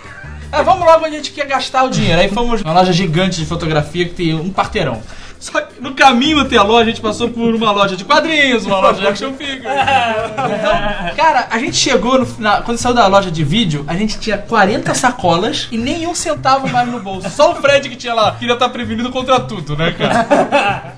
É, 0.51 0.63
vamos 0.63 0.85
logo 0.87 1.05
onde 1.05 1.15
a 1.15 1.19
gente 1.19 1.33
quer 1.33 1.47
gastar 1.47 1.85
o 1.85 1.91
dinheiro. 1.91 2.21
Aí 2.21 2.29
fomos 2.29 2.63
numa 2.63 2.73
loja 2.75 2.93
gigante 2.93 3.39
de 3.39 3.47
fotografia 3.47 4.07
que 4.07 4.15
tem 4.15 4.35
um 4.35 4.51
quarteirão. 4.51 5.03
Só 5.39 5.61
que 5.61 5.81
no 5.81 5.95
caminho 5.95 6.41
até 6.41 6.57
a 6.57 6.63
loja, 6.65 6.83
a 6.83 6.87
gente 6.87 7.01
passou 7.01 7.29
por 7.29 7.55
uma 7.55 7.71
loja 7.71 7.97
de 7.97 8.05
quadrinhos, 8.05 8.67
uma 8.67 8.81
loja 8.81 9.01
de 9.01 9.07
action 9.07 9.33
figures. 9.35 9.63
Então, 9.63 11.15
cara, 11.17 11.47
a 11.49 11.59
gente 11.61 11.77
chegou, 11.77 12.19
no, 12.19 12.27
na- 12.41 12.61
quando 12.63 12.79
saiu 12.79 12.93
da 12.95 13.07
loja 13.07 13.31
de 13.31 13.45
vídeo, 13.45 13.85
a 13.87 13.95
gente 13.95 14.19
tinha 14.19 14.37
40 14.37 14.93
sacolas 14.95 15.69
e 15.71 15.79
nenhum 15.79 16.13
centavo 16.13 16.69
mais 16.69 16.89
no 16.89 16.99
bolso. 16.99 17.31
Só 17.31 17.53
o 17.53 17.55
Fred 17.57 17.89
que 17.89 17.95
tinha 17.95 18.15
lá, 18.15 18.33
queria 18.33 18.55
estar 18.55 18.69
prevenido 18.71 19.11
contra 19.13 19.39
tudo, 19.39 19.77
né, 19.77 19.93
cara? 19.93 20.97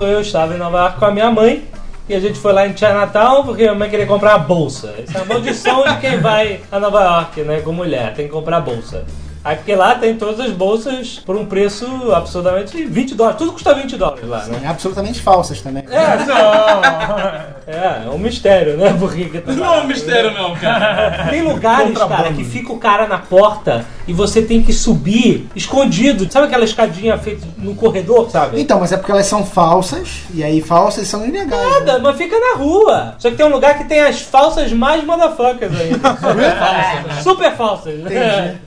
Eu 0.00 0.20
estava 0.20 0.54
em 0.54 0.58
Nova 0.58 0.78
York 0.78 0.98
com 0.98 1.04
a 1.06 1.10
minha 1.10 1.30
mãe 1.30 1.64
e 2.08 2.14
a 2.14 2.20
gente 2.20 2.38
foi 2.38 2.52
lá 2.52 2.66
em 2.66 2.76
Chinatown 2.76 3.44
porque 3.44 3.62
minha 3.62 3.74
mãe 3.74 3.90
queria 3.90 4.06
comprar 4.06 4.34
a 4.34 4.38
bolsa. 4.38 4.94
Essa 4.98 5.18
é 5.18 5.22
a 5.22 5.24
maldição 5.24 5.84
de 5.84 5.98
quem 5.98 6.20
vai 6.20 6.60
a 6.70 6.78
Nova 6.78 7.02
York, 7.02 7.42
né, 7.42 7.60
com 7.60 7.72
mulher, 7.72 8.14
tem 8.14 8.26
que 8.26 8.32
comprar 8.32 8.58
a 8.58 8.60
bolsa. 8.60 9.04
Aí 9.46 9.54
porque 9.54 9.76
lá 9.76 9.94
tem 9.94 10.16
todas 10.16 10.40
as 10.40 10.50
bolsas 10.50 11.22
por 11.24 11.36
um 11.36 11.46
preço 11.46 11.86
absurdamente 12.12 12.84
20 12.84 13.14
dólares. 13.14 13.38
Tudo 13.38 13.52
custa 13.52 13.72
20 13.74 13.96
dólares 13.96 14.28
lá, 14.28 14.44
né? 14.46 14.66
Absolutamente 14.66 15.22
falsas 15.22 15.60
também. 15.60 15.84
É, 15.88 16.24
não. 16.24 17.56
É, 17.68 18.06
é 18.06 18.10
um 18.10 18.18
mistério, 18.18 18.76
né? 18.76 18.94
Porque 18.98 19.24
que 19.26 19.40
tá 19.40 19.52
Não 19.52 19.74
é 19.74 19.80
um 19.80 19.86
mistério, 19.86 20.32
não, 20.32 20.54
cara. 20.54 21.28
Tem 21.30 21.42
lugares, 21.42 21.98
cara, 21.98 22.32
que 22.32 22.44
fica 22.44 22.72
o 22.72 22.78
cara 22.78 23.06
na 23.06 23.18
porta 23.18 23.84
e 24.06 24.12
você 24.12 24.40
tem 24.40 24.62
que 24.62 24.72
subir 24.72 25.48
escondido. 25.54 26.30
Sabe 26.30 26.46
aquela 26.46 26.64
escadinha 26.64 27.18
feita 27.18 27.46
no 27.58 27.74
corredor, 27.74 28.30
sabe? 28.30 28.60
Então, 28.60 28.78
mas 28.80 28.92
é 28.92 28.96
porque 28.96 29.10
elas 29.10 29.26
são 29.26 29.44
falsas, 29.44 30.22
e 30.32 30.44
aí 30.44 30.60
falsas 30.60 31.08
são 31.08 31.26
ilegais. 31.26 31.60
né? 31.60 31.70
Nada, 31.80 31.98
mas 31.98 32.16
fica 32.16 32.38
na 32.38 32.56
rua. 32.56 33.14
Só 33.18 33.30
que 33.30 33.36
tem 33.36 33.46
um 33.46 33.50
lugar 33.50 33.76
que 33.78 33.84
tem 33.84 34.00
as 34.00 34.20
falsas 34.20 34.72
mais 34.72 35.04
motherfuckers 35.04 35.72
ainda. 35.78 36.16
Super 36.16 36.56
falsas. 36.56 37.22
Super 37.24 37.56
falsas. 37.56 37.94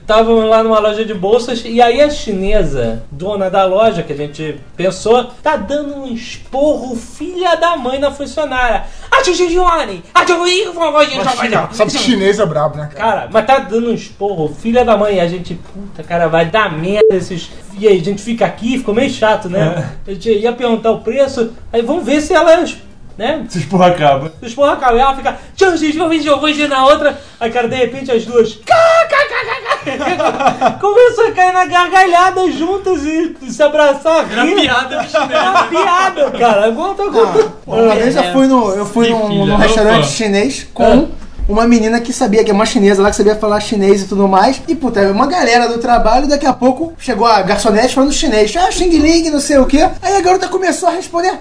Estavam 0.02 0.46
lá 0.46 0.62
numa 0.70 0.78
loja 0.78 1.04
de 1.04 1.12
bolsas 1.12 1.64
e 1.66 1.82
aí 1.82 2.00
a 2.00 2.08
chinesa, 2.08 3.02
dona 3.10 3.50
da 3.50 3.64
loja, 3.64 4.04
que 4.04 4.12
a 4.12 4.16
gente 4.16 4.60
pensou, 4.76 5.24
tá 5.42 5.56
dando 5.56 5.96
um 5.96 6.06
esporro 6.06 6.94
filha 6.94 7.56
da 7.56 7.76
mãe 7.76 7.98
na 7.98 8.12
funcionária. 8.12 8.84
Giovanni! 9.50 10.02
Ah, 10.14 10.24
tio 10.24 10.36
Sabe 11.72 11.90
que 11.90 11.98
chinês 11.98 12.38
é 12.38 12.46
brabo, 12.46 12.76
né, 12.76 12.88
cara? 12.94 13.10
Cara, 13.10 13.28
mas 13.32 13.46
tá 13.46 13.58
dando 13.58 13.90
um 13.90 13.94
esporro, 13.94 14.54
filha 14.54 14.84
da 14.84 14.96
mãe. 14.96 15.16
E 15.16 15.20
a 15.20 15.26
gente, 15.26 15.54
puta, 15.54 16.02
cara, 16.02 16.28
vai 16.28 16.46
dar 16.46 16.72
merda 16.72 17.16
esses. 17.16 17.50
E 17.78 17.88
aí, 17.88 17.98
a 17.98 18.04
gente 18.04 18.22
fica 18.22 18.46
aqui, 18.46 18.78
ficou 18.78 18.94
meio 18.94 19.10
chato, 19.10 19.48
né? 19.48 19.92
A 20.06 20.10
gente 20.12 20.30
ia 20.30 20.52
perguntar 20.52 20.92
o 20.92 21.00
preço, 21.00 21.52
aí 21.72 21.82
vamos 21.82 22.04
ver 22.04 22.20
se 22.20 22.32
elas. 22.32 22.76
Né? 23.20 23.44
Se 23.50 23.58
expor 23.58 23.82
acaba. 23.82 24.32
Se 24.40 24.46
expor 24.46 24.70
acaba. 24.70 24.96
E 24.96 25.00
ela 25.00 25.14
fica. 25.14 25.36
Tchau, 25.54 25.76
gente, 25.76 25.98
vou 25.98 26.08
ver, 26.08 26.22
vou 26.22 26.40
ver 26.40 26.68
na 26.70 26.86
outra. 26.86 27.20
Aí, 27.38 27.50
cara, 27.50 27.68
de 27.68 27.76
repente 27.76 28.10
as 28.10 28.24
duas. 28.24 28.58
Começou 30.80 31.26
a 31.26 31.32
cair 31.32 31.52
na 31.52 31.66
gargalhada 31.66 32.50
juntas 32.50 33.02
e 33.04 33.36
se 33.50 33.62
abraçar. 33.62 34.26
Era 34.32 34.46
piada 34.46 35.02
chinesa. 35.02 35.34
Era 35.34 35.64
piada, 35.64 36.30
cara. 36.30 36.64
Aguenta, 36.64 37.02
aguenta. 37.02 37.52
Uma 37.66 37.94
vez 37.94 38.16
eu 38.16 38.32
fui, 38.32 38.46
no, 38.46 38.70
eu 38.70 38.86
fui 38.86 39.10
num, 39.10 39.52
opa. 39.52 39.64
restaurante 39.64 40.06
chinês 40.06 40.66
com 40.72 41.10
uma 41.50 41.66
menina 41.66 42.00
que 42.00 42.12
sabia, 42.12 42.44
que 42.44 42.50
é 42.50 42.54
uma 42.54 42.64
chinesa 42.64 43.02
lá, 43.02 43.10
que 43.10 43.16
sabia 43.16 43.34
falar 43.34 43.60
chinês 43.60 44.02
e 44.02 44.06
tudo 44.08 44.28
mais. 44.28 44.62
E, 44.68 44.74
puta, 44.74 45.00
uma 45.10 45.26
galera 45.26 45.68
do 45.68 45.78
trabalho, 45.78 46.28
daqui 46.28 46.46
a 46.46 46.52
pouco 46.52 46.92
chegou 46.98 47.26
a 47.26 47.42
garçonete 47.42 47.94
falando 47.94 48.12
chinês. 48.12 48.54
Ah, 48.56 48.70
Xing 48.70 48.90
Ling, 48.98 49.30
não 49.30 49.40
sei 49.40 49.58
o 49.58 49.66
quê. 49.66 49.88
Aí 50.00 50.16
a 50.16 50.20
garota 50.20 50.48
começou 50.48 50.88
a 50.88 50.92
responder. 50.92 51.32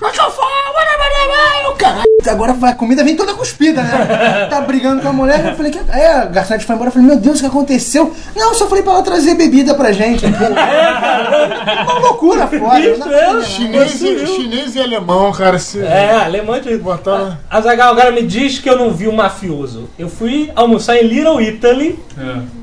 O 1.69 1.76
caralho. 1.76 2.10
Agora 2.28 2.54
vai, 2.54 2.72
a 2.72 2.76
comida 2.76 3.04
vem 3.04 3.15
toda 3.15 3.34
cuspida, 3.34 3.82
né? 3.82 4.48
Tá 4.50 4.62
brigando 4.62 5.02
com 5.02 5.10
a 5.10 5.13
mulher. 5.13 5.45
Eu 5.45 5.56
falei, 5.56 5.72
que... 5.72 5.80
aí 5.89 6.06
a 6.06 6.26
garçonete 6.26 6.65
foi 6.65 6.76
embora. 6.76 6.89
Eu 6.89 6.93
falei, 6.93 7.08
meu 7.08 7.17
Deus, 7.17 7.38
o 7.38 7.41
que 7.41 7.45
aconteceu? 7.48 8.13
Não, 8.36 8.50
eu 8.50 8.56
só 8.56 8.67
falei 8.67 8.84
pra 8.84 8.93
ela 8.93 9.04
trazer 9.04 9.36
bebida 9.36 9.74
pra 9.76 9.91
gente. 9.91 10.22
Pô, 10.22 10.45
uma 11.91 12.00
loucura 12.00 12.48
foda. 12.48 12.98
Não 12.98 13.13
é? 13.13 13.43
Chinês 13.43 14.02
e, 14.02 14.28
chinês 14.28 14.76
e 14.76 14.82
alemão, 14.82 15.32
cara, 15.32 15.60
se 15.60 15.80
É, 15.80 16.15
alemão 16.15 16.60
de... 16.60 16.78
botaram. 16.78 17.38
Azagal, 17.50 17.91
agora 17.91 18.12
me 18.12 18.24
diz 18.24 18.60
que 18.60 18.69
eu 18.69 18.78
não 18.78 18.91
vi 18.91 19.08
um 19.08 19.15
mafioso. 19.15 19.89
Eu 20.00 20.08
fui 20.08 20.50
almoçar 20.56 20.96
em 20.96 21.06
Little 21.06 21.42
Italy, 21.42 22.00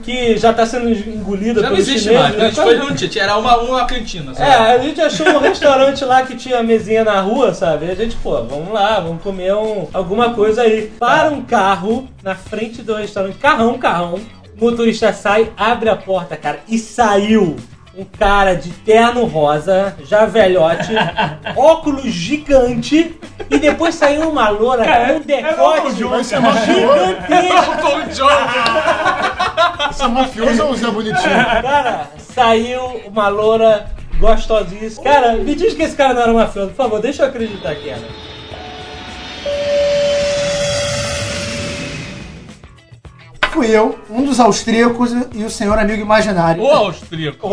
que 0.03 0.39
já 0.39 0.55
tá 0.55 0.65
sendo 0.65 0.89
engolida 0.89 1.61
É. 1.61 1.65
Já 1.65 1.71
não 1.71 1.77
existe 1.77 2.11
mais. 2.11 2.35
né? 2.35 2.47
Antes 2.47 2.59
foi 2.59 2.77
não 2.79 2.95
tinha, 2.95 3.25
era 3.25 3.37
uma, 3.37 3.59
uma 3.59 3.85
cantina. 3.85 4.35
só. 4.35 4.43
É, 4.43 4.75
a 4.75 4.79
gente 4.79 4.99
achou 5.03 5.29
um 5.29 5.39
restaurante 5.39 6.03
lá 6.03 6.23
que 6.23 6.35
tinha 6.35 6.63
mesinha 6.63 7.05
na 7.05 7.21
rua, 7.21 7.53
sabe? 7.53 7.85
E 7.85 7.91
a 7.91 7.95
gente, 7.95 8.17
pô, 8.17 8.43
vamos 8.43 8.73
lá, 8.73 9.01
vamos 9.01 9.23
comer 9.23 9.55
um, 9.55 9.87
alguma 9.93 10.33
coisa 10.33 10.63
aí. 10.63 10.91
Para 10.99 11.31
um 11.31 11.43
carro 11.43 12.09
na 12.23 12.35
frente 12.35 12.81
do 12.81 12.95
restaurante, 12.95 13.37
carrão, 13.37 13.77
carrão. 13.77 14.19
O 14.59 14.65
motorista 14.65 15.13
sai, 15.13 15.53
abre 15.59 15.91
a 15.91 15.97
porta, 15.97 16.39
cara, 16.39 16.61
e 16.67 16.79
saiu 16.79 17.57
um 17.97 18.05
cara 18.05 18.55
de 18.55 18.71
terno 18.71 19.25
rosa, 19.25 19.97
já 20.05 20.27
velhote, 20.27 20.93
óculos 21.57 22.05
gigante, 22.05 23.19
e 23.51 23.59
depois 23.59 23.95
saiu 23.95 24.29
uma 24.29 24.49
loura 24.51 24.85
com 24.85 25.13
um 25.15 25.21
decote 25.21 26.05
Vai 26.05 26.23
ser 26.25 26.41
mafioso. 26.41 27.17
gigantesco. 27.23 28.27
Você 29.93 30.03
é 30.03 30.09
mafioso 30.09 30.65
ou 30.67 30.75
Zé 30.75 30.91
Bonitinho? 30.91 31.31
Cara, 31.63 32.11
saiu 32.19 33.01
uma 33.07 33.29
loura 33.29 33.87
gostosíssima. 34.19 35.03
Cara, 35.03 35.33
me 35.37 35.55
diz 35.55 35.73
que 35.75 35.83
esse 35.83 35.97
cara 35.97 36.13
não 36.13 36.23
era 36.23 36.33
um 36.33 36.37
mafioso, 36.37 36.69
por 36.71 36.77
favor, 36.77 37.01
deixa 37.01 37.23
eu 37.23 37.29
acreditar 37.29 37.75
que 37.77 37.89
era. 37.89 38.03
Fui 43.57 43.75
eu, 43.75 43.99
um 44.11 44.23
dos 44.23 44.39
austríacos 44.39 45.13
e 45.33 45.43
o 45.43 45.49
senhor 45.49 45.79
amigo 45.79 46.03
imaginário. 46.03 46.63
O 46.63 46.71
austríaco. 46.71 47.49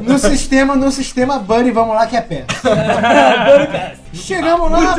No 0.00 0.18
sistema, 0.18 0.74
no 0.74 0.90
sistema 0.90 1.38
Bunny, 1.38 1.70
vamos 1.70 1.94
lá 1.94 2.06
que 2.06 2.16
é 2.16 2.22
pé. 2.22 2.46
Chegamos 4.14 4.70
lá, 4.70 4.96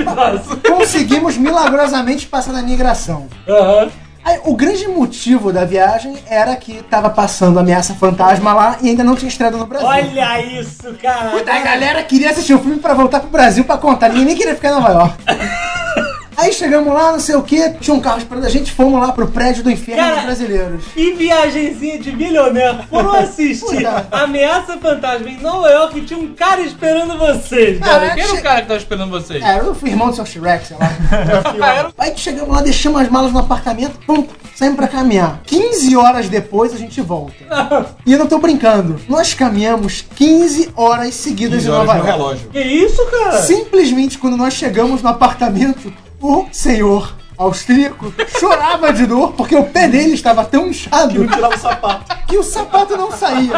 conseguimos 0.68 1.38
milagrosamente 1.38 2.28
passar 2.28 2.54
na 2.54 2.62
migração. 2.62 3.26
Aham. 3.48 3.90
Aí, 4.24 4.40
o 4.44 4.56
grande 4.56 4.88
motivo 4.88 5.52
da 5.52 5.66
viagem 5.66 6.16
era 6.28 6.56
que 6.56 6.84
tava 6.84 7.10
passando 7.10 7.58
Ameaça 7.58 7.96
Fantasma 7.96 8.54
lá 8.54 8.78
e 8.80 8.90
ainda 8.90 9.04
não 9.04 9.16
tinha 9.16 9.30
estreado 9.30 9.58
no 9.58 9.66
Brasil. 9.66 9.88
Olha 9.88 10.40
isso, 10.60 10.94
cara. 11.02 11.32
A 11.36 11.60
galera 11.62 12.04
queria 12.04 12.30
assistir 12.30 12.54
o 12.54 12.60
filme 12.60 12.78
pra 12.78 12.94
voltar 12.94 13.22
pro 13.22 13.30
Brasil 13.30 13.64
pra 13.64 13.80
contar. 13.80 14.10
Ninguém 14.10 14.26
nem 14.26 14.36
queria 14.36 14.54
ficar 14.54 14.70
em 14.70 14.74
Nova 14.74 14.92
York. 14.92 15.16
Aí 16.40 16.54
chegamos 16.54 16.94
lá, 16.94 17.12
não 17.12 17.20
sei 17.20 17.36
o 17.36 17.44
que, 17.44 17.70
tinha 17.82 17.94
um 17.94 18.00
carro 18.00 18.20
esperando 18.20 18.46
a 18.46 18.50
gente, 18.50 18.72
fomos 18.72 19.02
lá 19.02 19.12
pro 19.12 19.28
prédio 19.28 19.64
do 19.64 19.70
inferno 19.70 20.02
Cara, 20.02 20.16
dos 20.16 20.24
brasileiros. 20.26 20.86
Que 20.94 21.12
viagenzinha 21.14 22.00
de 22.00 22.16
milionário. 22.16 22.84
Foram 22.90 23.12
assistir. 23.14 23.86
Ameaça 24.12 24.78
Fantasma 24.78 25.30
em 25.30 25.40
Nova 25.42 25.70
York 25.70 26.00
e 26.00 26.02
tinha 26.06 26.18
um 26.20 26.34
cara 26.34 26.62
esperando 26.62 27.18
vocês, 27.18 27.80
cara. 27.80 28.08
Ah, 28.08 28.14
Quem 28.14 28.24
era 28.24 28.32
che- 28.34 28.40
o 28.40 28.44
cara 28.44 28.62
que 28.62 28.68
tava 28.68 28.80
esperando 28.80 29.10
vocês? 29.10 29.44
É, 29.44 29.60
eu 29.60 29.76
fui 29.76 29.90
irmão 29.90 30.10
do 30.10 30.16
seu 30.16 30.26
Shrek, 30.26 30.66
sei 30.68 30.78
lá. 30.78 30.90
Aí 31.98 32.12
que 32.12 32.20
chegamos 32.20 32.56
lá, 32.56 32.62
deixamos 32.62 33.02
as 33.02 33.10
malas 33.10 33.32
no 33.34 33.40
apartamento, 33.40 34.00
pum, 34.06 34.26
saímos 34.56 34.78
pra 34.78 34.88
caminhar. 34.88 35.42
15 35.46 35.96
horas 35.98 36.30
depois 36.30 36.74
a 36.74 36.78
gente 36.78 37.02
volta. 37.02 37.34
E 38.06 38.14
eu 38.14 38.20
não 38.20 38.28
tô 38.28 38.40
brincando. 38.40 39.00
Nós 39.10 39.34
caminhamos 39.34 40.06
15 40.16 40.70
horas 40.76 41.14
seguidas 41.16 41.60
15 41.64 41.68
em 41.68 41.72
horas 41.72 41.88
Nova 41.88 42.00
no 42.00 42.06
York. 42.06 42.18
relógio. 42.20 42.50
Que 42.50 42.60
isso, 42.62 43.06
cara? 43.08 43.42
Simplesmente 43.42 44.18
quando 44.18 44.38
nós 44.38 44.54
chegamos 44.54 45.02
no 45.02 45.10
apartamento, 45.10 45.92
o 46.22 46.48
senhor 46.52 47.16
austríaco 47.38 48.14
chorava 48.38 48.92
de 48.92 49.06
dor 49.06 49.32
porque 49.32 49.56
o 49.56 49.64
pé 49.64 49.88
dele 49.88 50.14
estava 50.14 50.44
tão 50.44 50.68
inchado 50.68 51.24
Não 51.24 51.28
tirava 51.34 51.56
o 51.56 51.60
sapato. 51.60 52.18
que 52.28 52.38
o 52.38 52.44
sapato 52.44 52.98
não 52.98 53.12
saía. 53.12 53.54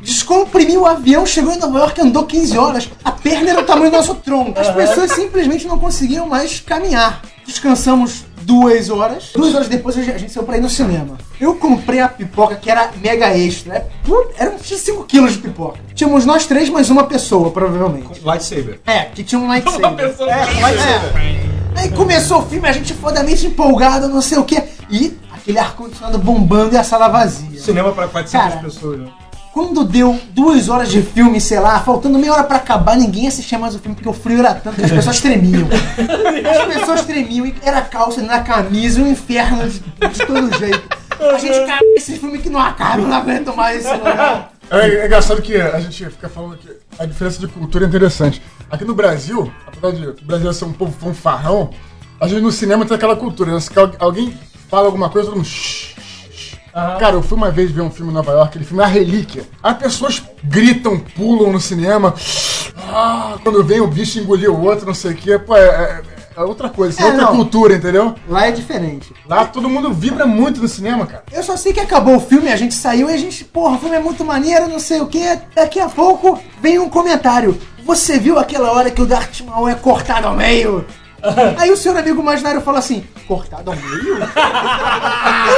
Descomprimiu 0.00 0.82
o 0.82 0.86
avião, 0.86 1.26
chegou 1.26 1.52
em 1.52 1.58
Nova 1.58 1.78
York, 1.80 2.00
andou 2.00 2.24
15 2.24 2.58
horas. 2.58 2.88
A 3.04 3.10
perna 3.12 3.50
era 3.50 3.60
o 3.60 3.64
tamanho 3.64 3.90
do 3.90 3.96
nosso 3.96 4.14
tronco. 4.16 4.58
As 4.58 4.70
pessoas 4.70 5.12
simplesmente 5.12 5.66
não 5.66 5.78
conseguiam 5.78 6.26
mais 6.28 6.60
caminhar. 6.60 7.22
Descansamos 7.46 8.24
duas 8.42 8.88
horas. 8.90 9.30
Duas 9.34 9.54
horas 9.54 9.68
depois 9.68 9.96
a 9.96 10.02
gente 10.02 10.30
saiu 10.32 10.44
pra 10.44 10.56
ir 10.56 10.60
no 10.60 10.70
cinema. 10.70 11.18
Eu 11.40 11.54
comprei 11.56 12.00
a 12.00 12.08
pipoca 12.08 12.56
que 12.56 12.70
era 12.70 12.90
mega 13.00 13.36
extra. 13.36 13.74
É, 13.74 14.42
Eram 14.44 14.58
5 14.58 15.04
quilos 15.04 15.32
de 15.32 15.38
pipoca. 15.38 15.78
Tínhamos 15.94 16.24
nós 16.24 16.46
três 16.46 16.68
mais 16.68 16.88
uma 16.90 17.04
pessoa, 17.04 17.50
provavelmente. 17.50 18.20
Lightsaber. 18.24 18.80
É, 18.86 19.00
que 19.06 19.22
tinha 19.24 19.40
um 19.40 19.46
lightsaber. 19.48 19.80
Uma 19.88 19.96
pessoa 19.96 20.30
é, 20.30 20.46
com 20.46 20.60
lightsaber. 20.60 21.51
Aí 21.76 21.90
começou 21.90 22.40
o 22.40 22.46
filme, 22.46 22.68
a 22.68 22.72
gente 22.72 22.92
fodamente 22.94 23.46
empolgado, 23.46 24.08
não 24.08 24.22
sei 24.22 24.38
o 24.38 24.44
quê. 24.44 24.62
E 24.90 25.16
aquele 25.32 25.58
ar-condicionado 25.58 26.18
bombando 26.18 26.74
e 26.74 26.78
a 26.78 26.84
sala 26.84 27.08
vazia. 27.08 27.58
Cinema 27.60 27.92
pra 27.92 28.08
400 28.08 28.30
Cara, 28.48 28.62
pessoas. 28.62 28.98
né? 29.00 29.08
Quando 29.52 29.84
deu 29.84 30.18
duas 30.30 30.70
horas 30.70 30.90
de 30.90 31.02
filme, 31.02 31.38
sei 31.38 31.60
lá, 31.60 31.78
faltando 31.80 32.18
meia 32.18 32.32
hora 32.32 32.44
pra 32.44 32.56
acabar, 32.56 32.96
ninguém 32.96 33.26
assistia 33.28 33.58
mais 33.58 33.74
o 33.74 33.78
filme 33.78 33.94
porque 33.94 34.08
o 34.08 34.12
frio 34.14 34.38
era 34.38 34.54
tanto 34.54 34.76
que 34.76 34.84
as 34.86 34.90
pessoas 34.90 35.20
tremiam. 35.20 35.68
As 36.68 36.74
pessoas 36.74 37.02
tremiam 37.04 37.44
e 37.46 37.54
era 37.62 37.82
calça 37.82 38.22
na 38.22 38.40
camisa, 38.40 39.02
um 39.02 39.06
inferno 39.10 39.68
de, 39.68 39.78
de 39.80 40.26
todo 40.26 40.58
jeito. 40.58 40.82
A 41.20 41.36
gente, 41.36 41.66
cara, 41.66 41.80
esse 41.94 42.18
filme 42.18 42.38
que 42.38 42.48
não 42.48 42.58
acaba, 42.60 43.02
eu 43.02 43.06
não 43.08 43.16
aguento 43.16 43.54
mais 43.54 43.84
esse 43.84 43.94
lugar. 43.94 44.51
É, 44.72 44.88
é 44.88 45.06
engraçado 45.06 45.42
que 45.42 45.54
a 45.56 45.78
gente 45.80 46.04
fica 46.06 46.28
falando 46.28 46.56
que 46.56 46.68
a 46.98 47.04
diferença 47.04 47.38
de 47.38 47.46
cultura 47.46 47.84
é 47.84 47.88
interessante. 47.88 48.40
Aqui 48.70 48.84
no 48.84 48.94
Brasil, 48.94 49.52
apesar 49.66 49.92
de 49.92 50.06
o 50.08 50.24
Brasil 50.24 50.52
ser 50.54 50.64
um 50.64 50.72
povo 50.72 50.92
fanfarrão, 50.98 51.70
a 52.20 52.26
gente 52.26 52.40
no 52.40 52.50
cinema 52.50 52.84
tem 52.86 52.96
aquela 52.96 53.14
cultura. 53.16 53.52
né? 53.52 53.60
Se 53.60 53.70
al- 53.78 53.92
alguém 53.98 54.32
fala 54.70 54.86
alguma 54.86 55.10
coisa, 55.10 55.28
todo 55.28 55.36
mundo. 55.36 55.46
"Shh, 55.46 55.94
shh, 55.94 56.30
shh". 56.32 56.56
Cara, 56.98 57.16
eu 57.16 57.22
fui 57.22 57.36
uma 57.36 57.50
vez 57.50 57.70
ver 57.70 57.82
um 57.82 57.90
filme 57.90 58.10
em 58.10 58.14
Nova 58.14 58.32
York, 58.32 58.48
aquele 58.48 58.64
filme 58.64 58.82
é 58.82 58.86
A 58.86 58.88
Relíquia. 58.88 59.44
As 59.62 59.76
pessoas 59.76 60.22
gritam, 60.42 60.98
pulam 60.98 61.52
no 61.52 61.60
cinema. 61.60 62.14
Ah, 62.88 63.36
quando 63.42 63.62
vem 63.62 63.80
o 63.80 63.86
bicho 63.86 64.18
engolir 64.18 64.50
o 64.50 64.58
outro, 64.64 64.86
não 64.86 64.94
sei 64.94 65.12
o 65.12 65.14
quê. 65.16 65.38
Pô, 65.38 65.54
é, 65.54 65.60
é- 65.66 66.02
é 66.36 66.40
outra 66.42 66.68
coisa, 66.68 67.00
é, 67.00 67.02
É, 67.02 67.06
outra 67.06 67.22
não. 67.26 67.36
cultura, 67.36 67.74
entendeu? 67.74 68.14
Lá 68.28 68.46
é 68.46 68.50
diferente. 68.52 69.12
Lá 69.28 69.44
todo 69.44 69.68
mundo 69.68 69.92
vibra 69.92 70.26
muito 70.26 70.60
no 70.60 70.68
cinema, 70.68 71.06
cara. 71.06 71.24
Eu 71.32 71.42
só 71.42 71.56
sei 71.56 71.72
que 71.72 71.80
acabou 71.80 72.16
o 72.16 72.20
filme, 72.20 72.50
a 72.52 72.56
gente 72.56 72.74
saiu 72.74 73.10
e 73.10 73.14
a 73.14 73.16
gente, 73.16 73.44
porra, 73.44 73.76
o 73.76 73.78
filme 73.78 73.96
é 73.96 74.00
muito 74.00 74.24
maneiro, 74.24 74.68
não 74.68 74.78
sei 74.78 75.00
o 75.00 75.06
que. 75.06 75.38
Daqui 75.54 75.80
a 75.80 75.88
pouco 75.88 76.38
vem 76.60 76.78
um 76.78 76.88
comentário. 76.88 77.58
Você 77.84 78.18
viu 78.18 78.38
aquela 78.38 78.70
hora 78.72 78.90
que 78.90 79.02
o 79.02 79.06
Darth 79.06 79.40
Maul 79.40 79.68
é 79.68 79.74
cortado 79.74 80.28
ao 80.28 80.34
meio? 80.36 80.84
Aí 81.58 81.70
o 81.70 81.76
seu 81.76 81.96
amigo 81.96 82.20
imaginário 82.20 82.60
fala 82.60 82.78
assim: 82.78 83.04
cortado 83.26 83.70
ao 83.70 83.76
meio? 83.76 84.18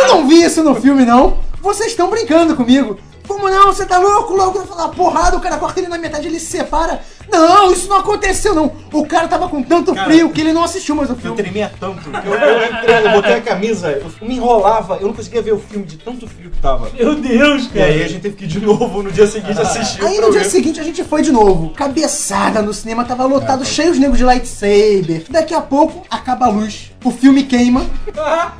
Eu 0.00 0.08
não 0.08 0.28
vi 0.28 0.42
isso 0.42 0.62
no 0.62 0.74
filme, 0.74 1.04
não. 1.04 1.38
Vocês 1.60 1.90
estão 1.90 2.10
brincando 2.10 2.54
comigo. 2.56 2.98
Como 3.34 3.50
não? 3.50 3.66
Você 3.72 3.84
tá 3.84 3.98
louco? 3.98 4.32
Louco? 4.32 4.58
Vai 4.58 4.66
falar 4.66 4.88
porrada, 4.90 5.36
o 5.36 5.40
cara 5.40 5.56
corta 5.56 5.80
ele 5.80 5.88
na 5.88 5.98
metade, 5.98 6.28
ele 6.28 6.38
se 6.38 6.46
separa. 6.46 7.00
Não, 7.32 7.72
isso 7.72 7.88
não 7.88 7.96
aconteceu, 7.96 8.54
não. 8.54 8.70
O 8.92 9.04
cara 9.06 9.26
tava 9.26 9.48
com 9.48 9.60
tanto 9.60 9.92
frio 9.94 10.30
que 10.30 10.40
ele 10.40 10.52
não 10.52 10.62
assistiu 10.62 10.94
mais 10.94 11.08
o 11.10 11.14
Eu 11.14 11.16
filme. 11.16 11.36
tremia 11.36 11.72
tanto. 11.80 12.00
Eu, 12.24 12.32
eu, 12.34 12.64
entrei, 12.64 13.06
eu 13.06 13.10
botei 13.10 13.34
a 13.34 13.40
camisa, 13.40 13.90
eu 13.90 14.06
me 14.28 14.36
enrolava, 14.36 14.98
eu 15.00 15.08
não 15.08 15.14
conseguia 15.14 15.42
ver 15.42 15.52
o 15.52 15.58
filme 15.58 15.84
de 15.84 15.96
tanto 15.96 16.28
frio 16.28 16.50
que 16.50 16.60
tava. 16.60 16.88
Meu 16.94 17.14
Deus, 17.16 17.64
E 17.64 17.68
cara. 17.70 17.86
aí 17.86 18.04
a 18.04 18.08
gente 18.08 18.20
teve 18.20 18.36
que 18.36 18.44
ir 18.44 18.48
de 18.48 18.60
novo 18.60 19.02
no 19.02 19.10
dia 19.10 19.26
seguinte 19.26 19.60
assistir 19.60 20.00
Aí 20.00 20.06
no 20.06 20.12
dia 20.12 20.20
programa. 20.22 20.50
seguinte 20.50 20.78
a 20.80 20.84
gente 20.84 21.02
foi 21.02 21.22
de 21.22 21.32
novo. 21.32 21.70
Cabeçada 21.70 22.62
no 22.62 22.72
cinema, 22.72 23.04
tava 23.04 23.24
lotado, 23.24 23.64
cheio 23.64 23.92
de 23.94 23.98
negros 23.98 24.18
de 24.18 24.24
lightsaber. 24.24 25.24
Daqui 25.28 25.54
a 25.54 25.60
pouco 25.60 26.02
acaba 26.10 26.46
a 26.46 26.50
luz, 26.50 26.92
o 27.02 27.10
filme 27.10 27.42
queima 27.42 27.84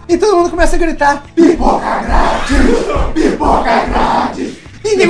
e 0.08 0.16
todo 0.18 0.36
mundo 0.36 0.50
começa 0.50 0.74
a 0.74 0.78
gritar: 0.78 1.22
Pipoca 1.34 1.98
grátis! 2.00 2.56
Pipoca 3.14 3.62
grátis! 3.62 3.93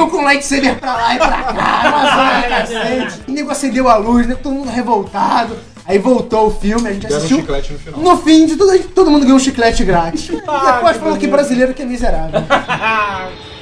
E 0.05 0.07
nego 0.07 0.11
com 0.19 0.25
lightsaber 0.25 0.79
pra 0.79 0.93
lá 0.95 1.15
e 1.15 1.19
pra 1.19 1.29
cá, 1.29 2.45
cacete. 2.49 3.23
E 3.29 3.33
nego 3.33 3.51
acendeu 3.51 3.89
a 3.89 3.97
luz, 3.97 4.27
nego, 4.27 4.41
todo 4.43 4.55
mundo 4.55 4.71
revoltado. 4.71 5.57
Aí 5.87 5.99
voltou 5.99 6.47
o 6.47 6.51
filme, 6.51 6.89
a 6.89 6.93
gente 6.93 7.03
Deram 7.03 7.15
um 7.15 7.19
assistiu. 7.19 7.39
chiclete 7.41 7.73
no 7.75 7.79
final. 7.79 8.01
No 8.01 8.17
fim 8.17 8.47
de 8.47 8.57
tudo, 8.57 8.79
todo 8.95 9.11
mundo 9.11 9.23
ganhou 9.25 9.37
um 9.37 9.41
chiclete 9.41 9.85
grátis. 9.85 10.29
e 10.33 10.43
Ah, 10.47 10.73
depois 10.77 10.97
falou 10.97 11.17
que 11.19 11.27
brasileiro 11.27 11.75
que 11.75 11.83
é 11.83 11.85
miserável. 11.87 12.41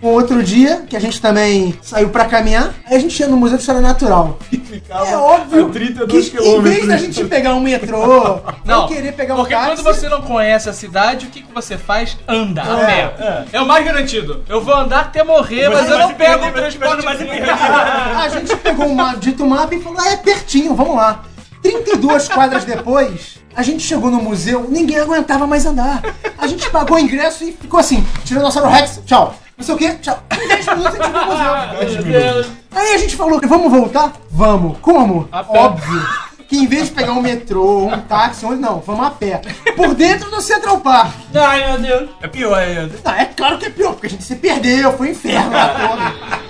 Um 0.00 0.08
outro 0.08 0.42
dia, 0.44 0.84
que 0.88 0.96
a 0.96 1.00
gente 1.00 1.20
também 1.20 1.76
saiu 1.82 2.10
pra 2.10 2.24
caminhar, 2.24 2.72
aí 2.86 2.96
a 2.96 3.00
gente 3.00 3.18
ia 3.18 3.26
no 3.26 3.36
Museu 3.36 3.56
de 3.56 3.62
História 3.62 3.80
Natural. 3.80 4.38
Ficava 4.68 5.08
É 5.08 5.16
óbvio 5.16 5.66
a 5.66 5.70
32 5.70 6.28
que 6.28 6.38
em 6.38 6.62
vez 6.62 6.86
da 6.86 6.96
gente 6.96 7.24
pegar 7.24 7.54
um 7.54 7.60
metrô, 7.60 8.40
Não, 8.64 8.86
querer 8.86 9.12
pegar 9.12 9.34
um 9.34 9.38
porque 9.38 9.54
táxi... 9.54 9.82
quando 9.82 9.82
você 9.82 10.08
não 10.08 10.22
conhece 10.22 10.68
a 10.68 10.72
cidade, 10.72 11.26
o 11.26 11.30
que, 11.30 11.42
que 11.42 11.52
você 11.52 11.76
faz? 11.76 12.16
Anda 12.28 12.62
a 12.62 12.80
É, 12.80 12.86
pé. 12.86 13.46
É. 13.52 13.60
o 13.60 13.66
mais 13.66 13.84
garantido. 13.84 14.44
Eu 14.48 14.60
vou 14.60 14.74
andar 14.74 15.00
até 15.00 15.24
morrer, 15.24 15.68
mas, 15.68 15.90
eu 15.90 15.98
não 15.98 16.14
pego 16.14 16.46
o 16.46 16.52
transporte 16.52 17.06
A 17.08 18.28
gente 18.28 18.56
pegou 18.56 18.86
um 18.86 19.18
dito 19.18 19.44
mapa 19.46 19.74
e 19.74 19.82
falou, 19.82 19.98
ah, 20.00 20.10
é 20.10 20.16
pertinho, 20.16 20.74
vamos 20.74 20.96
lá. 20.96 21.24
32 21.62 22.28
quadras 22.28 22.64
depois, 22.64 23.38
a 23.54 23.62
gente 23.62 23.82
chegou 23.82 24.10
no 24.10 24.22
museu, 24.22 24.68
ninguém 24.68 24.98
aguentava 24.98 25.46
mais 25.46 25.66
andar. 25.66 26.02
A 26.38 26.46
gente 26.46 26.70
pagou 26.70 26.96
o 26.96 27.00
ingresso 27.00 27.42
e 27.42 27.52
ficou 27.52 27.80
assim, 27.80 28.06
Tiranossauro 28.24 28.68
Rex, 28.68 29.00
tchau. 29.04 29.34
Não 29.58 29.64
sei 29.64 29.74
o 29.74 29.78
quê, 29.78 29.94
tchau. 30.00 30.22
Em 30.32 30.48
10 30.48 30.66
minutos 30.66 30.86
a 30.86 30.90
gente 30.90 31.02
foi 31.02 31.10
pro 31.10 31.26
museu. 31.26 31.78
Dez 31.78 32.04
minutos. 32.04 32.52
Aí 32.70 32.94
a 32.94 32.98
gente 32.98 33.16
falou, 33.16 33.40
vamos 33.44 33.72
voltar? 33.72 34.12
Vamos. 34.30 34.78
Como? 34.78 35.28
A 35.32 35.42
pé. 35.44 35.58
Óbvio. 35.58 36.06
Que 36.48 36.56
em 36.56 36.66
vez 36.66 36.86
de 36.86 36.92
pegar 36.92 37.12
um 37.12 37.20
metrô, 37.20 37.88
um 37.88 38.00
táxi, 38.02 38.46
onde 38.46 38.60
não, 38.60 38.80
vamos 38.80 39.06
a 39.06 39.10
pé. 39.10 39.42
Por 39.76 39.94
dentro 39.94 40.30
do 40.30 40.40
Central 40.40 40.80
Park. 40.80 41.12
Ai, 41.34 41.66
meu 41.66 41.78
Deus. 41.80 42.10
É 42.22 42.28
pior 42.28 42.54
ainda. 42.54 42.94
Ah, 43.04 43.20
é 43.20 43.26
claro 43.26 43.58
que 43.58 43.66
é 43.66 43.70
pior, 43.70 43.92
porque 43.92 44.06
a 44.06 44.10
gente 44.10 44.22
se 44.24 44.36
perdeu, 44.36 44.96
foi 44.96 45.08
um 45.08 45.10
inferno 45.10 45.50
lá 45.52 45.68
todo. 46.38 46.47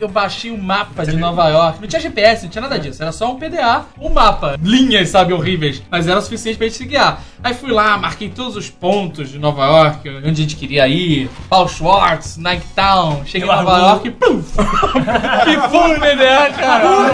Eu 0.00 0.08
baixei 0.08 0.50
o 0.50 0.56
mapa 0.56 1.04
de 1.04 1.14
Nova 1.14 1.46
York. 1.50 1.78
Não 1.78 1.86
tinha 1.86 2.00
GPS, 2.00 2.44
não 2.44 2.50
tinha 2.50 2.62
nada 2.62 2.78
disso. 2.78 3.02
Era 3.02 3.12
só 3.12 3.30
um 3.30 3.36
PDA, 3.36 3.84
um 4.00 4.08
mapa. 4.08 4.56
Linhas, 4.62 5.10
sabe, 5.10 5.34
horríveis. 5.34 5.82
Mas 5.90 6.08
era 6.08 6.18
o 6.18 6.22
suficiente 6.22 6.56
pra 6.56 6.66
gente 6.66 6.78
se 6.78 6.86
guiar. 6.86 7.22
Aí 7.44 7.52
fui 7.52 7.70
lá, 7.70 7.98
marquei 7.98 8.30
todos 8.30 8.56
os 8.56 8.70
pontos 8.70 9.28
de 9.28 9.38
Nova 9.38 9.66
York, 9.66 10.08
onde 10.08 10.28
a 10.28 10.32
gente 10.32 10.56
queria 10.56 10.88
ir. 10.88 11.28
Paul 11.50 11.68
Schwartz, 11.68 12.38
Nighttown. 12.38 13.26
Cheguei 13.26 13.46
em 13.46 13.52
Nova 13.52 13.78
York 13.78 14.08
e 14.08 14.10
pum! 14.10 14.40
e 15.46 15.68
foi 15.68 15.96
o 15.96 16.00
PDA, 16.00 16.50
cara. 16.58 17.10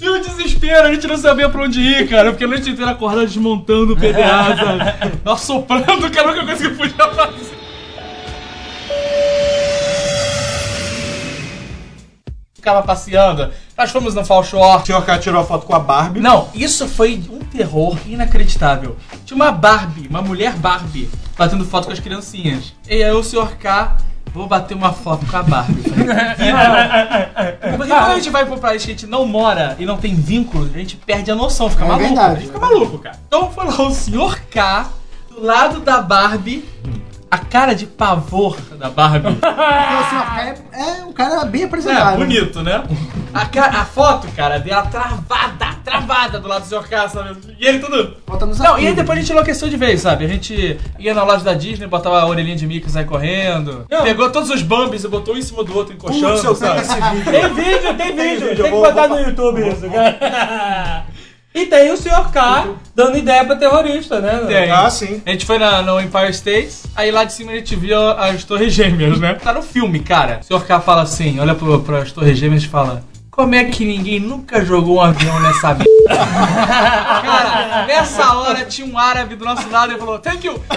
E 0.00 0.08
o 0.08 0.20
desespero, 0.20 0.86
a 0.86 0.94
gente 0.94 1.06
não 1.06 1.18
sabia 1.18 1.50
pra 1.50 1.64
onde 1.64 1.80
ir, 1.82 2.08
cara. 2.08 2.30
Porque 2.30 2.44
a 2.44 2.48
noite 2.48 2.70
inteira 2.70 2.92
acordada 2.92 3.26
desmontando 3.26 3.92
o 3.92 3.96
PDA, 3.96 4.56
sabe? 4.56 5.18
Nós 5.24 5.40
soprando, 5.40 6.08
que 6.10 6.18
era 6.18 6.28
a 6.28 6.32
única 6.32 6.46
coisa 6.46 6.62
que 6.62 6.68
eu 6.68 6.76
podia 6.76 7.08
fazer. 7.10 7.57
Ficava 12.68 12.82
passeando. 12.86 13.50
Nós 13.78 13.90
fomos 13.90 14.14
no 14.14 14.22
Fall 14.26 14.44
Short. 14.44 14.82
O 14.82 14.86
senhor 14.86 15.02
K 15.02 15.18
tirou 15.18 15.40
a 15.40 15.44
foto 15.44 15.64
com 15.64 15.74
a 15.74 15.78
Barbie. 15.78 16.20
Não, 16.20 16.48
isso 16.54 16.86
foi 16.86 17.22
um 17.30 17.38
terror 17.38 17.96
inacreditável. 18.06 18.94
Tinha 19.24 19.36
uma 19.36 19.50
Barbie, 19.50 20.06
uma 20.06 20.20
mulher 20.20 20.52
Barbie, 20.52 21.08
batendo 21.38 21.64
foto 21.64 21.86
com 21.86 21.92
as 21.94 21.98
criancinhas. 21.98 22.74
E 22.86 23.02
aí 23.02 23.10
o 23.10 23.22
senhor 23.24 23.52
K, 23.56 23.96
vou 24.34 24.46
bater 24.46 24.74
uma 24.76 24.92
foto 24.92 25.24
com 25.24 25.34
a 25.38 25.42
Barbie. 25.42 25.82
Porque 25.82 27.76
quando 27.88 27.90
a 27.92 28.14
gente 28.16 28.28
vai 28.28 28.44
pro 28.44 28.58
país 28.58 28.84
que 28.84 28.90
a 28.90 28.94
gente 28.94 29.06
não 29.06 29.24
mora 29.24 29.74
e 29.78 29.86
não 29.86 29.96
tem 29.96 30.14
vínculo, 30.14 30.66
a 30.66 30.78
gente 30.78 30.96
perde 30.96 31.30
a 31.30 31.34
noção, 31.34 31.70
fica 31.70 31.84
É 31.84 31.88
maluco. 31.88 32.04
verdade. 32.06 32.32
A 32.32 32.36
gente 32.40 32.46
fica 32.48 32.60
maluco, 32.60 32.98
cara. 32.98 33.18
Então 33.26 33.50
foi 33.50 33.64
lá 33.64 33.80
o 33.80 33.90
senhor 33.90 34.38
K, 34.50 34.90
do 35.30 35.42
lado 35.42 35.80
da 35.80 36.02
Barbie, 36.02 36.68
a 37.30 37.38
cara 37.38 37.74
de 37.74 37.86
pavor 37.86 38.56
da 38.78 38.88
Barbie. 38.88 39.34
K 39.40 40.54
é, 40.72 40.80
é 41.00 41.04
um 41.04 41.12
cara 41.12 41.44
bem 41.44 41.62
É, 41.62 41.64
apresentável. 41.66 42.18
bonito, 42.18 42.62
né? 42.62 42.82
A, 43.34 43.44
ca- 43.44 43.66
a 43.66 43.84
foto, 43.84 44.26
cara, 44.34 44.58
dela 44.58 44.82
travada, 44.86 45.76
travada 45.84 46.38
do 46.40 46.48
lado 46.48 46.62
do 46.62 46.66
Sr. 46.68 46.88
K, 46.88 47.08
sabe? 47.08 47.36
E 47.58 47.66
ele 47.66 47.78
tudo. 47.80 48.16
Bota 48.26 48.46
nos 48.46 48.58
Não, 48.58 48.78
e 48.78 48.86
aí 48.86 48.94
depois 48.94 49.18
a 49.18 49.20
gente 49.20 49.30
enlouqueceu 49.32 49.68
de 49.68 49.76
vez, 49.76 50.00
sabe? 50.00 50.24
A 50.24 50.28
gente 50.28 50.78
ia 50.98 51.12
na 51.12 51.22
loja 51.22 51.44
da 51.44 51.52
Disney, 51.52 51.86
botava 51.86 52.18
a 52.20 52.26
orelhinha 52.26 52.56
de 52.56 52.66
Mickey 52.66 52.90
saia 52.90 53.04
correndo. 53.04 53.84
Pegou 54.02 54.30
todos 54.30 54.48
os 54.50 54.62
Bambis 54.62 55.04
e 55.04 55.08
botou 55.08 55.34
um 55.34 55.38
em 55.38 55.42
cima 55.42 55.62
do 55.62 55.76
outro, 55.76 55.92
encoxando, 55.94 56.42
Putz, 56.42 56.58
sabe? 56.58 56.80
esse 56.80 56.94
vídeo. 56.94 57.24
Tem 57.32 57.54
vídeo, 57.54 57.94
tem 57.96 58.16
vídeo. 58.16 58.56
Tem 58.56 58.64
que 58.64 58.70
botar 58.70 59.08
no 59.08 59.18
YouTube 59.20 59.68
isso, 59.68 59.88
cara. 59.90 61.04
E 61.54 61.66
tem 61.66 61.90
o 61.90 61.96
Sr. 61.96 62.30
K 62.32 62.68
dando 62.94 63.16
ideia 63.16 63.44
pra 63.44 63.56
terrorista, 63.56 64.20
né? 64.20 64.42
Tem. 64.46 64.70
Ah, 64.70 64.88
sim. 64.90 65.22
A 65.24 65.30
gente 65.30 65.46
foi 65.46 65.58
na, 65.58 65.82
no 65.82 66.00
Empire 66.00 66.30
State, 66.30 66.76
aí 66.94 67.10
lá 67.10 67.24
de 67.24 67.32
cima 67.32 67.52
a 67.52 67.56
gente 67.56 67.74
viu 67.74 67.98
as 67.98 68.44
torres 68.44 68.72
gêmeas, 68.72 69.18
né? 69.18 69.34
Tá 69.34 69.52
no 69.52 69.62
filme, 69.62 70.00
cara. 70.00 70.40
O 70.42 70.44
Sr. 70.44 70.64
K 70.66 70.80
fala 70.80 71.02
assim, 71.02 71.40
olha 71.40 71.54
pro, 71.54 71.80
pras 71.80 72.12
torres 72.12 72.38
gêmeas 72.38 72.62
e 72.62 72.68
fala... 72.68 73.02
Como 73.30 73.54
é 73.54 73.64
que 73.66 73.84
ninguém 73.84 74.18
nunca 74.18 74.64
jogou 74.64 74.96
um 74.96 75.00
avião 75.00 75.38
nessa 75.38 75.68
merda? 75.68 75.84
Cara, 77.22 77.86
nessa 77.86 78.34
hora 78.34 78.64
tinha 78.64 78.84
um 78.84 78.98
árabe 78.98 79.36
do 79.36 79.44
nosso 79.44 79.70
lado 79.70 79.92
e 79.92 79.96
falou, 79.96 80.18
thank 80.18 80.44
you! 80.44 80.60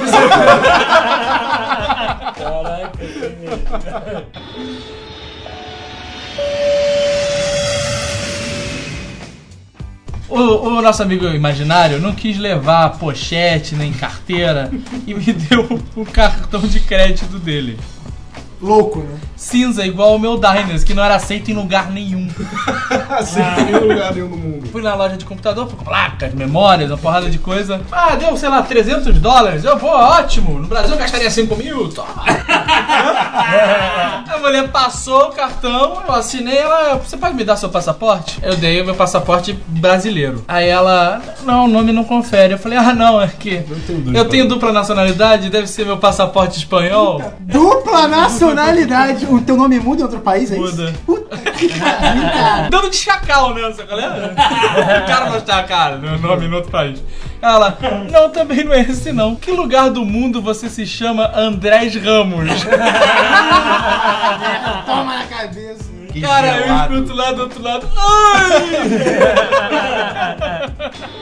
Caraca, 2.38 2.92
que 2.98 4.32
O, 10.32 10.78
o 10.78 10.82
nosso 10.82 11.04
amigo 11.04 11.28
imaginário 11.28 12.00
não 12.00 12.15
quis 12.15 12.38
levar 12.38 12.98
pochete 12.98 13.76
nem 13.76 13.91
carteira 13.91 14.72
e 15.06 15.13
me 15.13 15.26
deu 15.34 15.78
o 15.94 16.06
cartão 16.06 16.62
de 16.62 16.80
crédito 16.80 17.38
dele. 17.38 17.78
Louco, 18.62 19.00
né? 19.00 19.17
Cinza, 19.36 19.86
igual 19.86 20.15
o 20.15 20.19
meu 20.19 20.38
Diners, 20.38 20.84
que 20.84 20.93
não 20.93 21.04
era 21.04 21.15
aceito 21.15 21.50
em 21.50 21.54
lugar 21.56 21.89
nenhum. 21.89 22.30
Assim, 23.10 23.41
em 23.41 23.65
nenhum 23.65 23.88
lugar 23.88 24.13
nenhum 24.13 24.30
no 24.30 24.38
mundo. 24.38 24.67
Fui 24.71 24.82
na 24.82 24.93
loja 24.93 25.17
de 25.17 25.26
computador, 25.26 25.67
fui 25.67 25.78
com 25.78 25.84
placas, 25.84 26.34
memórias, 26.34 26.91
uma 26.91 26.97
porrada 26.97 27.30
de 27.30 27.39
coisa. 27.39 27.82
Ah, 27.91 28.15
deu, 28.15 28.38
sei 28.38 28.50
lá, 28.50 28.62
300 28.62 29.17
dólares. 29.19 29.63
Eu, 29.63 29.78
pô, 29.78 29.88
ótimo. 29.88 30.60
No 30.60 30.67
Brasil 30.67 30.91
eu 30.91 30.97
gastaria 30.97 31.30
5 31.30 31.56
mil. 31.56 31.89
Toma. 31.89 32.24
A 34.32 34.38
mulher 34.38 34.69
passou 34.69 35.30
o 35.30 35.32
cartão, 35.32 36.02
eu 36.08 36.13
assinei, 36.13 36.58
ela, 36.58 36.95
você 36.95 37.17
pode 37.17 37.36
me 37.36 37.43
dar 37.43 37.58
seu 37.58 37.69
passaporte? 37.69 38.39
Eu 38.41 38.56
dei 38.56 38.82
o 38.82 38.86
meu 38.86 38.95
passaporte 38.95 39.54
brasileiro. 39.67 40.43
Aí 40.47 40.67
ela, 40.67 41.21
não, 41.43 41.65
o 41.65 41.67
nome 41.67 41.91
não 41.91 42.04
confere. 42.04 42.54
Eu 42.54 42.58
falei, 42.58 42.78
ah, 42.78 42.93
não, 42.93 43.21
é 43.21 43.28
que 43.28 43.63
eu 44.13 44.26
tenho 44.26 44.47
dupla 44.47 44.71
nacionalidade, 44.71 45.50
deve 45.50 45.67
ser 45.67 45.86
meu 45.86 45.97
passaporte 45.97 46.60
espanhol. 46.60 47.21
Dupla 47.39 48.08
nacionalidade. 48.08 48.51
O 49.30 49.42
teu 49.42 49.56
nome 49.56 49.80
muda 49.80 50.02
em 50.02 50.04
outro 50.04 50.20
país, 50.20 50.52
é 50.52 50.58
isso? 50.58 50.78
Muda. 50.78 50.94
Puta 51.06 51.38
que 51.38 51.68
pariu, 51.80 52.24
cara. 52.24 52.70
Dando 52.70 52.90
de 52.90 52.96
chacal, 52.96 53.54
né? 53.54 53.70
Essa 53.70 53.84
galera? 53.86 54.34
O 54.34 55.08
cara 55.08 55.30
não 55.30 55.38
está 55.38 55.64
cara, 55.64 55.98
meu 55.98 56.18
nome 56.20 56.46
em 56.46 56.54
outro 56.54 56.72
país. 56.72 57.02
Ela, 57.42 57.78
não, 58.12 58.30
também 58.30 58.64
não 58.64 58.72
é 58.74 58.82
esse 58.82 59.12
não. 59.12 59.36
Que 59.36 59.52
lugar 59.52 59.90
do 59.90 60.06
mundo 60.06 60.42
você 60.42 60.70
se 60.70 60.86
chama 60.86 61.32
Andrés 61.36 61.96
Ramos? 61.96 62.50
Toma 64.86 65.18
na 65.18 65.26
cabeça. 65.26 65.90
Cara, 66.22 66.48
eu 66.58 66.64
gelado. 66.64 66.94
escuto 66.94 67.16
lá 67.16 67.32
do 67.32 67.42
outro 67.44 67.64
lado. 67.64 67.90
Ai! 67.98 68.62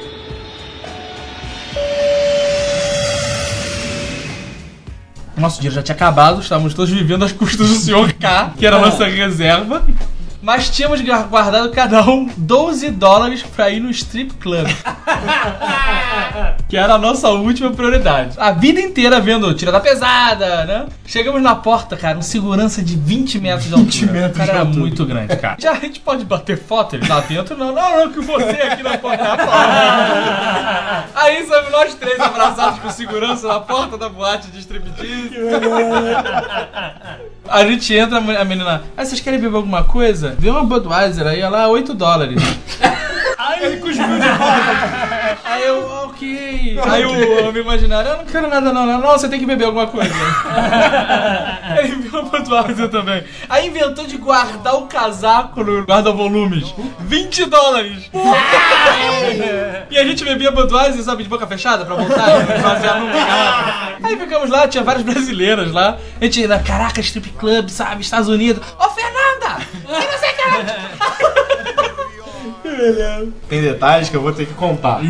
Nosso 5.39 5.57
dinheiro 5.57 5.75
já 5.75 5.81
tinha 5.81 5.95
acabado, 5.95 6.41
estávamos 6.41 6.73
todos 6.73 6.91
vivendo 6.91 7.23
às 7.23 7.31
custas 7.31 7.69
do 7.69 7.75
Sr. 7.75 8.13
K, 8.19 8.53
que 8.57 8.65
era 8.65 8.77
a 8.77 8.81
nossa 8.81 9.05
reserva. 9.05 9.85
Mas 10.41 10.69
tínhamos 10.69 11.01
guardado 11.01 11.69
cada 11.71 12.01
um 12.09 12.29
12 12.37 12.91
dólares 12.91 13.43
pra 13.43 13.69
ir 13.69 13.79
no 13.81 13.89
strip 13.89 14.33
club. 14.35 14.67
que 16.69 16.77
era 16.77 16.93
a 16.93 16.97
nossa 16.97 17.27
última 17.29 17.71
prioridade. 17.71 18.35
A 18.37 18.51
vida 18.51 18.79
inteira 18.79 19.19
vendo 19.19 19.53
Tira 19.53 19.71
da 19.71 19.79
Pesada, 19.79 20.65
né? 20.65 20.85
Chegamos 21.05 21.41
na 21.41 21.55
porta, 21.55 21.97
cara, 21.97 22.17
um 22.17 22.21
segurança 22.21 22.81
de 22.81 22.95
20 22.95 23.39
metros 23.39 23.67
de 23.67 23.73
altura. 23.73 23.91
20 23.91 24.05
metros 24.05 24.31
o 24.31 24.33
cara 24.33 24.45
de 24.45 24.51
era 24.51 24.59
altura. 24.61 24.79
muito 24.79 25.05
grande, 25.05 25.35
cara. 25.35 25.57
Já 25.59 25.71
a 25.71 25.79
gente 25.79 25.99
pode 25.99 26.23
bater 26.23 26.57
foto 26.57 26.95
ele 26.95 27.07
lá 27.07 27.19
dentro? 27.21 27.57
Não, 27.57 27.73
não, 27.73 28.05
não, 28.05 28.11
que 28.11 28.21
você 28.21 28.43
aqui 28.43 28.83
na 28.83 28.97
porta. 28.97 29.23
Na 29.23 29.37
porta. 29.37 31.05
Aí 31.15 31.45
somos 31.47 31.71
nós 31.71 31.95
três 31.95 32.19
abraçados 32.19 32.79
com 32.79 32.89
segurança 32.91 33.47
na 33.47 33.59
porta 33.59 33.97
da 33.97 34.07
boate 34.07 34.47
de 34.51 34.59
striptease. 34.59 35.31
A 37.47 37.65
gente 37.65 37.93
entra, 37.95 38.19
a 38.19 38.45
menina, 38.45 38.83
ah, 38.95 39.03
vocês 39.03 39.19
querem 39.19 39.39
beber 39.39 39.55
alguma 39.55 39.83
coisa? 39.83 40.28
Vê 40.37 40.49
uma 40.49 40.63
Budweiser 40.63 41.25
aí, 41.25 41.39
ela 41.39 41.67
8 41.67 41.93
dólares. 41.93 42.41
Ai, 43.41 43.63
ele 43.63 43.77
cuspiu 43.77 44.05
de 44.05 44.27
Aí 45.45 45.63
eu, 45.63 45.89
ok. 46.03 46.77
Aí 46.91 47.05
o 47.05 47.47
homem 47.47 47.63
imaginário, 47.63 48.11
eu 48.11 48.17
não 48.17 48.25
quero 48.25 48.49
nada 48.49 48.73
não, 48.73 48.85
não, 48.85 48.99
não, 48.99 49.11
você 49.11 49.29
tem 49.29 49.39
que 49.39 49.45
beber 49.45 49.63
alguma 49.63 49.87
coisa. 49.87 50.11
Ele 51.79 51.95
viu 51.95 52.19
a 52.19 52.23
Budweiser 52.23 52.89
também. 52.89 53.23
Aí 53.47 53.67
inventou 53.67 54.05
de 54.05 54.17
guardar 54.17 54.75
o 54.75 54.87
casaco 54.87 55.63
no 55.63 55.83
guarda-volumes. 55.83 56.73
20 56.99 57.45
dólares. 57.45 58.11
e 59.89 59.97
a 59.97 60.03
gente 60.03 60.25
bebia 60.25 60.51
Budweiser, 60.51 61.01
sabe, 61.01 61.23
de 61.23 61.29
boca 61.29 61.47
fechada 61.47 61.85
pra 61.85 61.95
voltar 61.95 62.41
e 62.41 62.61
basear 62.61 62.99
numa 62.99 63.13
garrafa. 63.13 63.97
Aí 64.03 64.17
ficamos 64.17 64.49
lá, 64.49 64.67
tinha 64.67 64.83
várias 64.83 65.05
brasileiras 65.05 65.71
lá. 65.71 65.97
A 66.19 66.25
gente, 66.25 66.45
na 66.45 66.59
caraca, 66.59 66.99
strip 66.99 67.29
club, 67.29 67.69
sabe, 67.69 68.01
Estados 68.01 68.27
Unidos. 68.27 68.61
Ô, 68.77 68.89
Fernanda! 68.89 69.65
Eu 69.87 70.11
não 70.11 70.19
sei 70.19 70.29
era. 72.79 73.27
Tem 73.47 73.61
detalhes 73.61 74.09
que 74.09 74.15
eu 74.17 74.21
vou 74.21 74.31
ter 74.31 74.45
que 74.45 74.53
contar. 74.53 75.01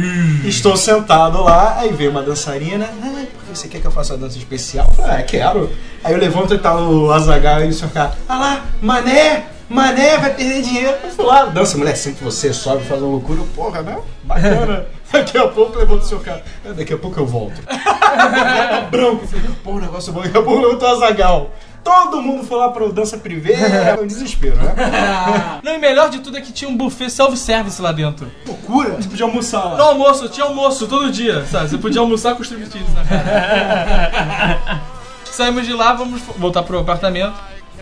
Estou 0.46 0.76
sentado 0.78 1.42
lá, 1.44 1.78
aí 1.80 1.92
veio 1.94 2.12
uma 2.12 2.22
dançarina. 2.24 2.86
Ah, 3.02 3.26
porque 3.34 3.56
você 3.56 3.68
quer 3.68 3.80
que 3.82 3.88
eu 3.88 3.92
faça 3.92 4.14
uma 4.14 4.20
dança 4.26 4.38
especial? 4.38 4.86
Eu 4.90 4.94
falei, 4.96 5.18
ah, 5.18 5.24
quero. 5.24 5.70
Aí 6.04 6.14
eu 6.14 6.20
levanto 6.20 6.54
e 6.54 6.58
tá 6.58 6.76
o 6.80 7.12
Azagal 7.12 7.64
e 7.66 7.70
o 7.70 7.74
senhor 7.74 7.92
cara, 7.92 8.14
ah 8.28 8.38
lá, 8.38 8.66
mané, 8.82 9.46
mané, 9.70 10.18
vai 10.18 10.34
perder 10.34 10.62
dinheiro. 10.62 10.96
Eu 11.04 11.10
fui 11.10 11.26
lá, 11.26 11.46
dança, 11.46 11.78
mulher, 11.78 11.96
sempre 11.96 12.24
você 12.24 12.54
sobe, 12.54 12.84
faz 12.86 13.02
uma 13.02 13.12
loucura. 13.12 13.42
Porra, 13.56 13.82
né? 13.82 13.98
Bacana. 14.24 14.86
Daqui 15.12 15.38
a 15.40 15.48
pouco 15.48 15.78
levanta 15.80 16.04
o 16.04 16.08
seu 16.08 16.20
cara. 16.20 16.44
"Ah, 16.64 16.72
Daqui 16.72 16.94
a 16.94 16.98
pouco 16.98 17.20
eu 17.20 17.26
volto. 17.26 17.60
Branco, 18.92 19.24
eu 19.24 19.28
falei, 19.28 19.46
pô, 19.64 19.72
o 19.72 19.80
negócio 19.80 20.12
é 20.12 20.14
bom. 20.14 20.22
Daqui 20.22 20.38
a 20.38 20.42
pouco 20.42 20.62
levanta 20.62 20.86
o 20.86 20.88
Azagal. 20.90 21.52
Todo 21.84 22.22
mundo 22.22 22.44
foi 22.44 22.58
lá 22.58 22.70
pro 22.70 22.92
dança 22.92 23.18
privê, 23.18 23.54
é 23.54 23.98
um 24.00 24.06
desespero, 24.06 24.56
né? 24.58 24.74
Não, 25.64 25.76
e 25.76 25.78
melhor 25.78 26.10
de 26.10 26.20
tudo 26.20 26.38
é 26.38 26.42
que 26.42 26.52
tinha 26.52 26.70
um 26.70 26.76
buffet 26.76 27.10
self-service 27.10 27.82
lá 27.82 27.92
dentro. 27.92 28.30
Loucura. 28.46 28.96
Você 28.96 29.10
podia 29.10 29.26
almoçar 29.26 29.64
lá. 29.64 29.78
No 29.78 29.84
almoço, 29.84 30.30
tinha 30.30 30.46
almoço 30.46 30.88
todo 30.88 31.12
dia, 31.12 31.46
sabe? 31.46 31.70
Você 31.70 31.78
podia 31.78 32.02
almoçar 32.02 32.36
com 32.36 32.42
os 32.42 32.50
striptease 32.50 32.92
na 32.94 33.04
cara. 33.06 34.82
Saímos 35.26 35.66
de 35.66 35.74
lá, 35.74 35.94
vamos 35.94 36.22
voltar 36.38 36.64
pro 36.64 36.80
apartamento. 36.80 37.36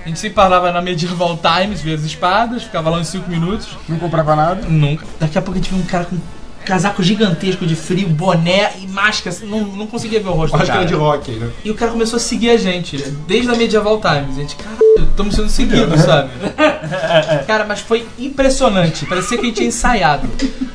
A 0.03 0.07
gente 0.07 0.19
sempre 0.19 0.36
parava 0.36 0.71
na 0.71 0.81
Medieval 0.81 1.38
Times, 1.38 1.81
ver 1.81 1.95
as 1.95 2.03
espadas, 2.03 2.63
ficava 2.63 2.89
lá 2.89 2.97
uns 2.97 3.07
5 3.07 3.29
minutos. 3.29 3.67
Não 3.89 3.99
comprava 3.99 4.36
nada. 4.36 4.62
Nunca. 4.67 5.05
Daqui 5.19 5.38
a 5.38 5.41
pouco 5.41 5.60
a 5.60 5.62
gente 5.62 5.73
viu 5.73 5.83
um 5.83 5.86
cara 5.86 6.05
com 6.05 6.17
casaco 6.67 7.01
gigantesco 7.01 7.65
de 7.65 7.75
frio, 7.75 8.10
boné 8.10 8.73
e 8.82 8.88
máscara. 8.88 9.30
assim, 9.34 9.45
Não, 9.47 9.62
não 9.62 9.88
conseguia 9.88 10.19
ver 10.19 10.27
o 10.27 10.34
rosto 10.34 10.51
do 10.51 10.62
Acho 10.62 10.65
que 10.65 10.71
cara. 10.71 10.82
era 10.82 10.88
de 10.88 10.93
rock, 10.93 11.32
né? 11.32 11.50
E 11.63 11.71
o 11.71 11.75
cara 11.75 11.92
começou 11.92 12.17
a 12.17 12.19
seguir 12.19 12.50
a 12.50 12.58
gente, 12.58 12.98
desde 13.25 13.50
a 13.50 13.56
Medieval 13.56 14.02
Times. 14.02 14.37
A 14.37 14.42
gente, 14.42 14.56
caralho, 14.58 15.10
estamos 15.10 15.33
sendo 15.33 15.50
seguidos, 15.50 16.02
sabe? 16.02 16.29
Cara, 17.48 17.65
mas 17.65 17.79
foi 17.79 18.06
impressionante. 18.19 19.06
Parecia 19.06 19.37
que 19.37 19.44
a 19.44 19.48
gente 19.48 19.56
tinha 19.56 19.67
ensaiado. 19.67 20.27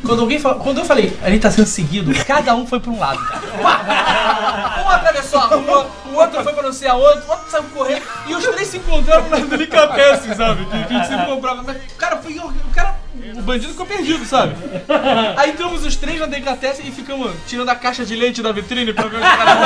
Quando 0.05 0.21
alguém 0.21 0.39
falou, 0.39 0.59
quando 0.61 0.79
eu 0.79 0.85
falei, 0.85 1.17
a 1.23 1.31
gente 1.31 1.43
tá 1.43 1.51
sendo 1.51 1.67
seguido, 1.67 2.13
cada 2.25 2.55
um 2.55 2.67
foi 2.67 2.81
pra 2.81 2.91
um 2.91 2.99
lado, 2.99 3.19
cara. 3.27 4.83
Um 4.85 4.89
atravessou 4.89 5.39
a 5.39 5.47
rua, 5.47 5.91
o 6.13 6.17
outro 6.17 6.43
foi 6.43 6.53
pra 6.53 6.63
não 6.63 6.73
sei 6.73 6.89
aonde, 6.89 7.27
o 7.27 7.31
outro 7.31 7.51
saiu 7.51 7.65
correndo, 7.75 8.03
e 8.27 8.35
os 8.35 8.45
três 8.45 8.69
se 8.69 8.79
encontraram 8.79 9.29
na 9.29 9.37
delicatessen, 9.39 10.35
sabe? 10.35 10.65
Que, 10.67 10.75
a 10.75 10.99
gente 10.99 11.07
sempre 11.07 11.27
comprava. 11.27 11.63
Mas, 11.63 11.77
cara, 11.97 12.17
foi 12.17 12.39
o 12.39 12.53
cara. 12.75 13.02
O 13.37 13.43
bandido 13.43 13.73
ficou 13.73 13.87
perdido, 13.87 14.25
sabe? 14.25 14.57
Aí 15.37 15.51
entramos 15.51 15.85
os 15.85 15.95
três 15.95 16.19
na 16.19 16.27
delicatessen 16.27 16.87
e 16.87 16.91
ficamos 16.91 17.31
tirando 17.47 17.69
a 17.69 17.75
caixa 17.77 18.05
de 18.05 18.17
leite 18.17 18.43
da 18.43 18.51
vitrine 18.51 18.93
pra 18.93 19.07
ver 19.07 19.17
os 19.17 19.23
caras. 19.23 19.59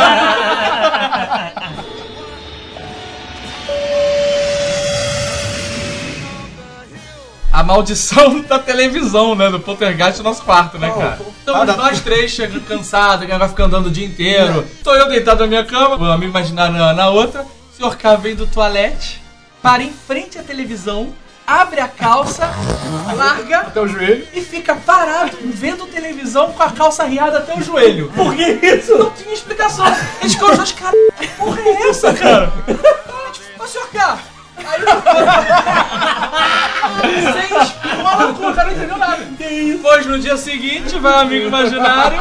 A 7.51 7.63
maldição 7.63 8.43
da 8.43 8.59
televisão, 8.59 9.35
né? 9.35 9.49
Do 9.49 9.59
poltergeist 9.59 10.19
no 10.19 10.25
nosso 10.25 10.43
quarto, 10.43 10.79
né, 10.79 10.91
cara? 10.91 11.19
Então, 11.43 11.65
nós 11.65 12.01
três 12.01 12.31
chegando 12.33 12.61
cansados, 12.67 13.25
que 13.25 13.35
vai 13.35 13.49
ficar 13.49 13.65
andando 13.65 13.87
o 13.87 13.91
dia 13.91 14.05
inteiro. 14.05 14.67
Tô 14.85 14.95
eu 14.95 15.09
deitado 15.09 15.41
na 15.41 15.47
minha 15.47 15.65
cama, 15.65 15.97
o 15.97 16.13
amigo 16.13 16.31
imaginário 16.31 16.75
na, 16.75 16.93
na 16.93 17.09
outra. 17.09 17.43
O 17.43 17.77
senhor 17.77 17.97
K 17.97 18.17
vem 18.17 18.35
do 18.35 18.47
toalete, 18.47 19.23
para 19.63 19.83
em 19.83 19.93
frente 19.93 20.39
à 20.39 20.43
televisão, 20.43 21.15
abre 21.47 21.81
a 21.81 21.89
calça, 21.89 22.51
larga 23.15 23.59
Até 23.59 23.81
o 23.81 23.87
joelho. 23.87 24.27
e 24.35 24.41
fica 24.41 24.75
parado 24.75 25.37
vendo 25.45 25.87
televisão 25.87 26.53
com 26.53 26.63
a 26.63 26.71
calça 26.71 27.05
riada 27.05 27.39
até 27.39 27.55
o 27.55 27.63
joelho. 27.63 28.11
Por 28.15 28.35
que 28.35 28.43
isso? 28.67 28.99
Não 28.99 29.11
tinha 29.11 29.33
explicação. 29.33 29.87
Gente 30.21 30.35
ficou 30.35 30.51
os 30.51 30.57
dois, 30.57 30.73
cara, 30.73 30.97
que 31.19 31.29
porra 31.29 31.61
é 31.61 31.89
essa, 31.89 32.13
cara? 32.13 32.53
Ô, 33.59 33.67
senhor 33.67 33.89
K, 33.91 34.19
aí 34.69 34.81
Sem 37.33 37.57
o 37.57 38.55
cara 38.55 38.69
não 38.69 38.77
entendeu 38.77 38.97
nada. 38.97 39.27
Pois 39.83 40.07
no 40.07 40.19
dia 40.19 40.37
seguinte, 40.37 40.99
vai 40.99 41.13
o 41.13 41.21
amigo 41.21 41.47
imaginário, 41.49 42.19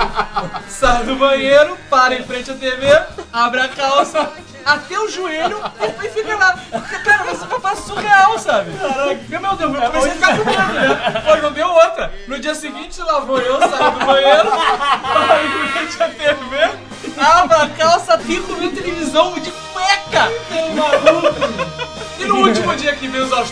sai 0.68 1.04
do 1.04 1.16
banheiro, 1.16 1.78
para 1.90 2.16
em 2.16 2.24
frente 2.24 2.52
à 2.52 2.54
TV, 2.54 2.88
abre 3.32 3.62
a 3.62 3.68
calça. 3.68 4.30
Até 4.66 5.00
o 5.00 5.08
joelho 5.08 5.62
e 6.04 6.10
fica 6.10 6.36
lá. 6.36 6.58
Cara, 7.04 7.24
mas 7.24 7.38
isso 7.38 7.46
foi 7.46 7.76
surreal, 7.76 8.40
sabe? 8.40 8.72
Caraca, 8.76 9.40
meu 9.40 9.56
Deus, 9.56 9.76
eu 9.76 9.82
comecei 9.82 10.12
a 10.12 10.16
ficar 10.16 10.38
com 10.38 10.44
medo, 10.44 10.74
né? 10.74 11.40
Não 11.44 11.52
deu 11.52 11.70
outra. 11.70 12.12
No 12.28 12.40
dia 12.40 12.56
seguinte, 12.56 13.00
lá 13.04 13.20
vou 13.20 13.38
eu, 13.38 13.60
saio 13.60 13.92
do 13.92 14.06
banheiro, 14.08 14.50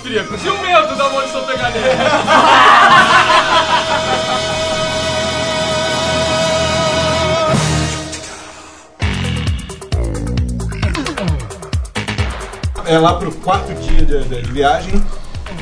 que 0.04 0.10
veio 0.10 0.24
os 0.24 0.32
austríacos, 0.34 0.44
e 0.44 0.50
o 0.50 0.62
medo 0.62 0.96
da 0.96 1.10
maldição 1.10 1.44
pegadeira? 1.46 1.90
É 12.86 12.98
lá 13.00 13.14
pro 13.14 13.32
quarto 13.32 13.74
dia 13.76 14.06
de, 14.06 14.24
de 14.26 14.52
viagem, 14.52 15.04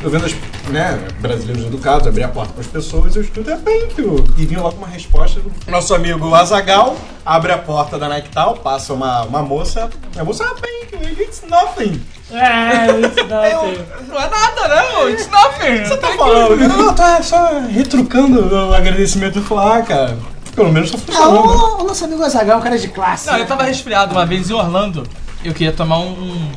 eu 0.02 0.10
vendo 0.10 0.26
as 0.26 0.34
né, 0.68 0.98
brasileiros 1.20 1.64
educados, 1.64 2.08
abrir 2.08 2.24
a 2.24 2.28
porta 2.28 2.52
para 2.52 2.62
as 2.62 2.66
pessoas, 2.66 3.14
eu 3.14 3.22
escuto 3.22 3.48
é 3.48 3.58
you. 3.96 4.24
E 4.36 4.44
vinha 4.44 4.60
logo 4.60 4.76
uma 4.76 4.88
resposta 4.88 5.40
do 5.40 5.52
nosso 5.68 5.94
amigo 5.94 6.34
Azagal, 6.34 6.96
abre 7.24 7.52
a 7.52 7.58
porta 7.58 7.98
da 7.98 8.08
Nike 8.08 8.30
Tal, 8.30 8.56
passa 8.56 8.92
uma, 8.92 9.22
uma 9.22 9.42
moça, 9.42 9.88
e 10.14 10.18
a 10.18 10.24
moça, 10.24 10.44
ah, 10.44 10.56
you, 10.92 11.22
it's 11.22 11.42
nothing. 11.48 12.02
É, 12.32 12.86
não 13.28 13.40
tem. 13.40 13.86
Não 14.12 14.20
é 14.20 14.28
nada, 14.28 14.68
não. 14.68 15.08
It's 15.08 15.28
nothing. 15.28 15.84
Você 15.84 15.96
tá 15.96 16.08
falando? 16.08 16.56
Não, 16.68 16.94
tá 16.94 17.22
só 17.22 17.60
retrucando 17.60 18.54
o 18.54 18.74
agradecimento 18.74 19.40
do 19.40 19.58
ah, 19.58 19.80
cara. 19.82 20.18
Pelo 20.54 20.70
menos 20.70 20.90
tá 20.90 20.98
Ah, 20.98 21.00
funcionando. 21.06 21.34
né? 21.34 21.54
o, 21.54 21.80
o 21.80 21.84
nosso 21.84 22.04
amigo 22.04 22.22
Azagal 22.22 22.56
é 22.56 22.60
um 22.60 22.62
cara 22.62 22.78
de 22.78 22.88
classe. 22.88 23.26
Não, 23.26 23.38
eu 23.38 23.46
tava 23.46 23.62
resfriado 23.62 24.12
uma 24.14 24.26
vez 24.26 24.50
em 24.50 24.52
Orlando. 24.52 25.06
Eu 25.42 25.54
queria 25.54 25.72
tomar 25.72 25.98
um, 25.98 26.10
um, 26.12 26.52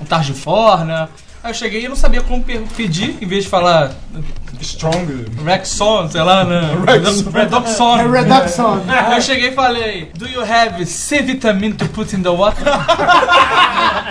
um 0.00 0.04
Targifor, 0.04 0.84
né? 0.84 1.08
Aí 1.42 1.50
eu 1.50 1.54
cheguei 1.54 1.84
e 1.84 1.88
não 1.88 1.96
sabia 1.96 2.20
como 2.20 2.42
pe- 2.44 2.60
pedir, 2.76 3.16
em 3.20 3.26
vez 3.26 3.44
de 3.44 3.50
falar 3.50 3.92
Strong. 4.60 5.24
Rexon, 5.42 6.06
sei 6.10 6.20
lá, 6.22 6.44
né? 6.44 6.60
Redoxon. 6.86 7.30
Redoxon. 7.30 7.98
É 7.98 8.06
Reduxon. 8.20 8.82
Aí 8.88 9.16
eu 9.16 9.22
cheguei 9.22 9.48
e 9.48 9.52
falei, 9.52 10.10
do 10.14 10.28
you 10.28 10.42
have 10.42 10.84
C 10.84 11.22
vitamin 11.22 11.72
to 11.78 11.86
put 11.86 12.14
in 12.14 12.22
the 12.22 12.28
water? 12.28 12.62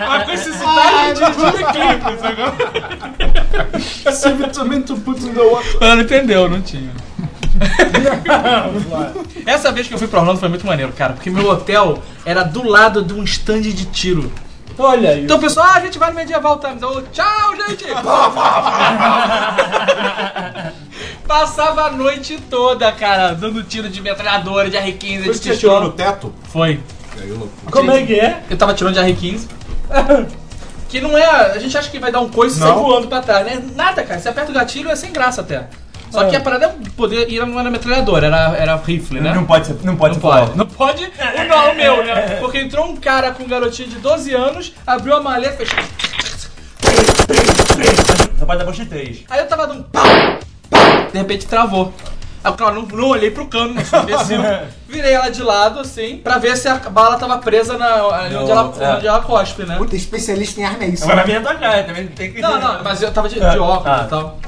Mas 0.07 0.23
com 0.25 0.31
esse 0.31 0.51
sotaque 0.53 1.13
de, 1.13 1.21
eclipse 1.61 2.25
agora. 2.25 2.55
Esse 4.07 4.33
vitamento 4.33 4.95
putz 4.97 5.23
in 5.23 5.33
the 5.33 5.41
water. 5.41 5.77
Ela 5.81 5.95
não 5.97 6.03
entendeu, 6.03 6.49
não 6.49 6.61
tinha. 6.61 6.89
Essa 9.45 9.71
vez 9.71 9.87
que 9.87 9.93
eu 9.93 9.97
fui 9.99 10.07
pra 10.07 10.19
Orlando 10.21 10.39
foi 10.39 10.49
muito 10.49 10.65
maneiro, 10.65 10.91
cara, 10.93 11.13
porque 11.13 11.29
meu 11.29 11.47
hotel 11.49 12.01
era 12.25 12.41
do 12.43 12.67
lado 12.67 13.03
de 13.03 13.13
um 13.13 13.23
stand 13.23 13.61
de 13.61 13.85
tiro. 13.85 14.31
Olha 14.79 15.09
aí. 15.11 15.25
Então 15.25 15.37
o 15.37 15.39
pessoal, 15.41 15.67
ah, 15.67 15.75
a 15.75 15.81
gente 15.81 15.99
vai 15.99 16.09
no 16.09 16.15
Medieval 16.15 16.57
Times. 16.59 16.81
Eu, 16.81 17.01
tchau, 17.11 17.55
gente! 17.67 17.85
Passava 21.27 21.83
a 21.83 21.91
noite 21.91 22.39
toda, 22.49 22.91
cara, 22.93 23.33
dando 23.33 23.61
tiro 23.63 23.89
de 23.89 24.01
metralhadora, 24.01 24.69
de 24.69 24.77
R15, 24.77 25.21
de 25.21 25.27
Você 25.27 25.55
tirou 25.57 25.81
no 25.81 25.91
teto? 25.91 26.33
Foi. 26.45 26.79
Eu 27.17 27.49
Como 27.69 27.91
é 27.91 28.03
que 28.03 28.19
é? 28.19 28.41
Eu 28.49 28.57
tava 28.57 28.73
tirando 28.73 28.93
de 28.95 28.99
R15. 29.01 29.47
Que 30.89 30.99
não 30.99 31.15
é. 31.15 31.23
A 31.23 31.59
gente 31.59 31.77
acha 31.77 31.87
que 31.87 31.99
vai 31.99 32.11
dar 32.11 32.19
um 32.19 32.29
coice 32.29 32.57
e 32.57 32.59
sai 32.59 32.69
Não. 32.69 32.79
voando 32.79 33.07
pra 33.07 33.21
trás, 33.21 33.45
né? 33.45 33.61
Nada, 33.75 34.03
cara. 34.03 34.19
Você 34.19 34.27
aperta 34.27 34.49
o 34.49 34.55
gatilho 34.55 34.89
é 34.89 34.95
sem 34.95 35.13
graça 35.13 35.41
até. 35.41 35.67
Só 36.11 36.27
que 36.29 36.35
a 36.35 36.41
parada 36.41 36.65
é 36.65 36.89
poder 36.95 37.29
ir 37.31 37.45
não 37.45 37.59
era 37.59 37.69
metralhadora, 37.69 38.27
era, 38.27 38.57
era 38.57 38.75
rifle, 38.75 39.19
né? 39.19 39.33
Não 39.33 39.45
pode 39.45 39.67
ser, 39.67 39.75
não 39.83 39.95
pode 39.95 40.15
Não 40.15 40.21
ser 40.21 40.27
pode. 40.27 40.57
Não 40.57 40.65
pode 40.65 41.03
o, 41.05 41.47
não, 41.47 41.71
o 41.71 41.75
meu, 41.75 42.03
né? 42.03 42.37
Porque 42.39 42.59
entrou 42.59 42.85
um 42.85 42.95
cara 42.95 43.31
com 43.31 43.43
um 43.43 43.47
garotinho 43.47 43.89
de 43.89 43.97
12 43.97 44.33
anos, 44.33 44.73
abriu 44.85 45.15
a 45.15 45.21
maleta, 45.21 45.57
fechou. 45.57 45.79
Só 48.37 48.45
pode 48.45 48.63
dar 48.63 48.71
de 48.71 48.85
três. 48.85 49.25
Aí 49.29 49.39
eu 49.39 49.47
tava 49.47 49.67
dando 49.67 49.83
pau, 49.85 50.03
pau, 50.69 51.11
de 51.11 51.17
repente 51.17 51.45
travou. 51.45 51.93
Aí, 52.41 52.53
claro, 52.53 52.75
não, 52.75 52.83
não 52.83 53.07
olhei 53.09 53.29
pro 53.31 53.47
cano, 53.47 53.73
não 53.73 53.85
sou 53.85 53.99
imbecil. 54.01 54.39
Virei 54.87 55.11
ela 55.11 55.29
de 55.29 55.43
lado, 55.43 55.79
assim, 55.79 56.17
pra 56.17 56.37
ver 56.37 56.55
se 56.55 56.67
a 56.67 56.75
bala 56.77 57.17
tava 57.17 57.37
presa 57.37 57.77
na, 57.77 57.95
ali 57.95 58.35
onde, 58.35 58.51
ela, 58.51 58.73
é. 58.79 58.93
onde 58.95 59.07
ela 59.07 59.21
cospe, 59.21 59.63
né? 59.63 59.77
Puta, 59.77 59.95
especialista 59.95 60.59
em 60.61 60.63
arma 60.63 60.83
é 60.85 60.87
isso. 60.87 61.03
Agora 61.03 61.17
vai 61.17 61.25
vir 61.25 61.37
a 61.37 61.41
tua 61.41 61.55
cara, 61.55 61.83
também 61.83 62.07
tem 62.07 62.31
que. 62.31 62.41
Não, 62.41 62.59
não, 62.59 62.83
mas 62.83 63.01
eu 63.01 63.11
tava 63.11 63.27
de, 63.27 63.35
de 63.35 63.59
óculos 63.59 63.99
ah. 63.99 64.03
e 64.05 64.09
tal. 64.09 64.39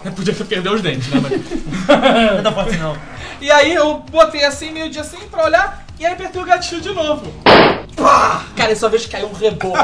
Podia 0.16 0.34
perder 0.34 0.70
os 0.70 0.80
dentes, 0.80 1.08
né? 1.08 1.20
Mas... 1.22 1.32
Não 1.88 2.38
é 2.38 2.42
tão 2.42 2.52
forte 2.52 2.76
não. 2.78 2.96
E 3.40 3.50
aí 3.50 3.74
eu 3.74 3.98
botei 4.10 4.44
assim, 4.44 4.70
meio 4.70 4.90
dia 4.90 5.00
assim, 5.00 5.18
pra 5.30 5.44
olhar, 5.44 5.84
e 5.98 6.06
aí 6.06 6.12
apertei 6.12 6.40
o 6.40 6.44
gatilho 6.44 6.80
de 6.80 6.92
novo. 6.92 7.32
Pá! 7.96 8.42
Cara, 8.56 8.72
eu 8.72 8.76
só 8.76 8.88
vejo 8.88 9.04
que 9.04 9.10
caiu 9.10 9.28
um 9.28 9.32
reboco. 9.32 9.76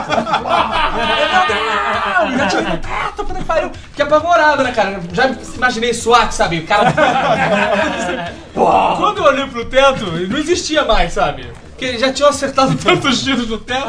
Eu! 2.23 2.39
Já 2.39 2.47
tive. 2.49 2.81
Ah, 2.85 3.13
tô 3.17 3.25
puta 3.25 3.39
que 3.39 3.45
pariu. 3.45 3.71
Fiquei 3.91 4.05
apavorado, 4.05 4.63
né, 4.63 4.73
cara? 4.73 5.01
Já 5.13 5.35
imaginei 5.55 5.93
SWAT, 5.93 6.33
sabe? 6.33 6.61
O 6.61 6.67
cara. 6.67 6.93
Quando 8.55 9.19
eu 9.19 9.25
olhei 9.25 9.47
pro 9.47 9.65
teto, 9.67 10.05
não 10.07 10.39
existia 10.39 10.85
mais, 10.85 11.13
sabe? 11.13 11.51
Porque 11.71 11.99
já 11.99 12.13
tinham 12.13 12.31
acertado 12.31 12.75
tantos 12.77 13.23
tiros 13.23 13.49
no 13.49 13.59
teto. 13.59 13.87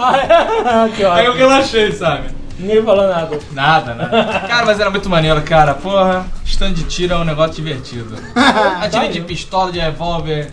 que 0.95 1.05
Aí 1.05 1.25
eu 1.25 1.33
relaxei, 1.33 1.91
sabe? 1.93 2.29
Ninguém 2.59 2.83
falou 2.83 3.07
nada. 3.07 3.39
Nada, 3.51 3.93
né? 3.93 4.09
Cara, 4.47 4.65
mas 4.65 4.79
era 4.79 4.89
muito 4.89 5.09
maneiro, 5.09 5.41
cara. 5.43 5.73
Porra, 5.75 6.25
stand 6.45 6.73
de 6.73 6.83
tiro 6.83 7.13
é 7.13 7.17
um 7.17 7.23
negócio 7.23 7.55
divertido. 7.55 8.15
Atirei 8.81 9.09
de 9.09 9.21
pistola, 9.21 9.71
de 9.71 9.79
revólver, 9.79 10.51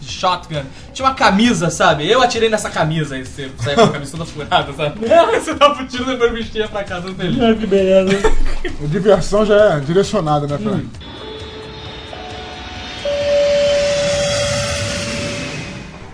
de 0.00 0.06
shotgun. 0.06 0.62
Tinha 0.92 1.08
uma 1.08 1.14
camisa, 1.14 1.70
sabe? 1.70 2.10
Eu 2.10 2.22
atirei 2.22 2.48
nessa 2.48 2.70
camisa 2.70 3.14
aí, 3.14 3.24
você 3.24 3.50
saia 3.58 3.76
com 3.76 3.82
a 3.82 3.88
camisa 3.88 4.12
toda 4.12 4.24
furada, 4.24 4.72
sabe? 4.72 5.00
Você 5.34 5.54
dava 5.54 5.74
pro 5.74 5.86
tiro 5.86 6.04
e 6.04 6.06
depois 6.06 6.32
vestia 6.32 6.68
pra 6.68 6.84
casa 6.84 7.10
dele. 7.12 7.38
Ah, 7.44 7.54
que 7.54 7.66
beleza. 7.66 8.28
A 8.82 8.86
diversão 8.88 9.44
já 9.44 9.74
é 9.74 9.80
direcionada, 9.80 10.46
né, 10.46 10.58
Fran? 10.58 10.80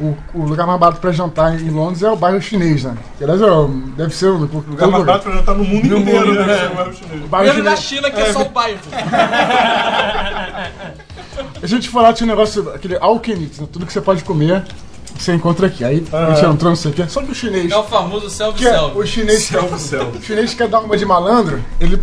O, 0.02 0.16
o 0.34 0.44
lugar 0.44 0.66
mais 0.66 0.80
barato 0.80 1.00
pra 1.00 1.12
jantar 1.12 1.60
em 1.60 1.70
Londres 1.70 2.02
é 2.02 2.10
o 2.10 2.16
bairro 2.16 2.42
chinês, 2.42 2.82
né? 2.82 2.96
Que, 3.16 3.24
aliás, 3.24 3.40
é 3.40 3.46
deve 3.96 4.14
ser 4.14 4.26
o 4.26 4.36
lugar 4.36 4.56
O 4.56 4.70
lugar 4.70 4.88
mais 4.88 5.04
barato 5.04 5.24
pra 5.24 5.34
jantar 5.34 5.54
no 5.54 5.64
mundo 5.64 5.86
No 5.86 5.98
inteiro, 5.98 6.26
mundo, 6.26 6.38
deve 6.38 6.50
é. 6.50 6.58
ser 6.58 6.70
o 6.70 6.74
bairro 6.74 6.94
chinês. 6.94 7.24
O 7.24 7.28
bairro 7.28 7.54
chinês. 7.54 7.80
China, 7.80 8.10
que 8.10 8.20
é, 8.20 8.32
só 8.32 8.42
o 8.42 8.48
bairro. 8.48 8.80
A 11.62 11.66
gente 11.66 11.88
foi 11.88 12.02
lá, 12.02 12.12
tinha 12.12 12.26
um 12.26 12.30
negócio, 12.30 12.68
aquele 12.70 12.96
alquenix, 12.96 13.58
né? 13.58 13.68
tudo 13.72 13.86
que 13.86 13.92
você 13.92 14.00
pode 14.00 14.24
comer, 14.24 14.64
você 15.16 15.32
encontra 15.32 15.66
aqui. 15.66 15.84
Aí 15.84 16.04
a 16.12 16.34
gente 16.34 16.46
entrou, 16.46 16.70
não 16.70 16.76
sei 16.76 16.90
o 16.90 16.94
quê. 16.94 17.04
Só 17.08 17.22
que 17.22 17.30
o 17.30 17.34
chinês. 17.34 17.70
É 17.70 17.76
o 17.76 17.84
famoso 17.84 18.26
que 18.54 18.66
é, 18.66 18.80
o 18.80 19.06
self-self. 19.06 19.06
chinês 19.06 19.50
o 19.50 20.22
chinês 20.22 20.54
quer 20.54 20.68
dar 20.68 20.80
uma 20.80 20.96
de 20.96 21.06
malandro, 21.06 21.62
ele. 21.80 22.00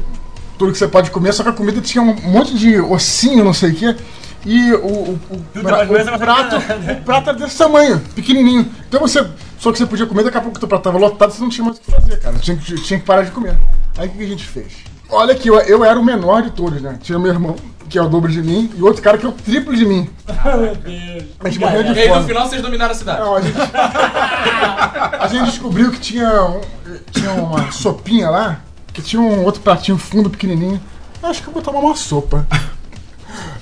Tudo 0.57 0.73
que 0.73 0.77
você 0.77 0.89
pode 0.89 1.09
comer, 1.09 1.31
só 1.31 1.41
que 1.41 1.49
a 1.49 1.53
comida 1.53 1.79
tinha 1.79 2.01
um 2.01 2.13
monte 2.13 2.53
de 2.53 2.81
ossinho, 2.81 3.45
não 3.45 3.53
sei 3.53 3.71
o 3.71 3.75
quê. 3.75 3.95
E 4.45 4.71
o, 4.73 4.77
o, 4.87 5.19
o, 5.31 5.61
pra- 5.61 5.85
comer, 5.85 6.03
você 6.05 6.11
o 6.11 6.17
prato, 6.19 6.55
o 6.57 7.03
prato 7.03 7.29
era 7.29 7.37
desse 7.39 7.57
tamanho, 7.57 7.99
pequenininho. 8.15 8.71
Então 8.87 8.99
você. 9.01 9.25
Só 9.57 9.71
que 9.73 9.77
você 9.77 9.85
podia 9.85 10.05
comer, 10.05 10.23
daqui 10.23 10.37
a 10.37 10.41
pouco 10.41 10.55
o 10.55 10.59
teu 10.59 10.69
prato 10.69 10.83
tava 10.83 10.97
lotado, 10.97 11.31
você 11.33 11.41
não 11.41 11.49
tinha 11.49 11.65
mais 11.65 11.77
o 11.77 11.81
que 11.81 11.91
fazer, 11.91 12.17
cara. 12.19 12.37
Tinha 12.39 12.55
que, 12.55 12.75
tinha 12.75 12.99
que 12.99 13.05
parar 13.05 13.23
de 13.23 13.31
comer. 13.31 13.57
Aí 13.97 14.07
o 14.07 14.11
que 14.11 14.17
que 14.19 14.23
a 14.23 14.27
gente 14.27 14.45
fez? 14.45 14.71
Olha 15.09 15.35
que 15.35 15.49
eu, 15.49 15.59
eu 15.61 15.83
era 15.83 15.99
o 15.99 16.03
menor 16.05 16.43
de 16.43 16.51
todos, 16.51 16.81
né? 16.81 16.97
Tinha 17.01 17.19
meu 17.19 17.31
irmão, 17.33 17.55
que 17.89 17.97
é 17.97 18.01
o 18.01 18.07
dobro 18.07 18.31
de 18.31 18.41
mim, 18.41 18.71
e 18.77 18.81
outro 18.81 19.01
cara 19.01 19.17
que 19.17 19.25
é 19.25 19.29
o 19.29 19.33
triplo 19.33 19.75
de 19.75 19.85
mim. 19.85 20.09
Ah, 20.27 20.55
meu 20.55 20.73
Deus. 20.75 21.23
A 21.41 21.49
gente 21.49 21.59
morreu 21.59 21.83
de 21.83 21.91
E 21.93 21.99
aí, 21.99 22.07
no 22.07 22.13
fome. 22.13 22.27
final, 22.27 22.47
vocês 22.47 22.61
dominaram 22.61 22.91
a 22.91 22.95
cidade. 22.95 23.19
Não, 23.19 23.35
a 23.35 23.41
gente, 23.41 23.57
a 25.19 25.27
gente 25.27 25.45
descobriu 25.49 25.91
que 25.91 25.99
tinha, 25.99 26.43
um- 26.45 26.61
tinha 27.11 27.31
uma 27.33 27.71
sopinha 27.71 28.29
lá, 28.29 28.61
que 28.93 29.01
tinha 29.01 29.21
um 29.21 29.43
outro 29.43 29.61
pratinho 29.61 29.97
fundo 29.97 30.29
pequenininho. 30.29 30.79
Acho 31.21 31.41
que 31.41 31.49
eu 31.49 31.53
vou 31.53 31.61
tomar 31.61 31.79
uma 31.79 31.95
sopa. 31.95 32.47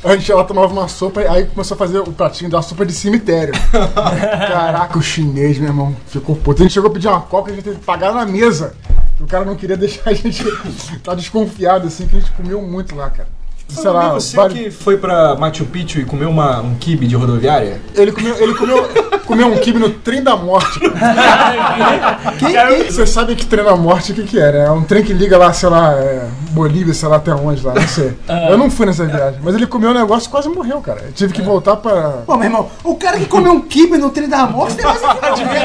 A 0.04 0.16
gente 0.16 0.32
ela 0.32 0.44
tomava 0.44 0.72
uma 0.72 0.88
sopa 0.88 1.22
e 1.22 1.28
aí 1.28 1.46
começou 1.46 1.76
a 1.76 1.78
fazer 1.78 2.00
o 2.00 2.12
pratinho 2.12 2.50
da 2.50 2.62
sopa 2.62 2.86
de 2.86 2.94
cemitério. 2.94 3.54
Caraca, 3.94 4.98
o 4.98 5.02
chinês, 5.02 5.58
meu 5.58 5.70
irmão, 5.70 5.96
ficou 6.08 6.36
puto. 6.36 6.62
A 6.62 6.66
gente 6.66 6.74
chegou 6.74 6.90
a 6.90 6.94
pedir 6.94 7.08
uma 7.08 7.22
coca 7.22 7.50
e 7.50 7.54
a 7.54 7.56
gente 7.56 7.66
teve 7.66 7.78
que 7.78 7.86
pagar 7.86 8.14
na 8.14 8.26
mesa. 8.26 8.76
O 9.20 9.26
cara 9.26 9.44
não 9.44 9.56
queria 9.56 9.76
deixar 9.76 10.10
a 10.10 10.14
gente 10.14 10.44
tá 11.04 11.16
desconfiado, 11.16 11.88
assim, 11.88 12.08
que 12.08 12.18
a 12.18 12.20
gente 12.20 12.32
comeu 12.32 12.62
muito 12.62 12.96
lá, 12.96 13.10
cara. 13.10 13.37
Sei 13.68 13.90
lá, 13.92 14.10
você 14.14 14.38
que 14.50 14.72
foi 14.72 14.98
pra 14.98 15.36
Machu 15.36 15.66
Picchu 15.66 16.00
e 16.00 16.06
comeu 16.06 16.30
uma, 16.30 16.62
um 16.62 16.76
kibe 16.76 17.06
de 17.06 17.16
rodoviária? 17.16 17.82
Ele 17.96 18.12
comeu, 18.12 18.36
ele 18.40 18.54
comeu, 18.56 18.90
comeu 19.26 19.48
um 19.48 19.58
kibe 19.58 19.78
no 19.78 19.90
trem 19.90 20.24
da 20.24 20.36
morte. 20.38 20.80
Quem, 22.40 22.86
Você 22.86 23.06
sabe 23.06 23.36
que 23.36 23.46
trem 23.46 23.64
da 23.64 23.76
morte 23.76 24.12
o 24.12 24.16
que, 24.16 24.24
que 24.24 24.40
era? 24.40 24.58
É 24.60 24.72
um 24.72 24.84
trem 24.84 25.04
que 25.04 25.14
liga 25.14 25.38
lá, 25.38 25.52
sei 25.52 25.70
lá, 25.70 25.94
é, 25.94 26.28
Bolívia, 26.52 26.94
sei 26.94 27.10
lá 27.10 27.18
até 27.18 27.34
onde 27.34 27.66
lá, 27.66 27.74
não 27.74 27.88
sei. 27.88 28.18
Eu 28.50 28.58
não 28.58 28.70
fui 28.72 28.86
nessa 28.86 29.06
viagem, 29.06 29.40
mas 29.44 29.54
ele 29.54 29.68
comeu 29.68 29.92
um 29.92 29.94
negócio 29.94 30.28
e 30.28 30.32
quase 30.32 30.48
morreu, 30.50 30.80
cara. 30.82 31.02
Eu 31.06 31.12
tive 31.12 31.34
que 31.34 31.42
voltar 31.42 31.76
pra. 31.76 32.22
Pô, 32.26 32.36
meu 32.36 32.46
irmão, 32.46 32.70
o 32.84 32.96
cara 32.96 33.18
que 33.18 33.26
comeu 33.26 33.52
um 33.52 33.62
kibe 33.62 33.98
no 33.98 34.10
trem 34.10 34.30
da 34.30 34.46
morte 34.48 34.76
tem 34.76 34.86
mais 34.86 35.04
aqui 35.04 35.44
não. 35.44 35.58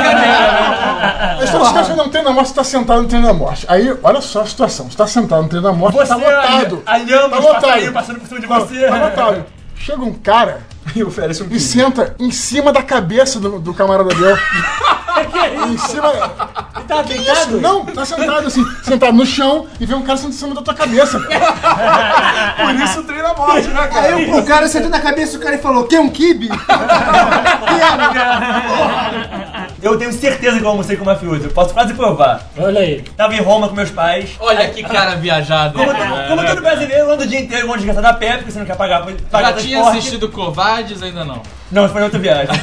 A 1.40 1.44
história 1.44 1.61
dos 1.61 1.72
caras 1.72 1.88
que 1.88 1.94
não 1.96 2.09
trem 2.09 2.24
da 2.24 2.32
morte, 2.32 2.48
você 2.48 2.55
tá 2.55 2.64
sentado 2.64 3.03
no 3.03 3.09
trem 3.09 3.22
da 3.22 3.32
morte. 3.32 3.64
Aí, 3.68 3.94
olha 4.03 4.20
só 4.20 4.40
a 4.42 4.46
situação: 4.46 4.90
você 4.90 4.96
tá 4.96 5.07
sentado 5.07 5.42
no 5.42 5.48
trem 5.48 5.62
da 5.62 5.72
morte, 5.72 5.96
Você 5.96 6.09
tá 6.09 6.16
lotado. 6.16 6.82
alhando 6.84 7.30
Tá 7.30 7.38
os 7.38 7.44
lotado. 7.44 7.91
Passando 7.93 8.20
por 8.20 8.28
cima 8.28 8.40
de 8.40 8.47
você. 8.47 8.86
Tá 8.86 9.09
lotado. 9.09 9.45
Chega 9.76 10.03
um 10.03 10.14
cara 10.14 10.61
E 10.95 11.03
oferece 11.03 11.43
um 11.43 11.47
e 11.51 11.59
senta 11.59 12.14
em 12.18 12.30
cima 12.30 12.72
da 12.72 12.83
cabeça 12.83 13.41
do, 13.41 13.59
do 13.59 13.72
camarada 13.72 14.11
dele. 14.14 14.39
em 15.68 15.78
cima. 15.78 16.12
Tá 16.87 17.05
Que 17.05 17.14
isso? 17.14 17.24
deitado? 17.24 17.61
Não, 17.61 17.85
tá 17.87 18.05
sentado 18.05 18.47
assim, 18.47 18.64
sentado 18.83 19.12
no 19.12 19.24
chão 19.24 19.66
e 19.78 19.87
vem 19.87 19.97
um 19.97 20.03
cara 20.03 20.16
sentado 20.16 20.35
em 20.35 20.37
cima 20.37 20.55
da 20.55 20.62
tua 20.62 20.74
cabeça. 20.74 21.18
Por 22.57 22.74
isso 22.74 23.01
o 23.01 23.05
trem 23.05 23.22
da 23.22 23.35
morte, 23.35 23.68
né, 23.68 23.87
cara? 23.87 24.16
Aí 24.16 24.30
o, 24.30 24.39
o 24.39 24.45
cara 24.45 24.68
sentou 24.68 24.91
na 24.91 25.01
cabeça 25.01 25.39
do 25.39 25.43
cara 25.43 25.55
e 25.55 25.59
falou: 25.59 25.85
Quer 25.85 26.01
um 26.01 26.09
kibe? 26.09 26.51
Eu 29.83 29.99
tenho 29.99 30.12
certeza 30.12 30.59
que 30.59 30.64
eu 30.64 30.68
almocei 30.68 30.97
com 30.97 31.05
mafioso. 31.05 31.45
Eu 31.45 31.51
posso 31.51 31.74
quase 31.74 31.93
provar. 31.95 32.49
Olha 32.57 32.80
aí. 32.80 33.03
Tava 33.16 33.35
em 33.35 33.41
Roma 33.41 33.68
com 33.68 33.74
meus 33.74 33.91
pais. 33.91 34.30
Olha 34.39 34.70
que 34.70 34.83
cara 34.83 35.16
viajado. 35.16 35.76
Como, 35.76 35.91
É, 35.91 36.28
como 36.28 36.47
todo 36.47 36.62
brasileiro, 36.62 37.11
anda 37.11 37.24
o 37.24 37.26
dia 37.26 37.41
inteiro 37.41 37.68
um 37.68 37.74
desgraçado 37.74 38.07
a 38.07 38.12
pé, 38.12 38.37
porque 38.37 38.53
você 38.53 38.61
não 38.61 38.66
quer 38.66 38.76
pagar, 38.76 39.05
pagar 39.28 39.55
Já 39.55 39.57
tinha 39.57 39.89
assistido 39.89 40.28
Covardes, 40.73 41.03
ainda 41.03 41.25
não. 41.25 41.43
Não, 41.70 41.89
foi 41.89 42.03
outra 42.03 42.18
viagem. 42.18 42.55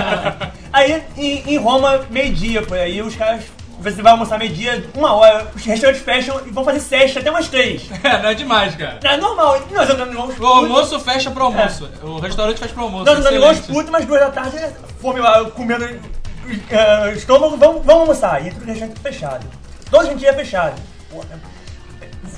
aí, 0.72 1.02
em, 1.16 1.54
em 1.54 1.58
Roma, 1.58 2.06
meio-dia, 2.10 2.62
por 2.62 2.78
aí, 2.78 3.02
os 3.02 3.14
caras. 3.14 3.44
Você 3.80 4.00
vai 4.00 4.12
almoçar 4.12 4.38
meio-dia, 4.38 4.88
uma 4.94 5.12
hora, 5.14 5.50
os 5.54 5.62
restaurantes 5.62 6.02
fecham 6.02 6.40
e 6.46 6.50
vão 6.50 6.64
fazer 6.64 6.80
sexta 6.80 7.20
até 7.20 7.30
umas 7.30 7.48
três. 7.48 7.82
É, 8.02 8.22
não 8.22 8.30
é 8.30 8.34
demais, 8.34 8.74
cara. 8.76 8.98
É 9.02 9.16
normal, 9.16 9.60
nós 9.70 9.90
igual 9.90 10.28
uns 10.28 10.38
O 10.38 10.46
almoço 10.46 11.00
fecha 11.00 11.30
pro 11.30 11.44
almoço. 11.44 11.90
O 12.02 12.18
restaurante 12.18 12.60
fecha 12.60 12.72
pro 12.72 12.84
almoço. 12.84 13.04
Nós 13.04 13.18
uns 13.18 13.26
excelente. 13.26 13.62
putos, 13.62 13.90
mas 13.90 14.06
duas 14.06 14.20
da 14.20 14.30
tarde, 14.30 14.56
fome 15.00 15.20
lá, 15.20 15.44
comendo 15.50 15.84
eh, 15.84 17.12
estômago, 17.14 17.56
vamos, 17.56 17.84
vamos 17.84 18.02
almoçar. 18.02 18.46
E 18.46 18.50
tudo 18.50 18.64
restaurante 18.64 19.00
fechado. 19.00 19.46
Toda 19.90 20.04
a 20.04 20.10
gente 20.10 20.22
ia 20.22 20.32
fechado. 20.32 20.80
Porra. 21.10 21.40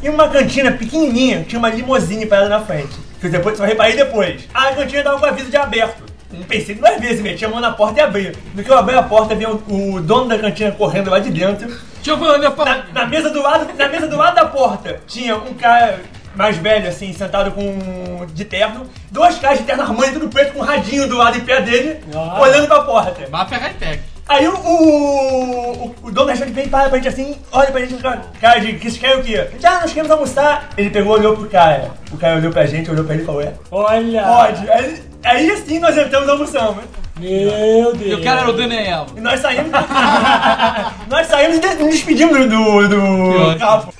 E 0.02 0.08
uma 0.08 0.28
cantina 0.28 0.72
pequenininha, 0.72 1.44
tinha 1.44 1.58
uma 1.58 1.68
limousine 1.68 2.26
parada 2.26 2.48
na 2.48 2.60
frente. 2.60 3.05
Que 3.26 3.36
depois, 3.38 3.56
só 3.58 3.64
reparei 3.64 3.96
depois. 3.96 4.48
A 4.54 4.72
cantina 4.72 5.02
tava 5.02 5.18
com 5.18 5.26
aviso 5.26 5.50
de 5.50 5.56
aberto. 5.56 6.04
Pensei 6.48 6.74
duas 6.74 7.00
vezes, 7.00 7.20
metia 7.22 7.48
a 7.48 7.50
mão 7.50 7.60
na 7.60 7.72
porta 7.72 8.00
e 8.00 8.02
abria. 8.02 8.32
No 8.54 8.62
que 8.62 8.70
eu 8.70 8.76
abri 8.76 8.94
a 8.96 9.02
porta, 9.02 9.34
vinha 9.34 9.50
o, 9.50 9.94
o 9.96 10.00
dono 10.00 10.28
da 10.28 10.38
cantina 10.38 10.70
correndo 10.72 11.10
lá 11.10 11.18
de 11.18 11.30
dentro. 11.30 11.68
Giovanni, 12.02 12.44
Na, 12.44 12.84
na 12.92 13.06
mesa 13.06 13.30
do 13.30 13.42
lado, 13.42 13.72
na 13.76 13.88
mesa 13.88 14.06
do 14.06 14.16
lado 14.16 14.34
da 14.34 14.44
porta 14.44 15.00
tinha 15.06 15.36
um 15.36 15.54
cara 15.54 15.98
mais 16.34 16.56
velho, 16.58 16.86
assim, 16.88 17.12
sentado 17.14 17.50
com 17.52 18.26
de 18.34 18.44
terno, 18.44 18.86
dois 19.10 19.38
caras 19.38 19.58
de 19.58 19.64
terno 19.64 19.82
armando 19.82 20.12
tudo 20.12 20.28
preto 20.28 20.52
com 20.52 20.60
um 20.60 20.62
radinho 20.62 21.08
do 21.08 21.16
lado 21.16 21.38
em 21.38 21.40
pé 21.40 21.62
dele, 21.62 21.98
Ah. 22.14 22.38
olhando 22.40 22.66
pra 22.68 22.82
porta. 22.82 23.26
Máfia 23.30 23.58
high-tech. 23.58 24.02
Aí 24.28 24.48
o, 24.48 24.54
o, 24.56 25.94
o, 26.02 26.10
dono 26.10 26.26
da 26.26 26.32
restaurante 26.32 26.54
veio 26.54 26.66
e 26.66 26.70
para 26.70 26.88
pra 26.88 26.98
gente 26.98 27.08
assim, 27.08 27.36
olha 27.52 27.70
pra 27.70 27.80
gente, 27.80 27.94
cara, 28.02 28.22
cara 28.40 28.58
de 28.58 28.72
que 28.72 28.90
vocês 28.90 28.98
querem 28.98 29.20
o 29.20 29.22
quê? 29.22 29.36
A 29.36 29.52
gente, 29.52 29.66
ah, 29.66 29.80
nós 29.82 29.92
queremos 29.92 30.10
almoçar. 30.10 30.68
Ele 30.76 30.90
pegou, 30.90 31.12
olhou 31.12 31.36
pro 31.36 31.48
cara. 31.48 31.92
O 32.10 32.16
cara 32.16 32.36
olhou 32.36 32.50
pra 32.50 32.66
gente, 32.66 32.90
olhou 32.90 33.04
pra 33.04 33.14
ele 33.14 33.22
e 33.22 33.26
falou, 33.26 33.40
é, 33.40 33.52
Olha. 33.70 34.22
pode. 34.24 34.68
Aí, 34.68 35.02
aí 35.24 35.56
sim 35.58 35.78
nós 35.78 35.96
entramos 35.96 36.28
almoçamos. 36.28 36.82
Meu 37.20 37.94
E 37.94 37.98
Deus. 37.98 38.20
o 38.20 38.24
cara 38.24 38.40
era 38.40 38.50
o 38.50 38.52
Daniel. 38.52 39.06
E 39.16 39.20
nós 39.20 39.38
saímos. 39.40 39.70
nós 41.08 41.26
saímos 41.28 41.56
e 41.58 41.74
nos 41.76 41.90
despedimos 41.94 42.38
do, 42.40 42.88
do, 42.88 43.52
do 43.52 43.58
carro. 43.58 43.94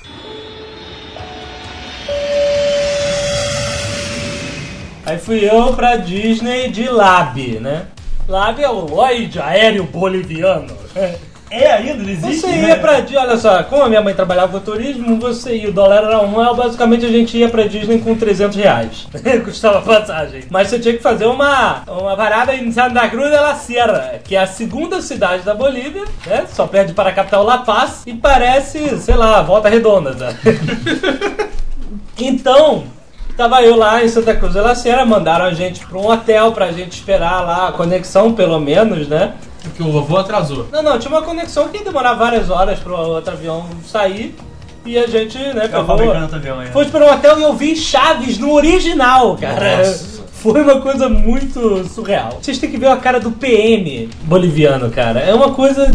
Aí 5.05 5.17
fui 5.17 5.49
eu 5.49 5.73
pra 5.73 5.95
Disney 5.95 6.69
de 6.69 6.89
Lab, 6.89 7.59
né? 7.61 7.87
Lab 8.27 8.61
é 8.61 8.69
o 8.69 8.81
Lloyd 8.81 9.39
Aéreo 9.39 9.85
Boliviano. 9.85 10.75
É 11.49 11.71
ainda, 11.71 12.03
não 12.03 12.09
existe? 12.09 12.41
Você 12.41 12.55
ia 12.55 12.75
pra 12.75 12.99
Disney, 12.99 13.17
olha 13.17 13.37
só, 13.37 13.63
como 13.63 13.83
a 13.83 13.87
minha 13.87 14.01
mãe 14.01 14.13
trabalhava 14.13 14.59
com 14.59 14.65
turismo, 14.65 15.17
você 15.17 15.55
ia, 15.55 15.69
o 15.69 15.71
dólar 15.71 16.03
era 16.03 16.19
um 16.19 16.35
real, 16.35 16.53
basicamente 16.53 17.05
a 17.05 17.09
gente 17.09 17.37
ia 17.37 17.47
pra 17.47 17.63
Disney 17.63 17.99
com 17.99 18.15
300 18.15 18.57
reais. 18.57 19.07
Custava 19.45 19.81
passagem. 19.81 20.43
Mas 20.49 20.67
você 20.67 20.77
tinha 20.77 20.97
que 20.97 21.01
fazer 21.01 21.25
uma, 21.25 21.83
uma 21.87 22.17
parada 22.17 22.53
em 22.53 22.69
Santa 22.69 23.07
Cruz 23.07 23.31
de 23.31 23.37
la 23.37 23.55
Sierra, 23.55 24.19
que 24.21 24.35
é 24.35 24.39
a 24.39 24.47
segunda 24.47 25.01
cidade 25.01 25.43
da 25.43 25.55
Bolívia, 25.55 26.03
né? 26.25 26.45
Só 26.51 26.67
perde 26.67 26.93
para 26.93 27.11
a 27.11 27.13
capital 27.13 27.45
La 27.45 27.59
Paz 27.59 28.03
e 28.05 28.13
parece, 28.13 28.99
sei 28.99 29.15
lá, 29.15 29.41
volta 29.41 29.69
redonda, 29.69 30.13
tá? 30.13 30.33
Então, 32.19 32.85
tava 33.37 33.61
eu 33.61 33.77
lá 33.77 34.03
em 34.03 34.09
Santa 34.09 34.35
Cruz 34.35 34.53
de 34.53 34.59
la 34.59 34.73
Sierra, 34.73 35.05
mandaram 35.05 35.45
a 35.45 35.53
gente 35.53 35.85
pra 35.85 35.99
um 35.99 36.09
hotel 36.09 36.51
pra 36.51 36.71
gente 36.71 36.93
esperar 36.93 37.45
lá 37.45 37.67
a 37.67 37.71
conexão, 37.71 38.33
pelo 38.33 38.59
menos, 38.59 39.07
né? 39.07 39.35
Porque 39.61 39.83
o 39.83 39.91
vovô 39.91 40.17
atrasou. 40.17 40.67
Não, 40.71 40.81
não, 40.81 40.97
tinha 40.97 41.11
uma 41.11 41.21
conexão 41.21 41.67
que 41.67 41.77
ia 41.77 41.83
demorar 41.83 42.15
várias 42.15 42.49
horas 42.49 42.79
pro 42.79 42.97
outro 42.97 43.33
avião 43.33 43.65
sair. 43.85 44.35
E 44.85 44.97
a 44.97 45.05
gente, 45.05 45.37
né, 45.37 45.69
É 45.71 45.77
o 45.77 45.83
pegou... 45.83 46.11
aí. 46.59 46.67
Foi 46.71 46.85
para 46.85 47.05
um 47.05 47.11
hotel 47.11 47.39
e 47.39 47.43
eu 47.43 47.53
vi 47.53 47.75
Chaves 47.75 48.37
no 48.37 48.53
original, 48.53 49.37
cara. 49.37 49.83
Foi 50.51 50.61
uma 50.63 50.79
coisa 50.81 51.09
muito 51.09 51.83
surreal. 51.89 52.39
Vocês 52.41 52.57
têm 52.57 52.69
que 52.69 52.77
ver 52.77 52.87
a 52.87 52.97
cara 52.97 53.19
do 53.19 53.31
PM 53.31 54.09
boliviano, 54.23 54.89
cara. 54.89 55.19
É 55.19 55.33
uma 55.33 55.51
coisa 55.53 55.91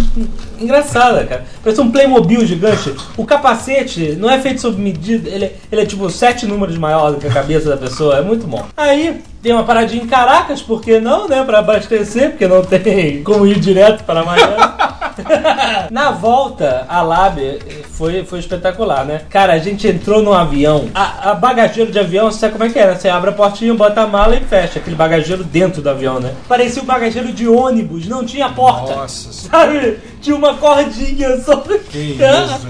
engraçada, 0.60 1.24
cara. 1.24 1.44
Parece 1.62 1.80
um 1.80 1.90
Playmobil 1.90 2.44
gigante. 2.46 2.94
O 3.16 3.24
capacete 3.24 4.16
não 4.18 4.30
é 4.30 4.38
feito 4.40 4.60
sob 4.60 4.80
medida, 4.80 5.28
ele, 5.28 5.46
é- 5.46 5.54
ele 5.70 5.80
é 5.82 5.86
tipo 5.86 6.08
sete 6.10 6.46
números 6.46 6.76
maior 6.78 7.12
do 7.12 7.18
que 7.18 7.26
a 7.26 7.32
cabeça 7.32 7.68
da 7.70 7.76
pessoa. 7.76 8.16
É 8.16 8.22
muito 8.22 8.46
bom. 8.46 8.64
Aí, 8.76 9.20
tem 9.42 9.52
uma 9.52 9.64
paradinha 9.64 10.02
em 10.02 10.06
Caracas, 10.06 10.62
por 10.62 10.80
que 10.80 11.00
não, 11.00 11.28
né? 11.28 11.42
Pra 11.44 11.58
abastecer, 11.58 12.30
porque 12.30 12.46
não 12.46 12.62
tem 12.62 13.22
como 13.22 13.46
ir 13.46 13.58
direto 13.58 14.04
para 14.04 14.24
Miami. 14.24 14.52
Na 15.90 16.10
volta, 16.10 16.86
a 16.88 17.02
Lab 17.02 17.58
foi, 17.90 18.24
foi 18.24 18.38
espetacular, 18.38 19.04
né? 19.04 19.22
Cara, 19.30 19.52
a 19.54 19.58
gente 19.58 19.86
entrou 19.86 20.22
num 20.22 20.32
avião. 20.32 20.88
A, 20.94 21.30
a 21.30 21.34
bagageiro 21.34 21.90
de 21.90 21.98
avião, 21.98 22.30
você 22.30 22.38
sabe 22.38 22.52
como 22.52 22.64
é 22.64 22.70
que 22.70 22.78
é, 22.78 22.86
né? 22.86 22.94
Você 22.94 23.08
abre 23.08 23.30
a 23.30 23.32
portinha, 23.32 23.74
bota 23.74 24.02
a 24.02 24.06
mala 24.06 24.36
e 24.36 24.40
fecha. 24.40 24.78
Aquele 24.78 24.96
bagageiro 24.96 25.44
dentro 25.44 25.82
do 25.82 25.90
avião, 25.90 26.20
né? 26.20 26.34
Parecia 26.48 26.82
um 26.82 26.86
bagageiro 26.86 27.32
de 27.32 27.48
ônibus, 27.48 28.06
não 28.06 28.24
tinha 28.24 28.48
porta. 28.48 28.94
Nossa 28.94 29.32
Sabe? 29.48 29.98
Tinha 30.22 30.36
uma 30.36 30.54
cordinha 30.54 31.36
só. 31.40 31.56
Que 31.56 31.98
isso. 32.14 32.68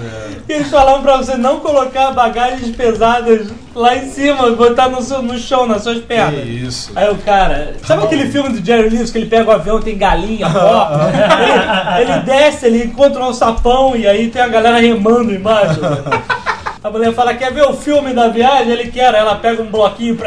Eles 0.49 0.69
falavam 0.69 1.01
pra 1.01 1.17
você 1.17 1.37
não 1.37 1.59
colocar 1.59 2.11
bagagens 2.11 2.75
pesadas 2.75 3.47
lá 3.73 3.95
em 3.95 4.09
cima, 4.09 4.51
botar 4.51 4.89
no, 4.89 5.01
seu, 5.01 5.21
no 5.21 5.37
chão, 5.37 5.65
nas 5.65 5.83
suas 5.83 5.99
pernas. 5.99 6.41
Que 6.41 6.49
isso. 6.49 6.91
Aí 6.95 7.09
o 7.09 7.17
cara. 7.17 7.75
Sabe 7.85 8.03
aquele 8.03 8.29
filme 8.29 8.49
do 8.49 8.65
Jerry 8.65 8.89
Lewis 8.89 9.11
que 9.11 9.19
ele 9.19 9.27
pega 9.27 9.49
o 9.49 9.53
avião, 9.53 9.79
tem 9.79 9.97
galinha, 9.97 10.49
porco? 10.49 10.93
ele, 11.97 12.11
ele 12.11 12.19
desce, 12.23 12.65
ele 12.65 12.83
encontra 12.85 13.23
um 13.23 13.33
sapão 13.33 13.95
e 13.95 14.07
aí 14.07 14.29
tem 14.29 14.41
a 14.41 14.47
galera 14.47 14.79
remando 14.79 15.33
embaixo. 15.33 15.79
A 16.83 16.89
mulher 16.89 17.13
fala, 17.13 17.33
quer 17.33 17.53
ver 17.53 17.63
o 17.63 17.73
filme 17.73 18.13
da 18.13 18.27
viagem? 18.27 18.73
Ele 18.73 18.91
quer, 18.91 19.13
ela 19.13 19.35
pega 19.35 19.61
um 19.63 19.67
bloquinho. 19.67 20.17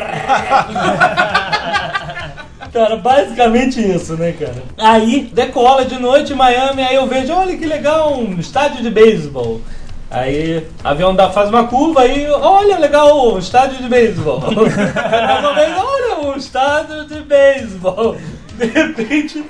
Cara, 2.77 2.97
basicamente 2.97 3.81
isso, 3.81 4.19
né, 4.19 4.33
cara? 4.33 4.63
Aí, 4.77 5.31
decola 5.33 5.87
de 5.87 5.99
noite 5.99 6.35
em 6.35 6.37
Miami, 6.37 6.83
aí 6.83 6.97
eu 6.97 7.07
vejo, 7.07 7.33
olha 7.33 7.57
que 7.57 7.65
legal, 7.65 8.19
um 8.19 8.39
estádio 8.39 8.83
de 8.83 8.91
beisebol. 8.91 9.63
Aí, 10.11 10.69
avião 10.85 11.15
dá, 11.15 11.31
faz 11.31 11.49
uma 11.49 11.67
curva 11.69 12.03
aí, 12.03 12.29
olha, 12.29 12.77
legal, 12.79 13.33
um 13.33 13.39
estádio 13.39 13.79
de 13.79 13.89
beisebol. 13.89 14.43
Olha, 14.45 16.29
um 16.29 16.37
estádio 16.37 17.07
de 17.07 17.21
beisebol. 17.21 18.19
De 18.53 18.67
repente, 18.67 19.43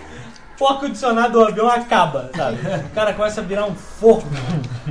o 0.61 0.67
ar-condicionado 0.69 1.33
do 1.33 1.45
avião 1.45 1.69
acaba, 1.69 2.31
sabe? 2.35 2.59
O 2.59 2.95
cara 2.95 3.13
começa 3.13 3.41
a 3.41 3.45
virar 3.45 3.67
um 3.67 3.75
forno. 3.75 4.31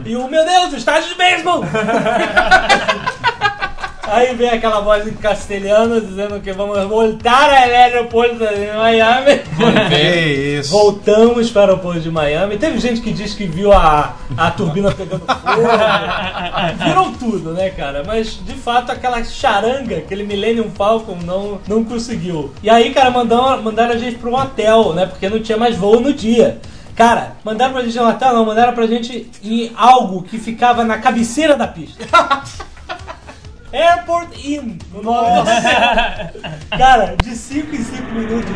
E 0.03 0.13
o, 0.17 0.27
meu 0.27 0.43
Deus, 0.43 0.73
estádio 0.73 1.07
de 1.07 1.15
beisebol! 1.15 1.63
Aí 4.07 4.35
vem 4.35 4.49
aquela 4.49 4.81
voz 4.81 5.07
em 5.07 5.13
castelhano 5.13 5.99
dizendo 5.99 6.39
que 6.39 6.51
vamos 6.53 6.83
voltar 6.87 7.49
ao 7.49 7.55
aeroporto 7.55 8.35
de 8.35 8.77
Miami. 8.77 9.41
Isso. 10.59 10.71
Voltamos 10.71 11.49
para 11.49 11.61
o 11.61 11.69
aeroporto 11.69 11.99
de 11.99 12.11
Miami. 12.11 12.57
Teve 12.57 12.79
gente 12.79 13.01
que 13.01 13.11
diz 13.11 13.33
que 13.33 13.45
viu 13.45 13.71
a, 13.73 14.15
a 14.37 14.51
turbina 14.51 14.91
pegando 14.91 15.25
fogo. 15.25 15.67
Viram 16.83 17.13
tudo, 17.13 17.51
né, 17.51 17.69
cara? 17.71 18.03
Mas 18.05 18.39
de 18.45 18.53
fato 18.53 18.91
aquela 18.91 19.23
charanga, 19.23 19.97
aquele 19.97 20.23
Millennium 20.23 20.69
Falcon 20.71 21.17
não, 21.23 21.59
não 21.67 21.83
conseguiu. 21.83 22.53
E 22.61 22.69
aí, 22.69 22.93
cara, 22.93 23.09
mandaram, 23.09 23.61
mandaram 23.61 23.93
a 23.93 23.97
gente 23.97 24.17
para 24.17 24.29
um 24.29 24.35
hotel, 24.35 24.93
né? 24.93 25.05
Porque 25.05 25.29
não 25.29 25.39
tinha 25.39 25.57
mais 25.57 25.75
voo 25.75 25.99
no 25.99 26.13
dia. 26.13 26.59
Cara, 26.95 27.35
mandaram 27.43 27.73
pra 27.73 27.83
gente 27.83 27.97
no 27.97 28.07
hotel, 28.07 28.33
não, 28.33 28.45
mandaram 28.45 28.73
pra 28.73 28.87
gente 28.87 29.29
em 29.43 29.71
algo 29.75 30.23
que 30.23 30.37
ficava 30.37 30.83
na 30.83 30.97
cabeceira 30.97 31.55
da 31.55 31.67
pista. 31.67 32.05
Airport 33.75 34.29
Inn, 34.45 34.77
o 34.93 35.01
nome 35.01 35.33
do 35.33 35.41
hotel. 35.41 36.31
Cara, 36.77 37.17
de 37.21 37.35
5 37.35 37.75
em 37.75 37.83
5 37.83 38.11
minutos. 38.13 38.51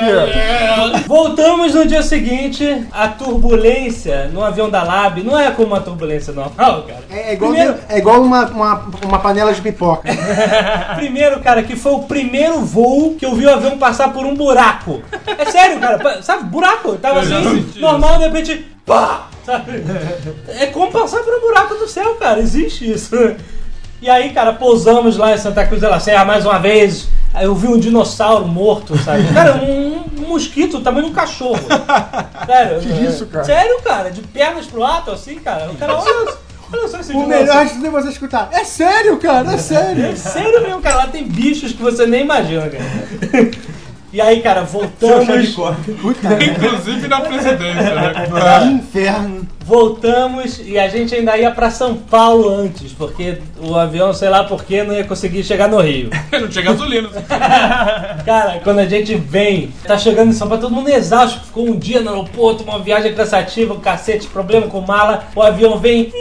É? 0.00 0.90
Deus. 0.90 1.00
Voltamos 1.06 1.74
no 1.74 1.86
dia 1.86 2.02
seguinte. 2.02 2.86
A 2.92 3.08
turbulência 3.08 4.28
no 4.32 4.42
avião 4.44 4.70
da 4.70 4.82
Lab 4.82 5.22
não 5.22 5.38
é 5.38 5.50
como 5.50 5.68
uma 5.68 5.80
turbulência 5.80 6.32
normal, 6.32 6.82
cara. 6.84 7.02
É 7.10 7.32
igual, 7.34 7.50
Primeiro- 7.52 7.78
é 7.88 7.98
igual 7.98 8.22
uma, 8.22 8.46
uma, 8.46 8.84
uma 9.04 9.18
panela 9.18 9.52
de 9.52 9.60
pipoca. 9.60 10.08
Primeiro, 10.96 11.40
cara, 11.40 11.62
que 11.62 11.76
foi 11.76 11.92
o 11.92 12.00
primeiro 12.04 12.60
voo 12.60 13.14
que 13.18 13.24
eu 13.26 13.34
vi 13.34 13.46
o 13.46 13.50
avião 13.52 13.78
passar 13.78 14.12
por 14.12 14.24
um 14.24 14.34
buraco. 14.34 15.02
É 15.38 15.44
sério, 15.46 15.78
cara. 15.80 16.22
Sabe, 16.22 16.44
buraco? 16.44 16.96
Tava 16.96 17.20
assim, 17.20 17.66
normal, 17.76 18.18
de 18.18 18.24
repente, 18.24 18.66
pá! 18.86 19.26
Sabe? 19.44 19.82
É 20.48 20.66
como 20.66 20.90
passar 20.92 21.20
por 21.20 21.34
um 21.34 21.40
buraco 21.40 21.74
do 21.74 21.88
céu, 21.88 22.14
cara. 22.16 22.40
Existe 22.40 22.90
isso. 22.90 23.16
E 24.02 24.08
aí, 24.08 24.30
cara, 24.32 24.54
pousamos 24.54 25.16
lá 25.16 25.34
em 25.34 25.38
Santa 25.38 25.66
Cruz 25.66 25.82
da 25.82 26.00
Serra 26.00 26.24
mais 26.24 26.46
uma 26.46 26.58
vez. 26.58 27.08
Aí 27.34 27.44
eu 27.44 27.54
vi 27.54 27.68
um 27.68 27.78
dinossauro 27.78 28.46
morto, 28.46 28.96
sabe? 28.98 29.22
Cara, 29.32 29.56
um, 29.56 30.02
um 30.18 30.28
mosquito, 30.28 30.78
o 30.78 30.80
tamanho 30.80 31.06
de 31.06 31.10
um 31.12 31.14
cachorro. 31.14 31.60
Sério. 32.46 32.80
Que 32.80 32.88
isso, 33.04 33.26
cara? 33.26 33.44
Sério, 33.44 33.80
cara. 33.82 34.10
De 34.10 34.20
pernas 34.22 34.66
pro 34.66 34.82
alto, 34.82 35.10
assim, 35.12 35.36
cara. 35.38 35.70
O 35.70 35.76
cara, 35.76 35.94
olha, 35.96 36.34
olha 36.72 36.88
só 36.88 36.98
esse 36.98 37.10
O 37.10 37.12
dinossauro. 37.12 37.28
melhor 37.28 37.66
de 37.66 37.72
tudo 37.74 37.86
é 37.86 37.90
você 37.90 38.08
escutar. 38.08 38.48
É 38.52 38.64
sério, 38.64 39.16
cara, 39.18 39.52
é 39.52 39.58
sério. 39.58 40.06
É 40.06 40.16
sério 40.16 40.62
mesmo, 40.62 40.80
cara. 40.82 40.96
Lá 40.96 41.06
tem 41.06 41.28
bichos 41.28 41.72
que 41.72 41.82
você 41.82 42.06
nem 42.06 42.22
imagina, 42.22 42.68
cara. 42.68 43.50
E 44.12 44.20
aí, 44.20 44.40
cara, 44.42 44.62
voltamos. 44.62 45.28
Inclusive 45.28 47.06
na 47.06 47.20
presidência, 47.20 47.94
né? 47.94 48.12
Que 48.60 48.66
inferno. 48.72 49.46
Voltamos 49.70 50.60
e 50.64 50.76
a 50.76 50.88
gente 50.88 51.14
ainda 51.14 51.38
ia 51.38 51.52
pra 51.52 51.70
São 51.70 51.94
Paulo 51.94 52.52
antes, 52.52 52.92
porque 52.92 53.38
o 53.56 53.76
avião, 53.76 54.12
sei 54.12 54.28
lá 54.28 54.42
porquê, 54.42 54.82
não 54.82 54.92
ia 54.92 55.04
conseguir 55.04 55.44
chegar 55.44 55.68
no 55.68 55.80
Rio. 55.80 56.10
Não 56.32 56.48
tinha 56.48 56.64
gasolina. 56.64 57.08
Cara, 58.26 58.58
quando 58.64 58.80
a 58.80 58.86
gente 58.86 59.14
vem, 59.14 59.72
tá 59.84 59.96
chegando 59.96 60.30
em 60.30 60.32
São 60.32 60.48
Paulo, 60.48 60.60
todo 60.60 60.74
mundo 60.74 60.88
exausto, 60.88 61.46
ficou 61.46 61.68
um 61.68 61.78
dia 61.78 62.00
no 62.00 62.10
aeroporto, 62.10 62.64
uma 62.64 62.80
viagem 62.80 63.14
cansativa, 63.14 63.72
um 63.72 63.78
cacete, 63.78 64.26
problema 64.26 64.66
com 64.66 64.80
mala, 64.80 65.28
o 65.36 65.40
avião 65.40 65.78
vem. 65.78 66.12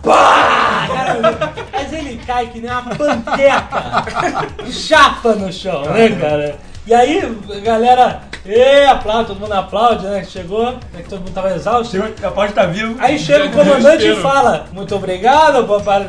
Pá! 0.00 0.86
Cara, 0.86 1.52
mas 1.72 1.92
ele 1.92 2.20
cai 2.24 2.46
que 2.46 2.60
nem 2.60 2.70
uma 2.70 2.82
panqueca. 2.94 4.44
Chapa 4.70 5.34
no 5.34 5.52
chão, 5.52 5.82
né, 5.86 6.10
cara? 6.10 6.58
E 6.86 6.94
aí, 6.94 7.36
galera, 7.64 8.22
e 8.50 8.84
aplaude, 8.86 9.26
todo 9.28 9.40
mundo 9.40 9.52
aplaude, 9.52 10.06
né? 10.06 10.24
Chegou, 10.24 10.72
né, 10.72 10.78
que 11.02 11.08
todo 11.08 11.20
mundo 11.20 11.32
tava 11.34 11.54
exausto. 11.54 11.96
A 12.22 12.30
pode 12.30 12.52
estar 12.52 12.66
vivo. 12.66 12.96
Aí 12.98 13.18
chega 13.18 13.44
o 13.46 13.50
comandante 13.52 14.06
e 14.06 14.14
fala: 14.22 14.66
Muito 14.72 14.94
obrigado 14.96 15.66
por 15.66 15.82
para 15.82 16.06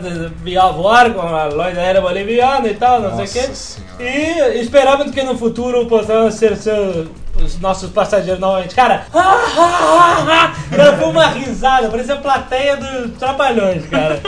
voar 0.72 1.14
com 1.14 1.22
a 1.22 1.46
loja 1.46 1.80
aérea 1.80 2.02
boliviana 2.02 2.68
e 2.68 2.74
tal, 2.76 3.02
não 3.02 3.16
sei 3.18 3.26
o 3.26 3.28
quê. 3.46 3.52
E 4.00 4.60
esperamos 4.62 5.12
que 5.12 5.22
no 5.24 5.38
futuro 5.38 5.86
possamos 5.88 6.36
ser 6.36 6.56
seu- 6.56 7.08
os 7.40 7.60
nossos 7.60 7.90
passageiros 7.90 8.40
novamente. 8.40 8.76
Cara, 8.76 9.06
cara, 9.12 10.98
foi 10.98 11.08
uma 11.08 11.28
risada, 11.28 11.90
parecia 11.90 12.16
a 12.16 12.18
plateia 12.18 12.78
dos 12.78 13.18
Trapalhões, 13.18 13.86
cara. 13.88 14.20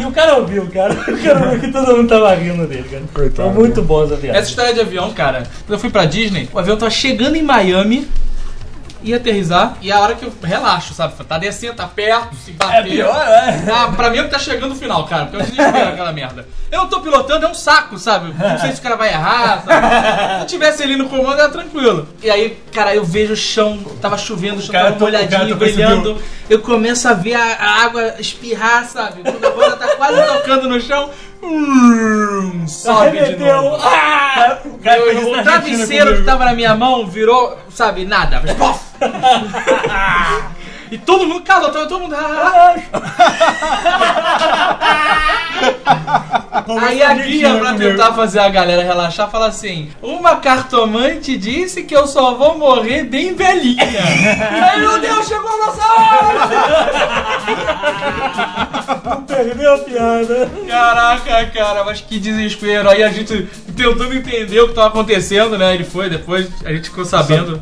E 0.00 0.06
o 0.06 0.12
cara 0.12 0.36
ouviu, 0.36 0.68
cara. 0.70 0.94
O 0.94 1.22
cara 1.22 1.44
ouviu 1.44 1.60
que 1.60 1.72
todo 1.72 1.96
mundo 1.96 2.08
tava 2.08 2.34
rindo 2.34 2.66
dele, 2.66 2.88
cara. 2.88 3.02
Coitado. 3.12 3.50
Muito 3.50 3.82
bom 3.82 4.04
essa 4.04 4.16
viagem. 4.16 4.40
Essa 4.40 4.50
história 4.50 4.74
de 4.74 4.80
avião, 4.80 5.12
cara, 5.12 5.44
quando 5.66 5.72
eu 5.72 5.78
fui 5.78 5.90
pra 5.90 6.04
Disney, 6.04 6.48
o 6.52 6.58
avião 6.58 6.76
tava 6.76 6.90
chegando 6.90 7.36
em 7.36 7.42
Miami, 7.42 8.08
ia 9.04 9.18
aterrissar, 9.18 9.76
e 9.80 9.90
é 9.90 9.94
a 9.94 10.00
hora 10.00 10.14
que 10.14 10.24
eu 10.24 10.32
relaxo, 10.42 10.94
sabe? 10.94 11.14
Tá 11.24 11.38
descendo, 11.38 11.74
tá 11.74 11.86
perto, 11.86 12.34
se 12.36 12.52
bater. 12.52 12.78
É 12.78 12.82
pior, 12.82 13.26
é. 13.26 13.64
Ah, 13.70 13.92
pra 13.94 14.10
mim 14.10 14.18
é 14.18 14.22
que 14.24 14.30
tá 14.30 14.38
chegando 14.38 14.72
o 14.72 14.76
final, 14.76 15.04
cara, 15.06 15.26
porque 15.26 15.36
eu 15.36 15.40
desespero 15.42 15.88
aquela 15.88 16.12
merda. 16.12 16.46
Eu 16.72 16.80
não 16.80 16.88
tô 16.88 17.00
pilotando, 17.00 17.46
é 17.46 17.48
um 17.48 17.54
saco, 17.54 17.98
sabe? 17.98 18.34
Não 18.36 18.58
sei 18.58 18.72
se 18.72 18.80
o 18.80 18.82
cara 18.82 18.96
vai 18.96 19.10
errar, 19.10 19.62
sabe? 19.64 20.36
Se 20.36 20.40
eu 20.42 20.46
tivesse 20.46 20.82
ali 20.82 20.96
no 20.96 21.08
comando, 21.08 21.38
era 21.38 21.48
tranquilo. 21.50 22.08
E 22.22 22.30
aí, 22.30 22.58
cara, 22.72 22.94
eu 22.94 23.04
vejo 23.04 23.34
o 23.34 23.36
chão, 23.36 23.78
tava 24.00 24.18
chovendo, 24.18 24.58
o 24.58 24.62
chão 24.62 24.72
cara 24.72 24.92
tava 24.92 24.98
molhadinho, 24.98 25.54
brilhando. 25.56 26.18
Eu 26.48 26.60
começo 26.60 27.06
a 27.06 27.12
ver 27.12 27.34
a, 27.34 27.54
a 27.54 27.84
água 27.84 28.14
espirrar, 28.18 28.84
sabe? 28.86 29.22
Quando 29.22 29.44
a 29.44 29.50
bola 29.50 29.76
tá 29.76 29.88
quase 29.96 30.22
tocando 30.22 30.68
no 30.68 30.80
chão, 30.80 31.10
hum, 31.44 32.66
sobe 32.66 33.10
de 33.12 33.18
Arremeteu. 33.18 33.62
novo. 33.62 33.76
Ah! 33.82 34.58
O 34.64 34.78
cara 34.78 35.02
fez 35.02 35.20
isso 35.20 35.30
O 35.30 35.42
travesseiro 35.42 36.16
que 36.16 36.22
tava 36.22 36.44
na 36.44 36.54
minha 36.54 36.74
mão 36.74 37.06
virou, 37.06 37.58
sabe, 37.70 38.04
nada. 38.04 38.42
Mas! 38.58 38.84
e 40.90 40.98
todo 40.98 41.26
mundo 41.26 41.42
calou, 41.42 41.70
tava 41.70 41.86
todo 41.86 42.00
mundo. 42.02 42.14
"Ah". 42.16 42.74
Aí 46.80 47.02
a 47.02 47.14
guia, 47.14 47.54
pra 47.58 47.74
tentar 47.74 48.12
fazer 48.12 48.38
a 48.40 48.48
galera 48.48 48.82
relaxar, 48.82 49.30
fala 49.30 49.48
assim: 49.48 49.90
Uma 50.02 50.36
cartomante 50.36 51.36
disse 51.36 51.82
que 51.82 51.94
eu 51.94 52.06
só 52.06 52.34
vou 52.34 52.56
morrer 52.56 53.04
bem 53.04 53.34
velhinha. 53.34 53.84
Ai 53.84 54.80
meu 54.80 54.98
Deus, 55.00 55.26
chegou 55.26 55.50
a 55.50 55.66
nossa 55.66 55.82
hora! 55.92 56.94
Perdeu 59.26 59.74
a 59.74 59.78
piada. 59.78 60.50
Caraca, 60.68 61.46
cara, 61.46 61.84
mas 61.84 62.00
que 62.00 62.18
desespero. 62.18 62.88
Aí 62.88 63.02
a 63.02 63.08
gente 63.10 63.48
tentando 63.76 64.14
entender 64.14 64.60
o 64.60 64.68
que 64.68 64.74
tava 64.74 64.88
acontecendo, 64.88 65.58
né? 65.58 65.74
Ele 65.74 65.84
foi, 65.84 66.08
depois 66.08 66.48
a 66.64 66.72
gente 66.72 66.88
ficou 66.88 67.04
sabendo 67.04 67.60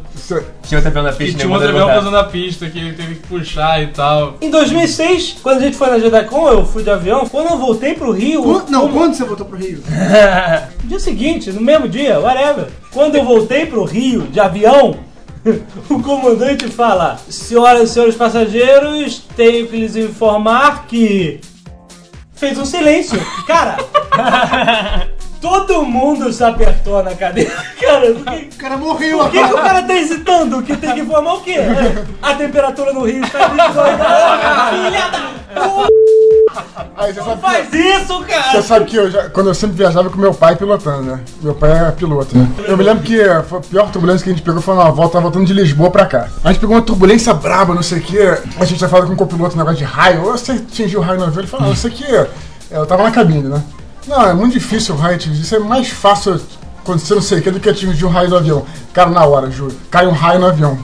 Tinha 0.62 0.78
outro 0.78 0.88
avião 0.88 1.02
na 1.02 1.12
que 1.12 1.18
pista, 1.18 1.40
tinha 1.40 1.58
né? 1.58 1.94
passando 1.94 2.10
na 2.10 2.24
pista, 2.24 2.68
que 2.68 2.78
ele 2.78 2.92
teve 2.92 3.11
que 3.14 3.26
puxar 3.26 3.82
e 3.82 3.88
tal. 3.88 4.36
Em 4.40 4.50
2006, 4.50 5.36
quando 5.42 5.58
a 5.58 5.60
gente 5.62 5.76
foi 5.76 5.88
na 5.90 5.98
JediCon, 5.98 6.48
eu 6.48 6.66
fui 6.66 6.82
de 6.82 6.90
avião. 6.90 7.26
Quando 7.26 7.50
eu 7.50 7.58
voltei 7.58 7.94
pro 7.94 8.10
Rio. 8.12 8.42
Quando- 8.42 8.70
não, 8.70 8.80
como- 8.82 8.92
quando 8.94 9.14
você 9.14 9.24
voltou 9.24 9.46
pro 9.46 9.58
Rio? 9.58 9.82
No 10.82 10.88
dia 10.88 10.98
seguinte, 11.00 11.50
no 11.52 11.60
mesmo 11.60 11.88
dia, 11.88 12.18
whatever. 12.20 12.68
Quando 12.92 13.16
eu 13.16 13.24
voltei 13.24 13.66
pro 13.66 13.84
Rio 13.84 14.22
de 14.22 14.38
avião, 14.40 14.96
o 15.90 16.00
comandante 16.02 16.68
fala: 16.68 17.18
Senhoras 17.28 17.90
e 17.90 17.92
senhores 17.92 18.14
passageiros, 18.16 19.22
tenho 19.36 19.66
que 19.66 19.76
lhes 19.76 19.96
informar 19.96 20.86
que. 20.86 21.40
Fez 22.34 22.58
um 22.58 22.64
silêncio. 22.64 23.20
Cara, 23.46 23.76
todo 25.42 25.84
mundo 25.84 26.32
se 26.32 26.42
apertou 26.42 27.02
na 27.02 27.14
cadeira. 27.14 27.50
Cara, 27.78 28.12
por 28.14 28.24
que, 28.24 28.48
O 28.54 28.56
cara 28.58 28.76
morreu 28.78 29.18
por 29.18 29.30
que, 29.30 29.44
que 29.44 29.52
o 29.52 29.58
cara 29.58 29.82
tá 29.82 29.94
hesitando? 29.94 30.62
Que 30.62 30.76
tem 30.76 30.94
que 30.94 31.00
informar 31.00 31.34
o 31.34 31.40
quê? 31.40 31.56
A 32.22 32.34
temperatura 32.34 32.92
no 32.92 33.04
Rio 33.04 33.24
está 33.24 33.48
22 33.48 33.74
graus. 33.74 34.70
Filha 34.70 35.08
da. 35.10 35.32
Aí, 36.96 37.12
você 37.12 37.20
sabe 37.22 37.40
Faz 37.40 37.68
que, 37.68 37.76
isso, 37.76 38.20
cara! 38.20 38.52
você 38.52 38.62
sabe 38.62 38.84
que 38.86 38.96
eu 38.96 39.10
já, 39.10 39.28
quando 39.30 39.48
eu 39.48 39.54
sempre 39.54 39.76
viajava 39.76 40.08
com 40.08 40.18
meu 40.18 40.32
pai 40.32 40.54
pilotando, 40.54 41.02
né? 41.02 41.20
Meu 41.42 41.54
pai 41.54 41.70
é 41.88 41.90
piloto, 41.90 42.36
né? 42.36 42.48
Eu 42.66 42.76
me 42.76 42.84
lembro 42.84 43.02
que 43.02 43.18
foi 43.48 43.58
a 43.58 43.62
pior 43.62 43.90
turbulência 43.90 44.22
que 44.24 44.30
a 44.30 44.32
gente 44.32 44.42
pegou 44.44 44.60
foi 44.62 44.74
uma 44.74 44.90
volta, 44.90 45.14
tava 45.14 45.24
voltando 45.24 45.46
de 45.46 45.52
Lisboa 45.52 45.90
pra 45.90 46.06
cá. 46.06 46.28
A 46.44 46.52
gente 46.52 46.60
pegou 46.60 46.76
uma 46.76 46.82
turbulência 46.82 47.34
braba, 47.34 47.74
não 47.74 47.82
sei 47.82 47.98
o 47.98 48.02
que. 48.02 48.18
A 48.20 48.64
gente 48.64 48.80
já 48.80 48.88
falado 48.88 49.08
com 49.08 49.14
o 49.14 49.16
copiloto 49.16 49.54
um 49.54 49.58
negócio 49.58 49.78
de 49.78 49.84
raio. 49.84 50.20
Você 50.22 50.52
atingiu 50.52 51.00
o 51.00 51.02
raio 51.02 51.18
no 51.18 51.24
avião? 51.26 51.40
Ele 51.40 51.48
falou, 51.48 51.66
não, 51.66 51.72
isso 51.72 51.86
aqui. 51.86 52.04
é, 52.04 52.28
Eu 52.70 52.86
tava 52.86 53.02
na 53.02 53.10
cabine, 53.10 53.48
né? 53.48 53.62
Não, 54.06 54.22
é 54.22 54.34
muito 54.34 54.52
difícil 54.52 54.94
o 54.94 54.98
raio 54.98 55.16
atingir. 55.16 55.40
Isso 55.40 55.54
é 55.54 55.58
mais 55.58 55.88
fácil 55.88 56.40
acontecer 56.80 57.14
não 57.14 57.22
sei 57.22 57.38
o 57.38 57.42
que 57.42 57.50
do 57.50 57.60
que 57.60 57.68
atingir 57.68 58.04
um 58.04 58.08
raio 58.08 58.28
no 58.28 58.36
avião. 58.36 58.66
Cara, 58.92 59.10
na 59.10 59.24
hora, 59.24 59.50
juro. 59.50 59.74
Cai 59.90 60.06
um 60.06 60.12
raio 60.12 60.40
no 60.40 60.46
avião. 60.46 60.78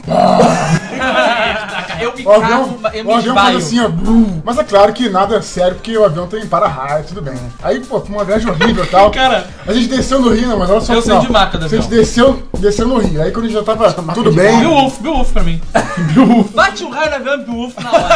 O 2.28 2.32
avião, 2.42 2.78
eu 2.92 3.06
o 3.06 3.14
avião 3.14 3.34
faz 3.34 3.56
assim, 3.56 3.80
ó. 3.80 3.88
brum. 3.88 4.42
Mas 4.44 4.58
é 4.58 4.64
claro 4.64 4.92
que 4.92 5.08
nada 5.08 5.36
é 5.36 5.40
sério, 5.42 5.76
porque 5.76 5.96
o 5.96 6.04
avião 6.04 6.26
tem 6.26 6.46
para-raio, 6.46 7.04
tudo 7.04 7.22
bem. 7.22 7.34
né? 7.34 7.50
Aí, 7.62 7.80
pô, 7.80 8.00
foi 8.00 8.14
uma 8.14 8.24
viagem 8.24 8.48
horrível 8.50 8.84
e 8.84 8.86
tal. 8.88 9.10
Cara, 9.10 9.46
A 9.66 9.72
gente 9.72 9.86
desceu 9.88 10.20
no 10.20 10.28
Rio, 10.30 10.48
né? 10.48 10.56
Mas 10.58 10.68
olha 10.70 10.80
só 10.80 10.92
Eu 10.94 11.00
sei 11.02 11.10
final. 11.10 11.26
de 11.26 11.32
maca 11.32 11.58
do 11.58 11.64
A 11.64 11.68
gente 11.68 11.84
avião. 11.86 12.00
desceu, 12.00 12.42
desceu 12.58 12.86
no 12.88 12.98
Rio. 12.98 13.22
Aí 13.22 13.30
quando 13.32 13.46
a 13.46 13.48
gente 13.48 13.56
já 13.58 13.64
tava 13.64 13.92
tudo 14.14 14.30
bem. 14.32 14.58
Beowulf, 14.60 14.98
Beowulf 15.00 15.32
pra 15.32 15.42
mim. 15.42 15.60
Bate 16.54 16.84
um 16.84 16.90
raio 16.90 17.10
no 17.10 17.16
avião 17.16 17.34
e 17.34 17.44
Beowulf 17.44 17.74
na 17.82 17.90
hora. 17.92 18.08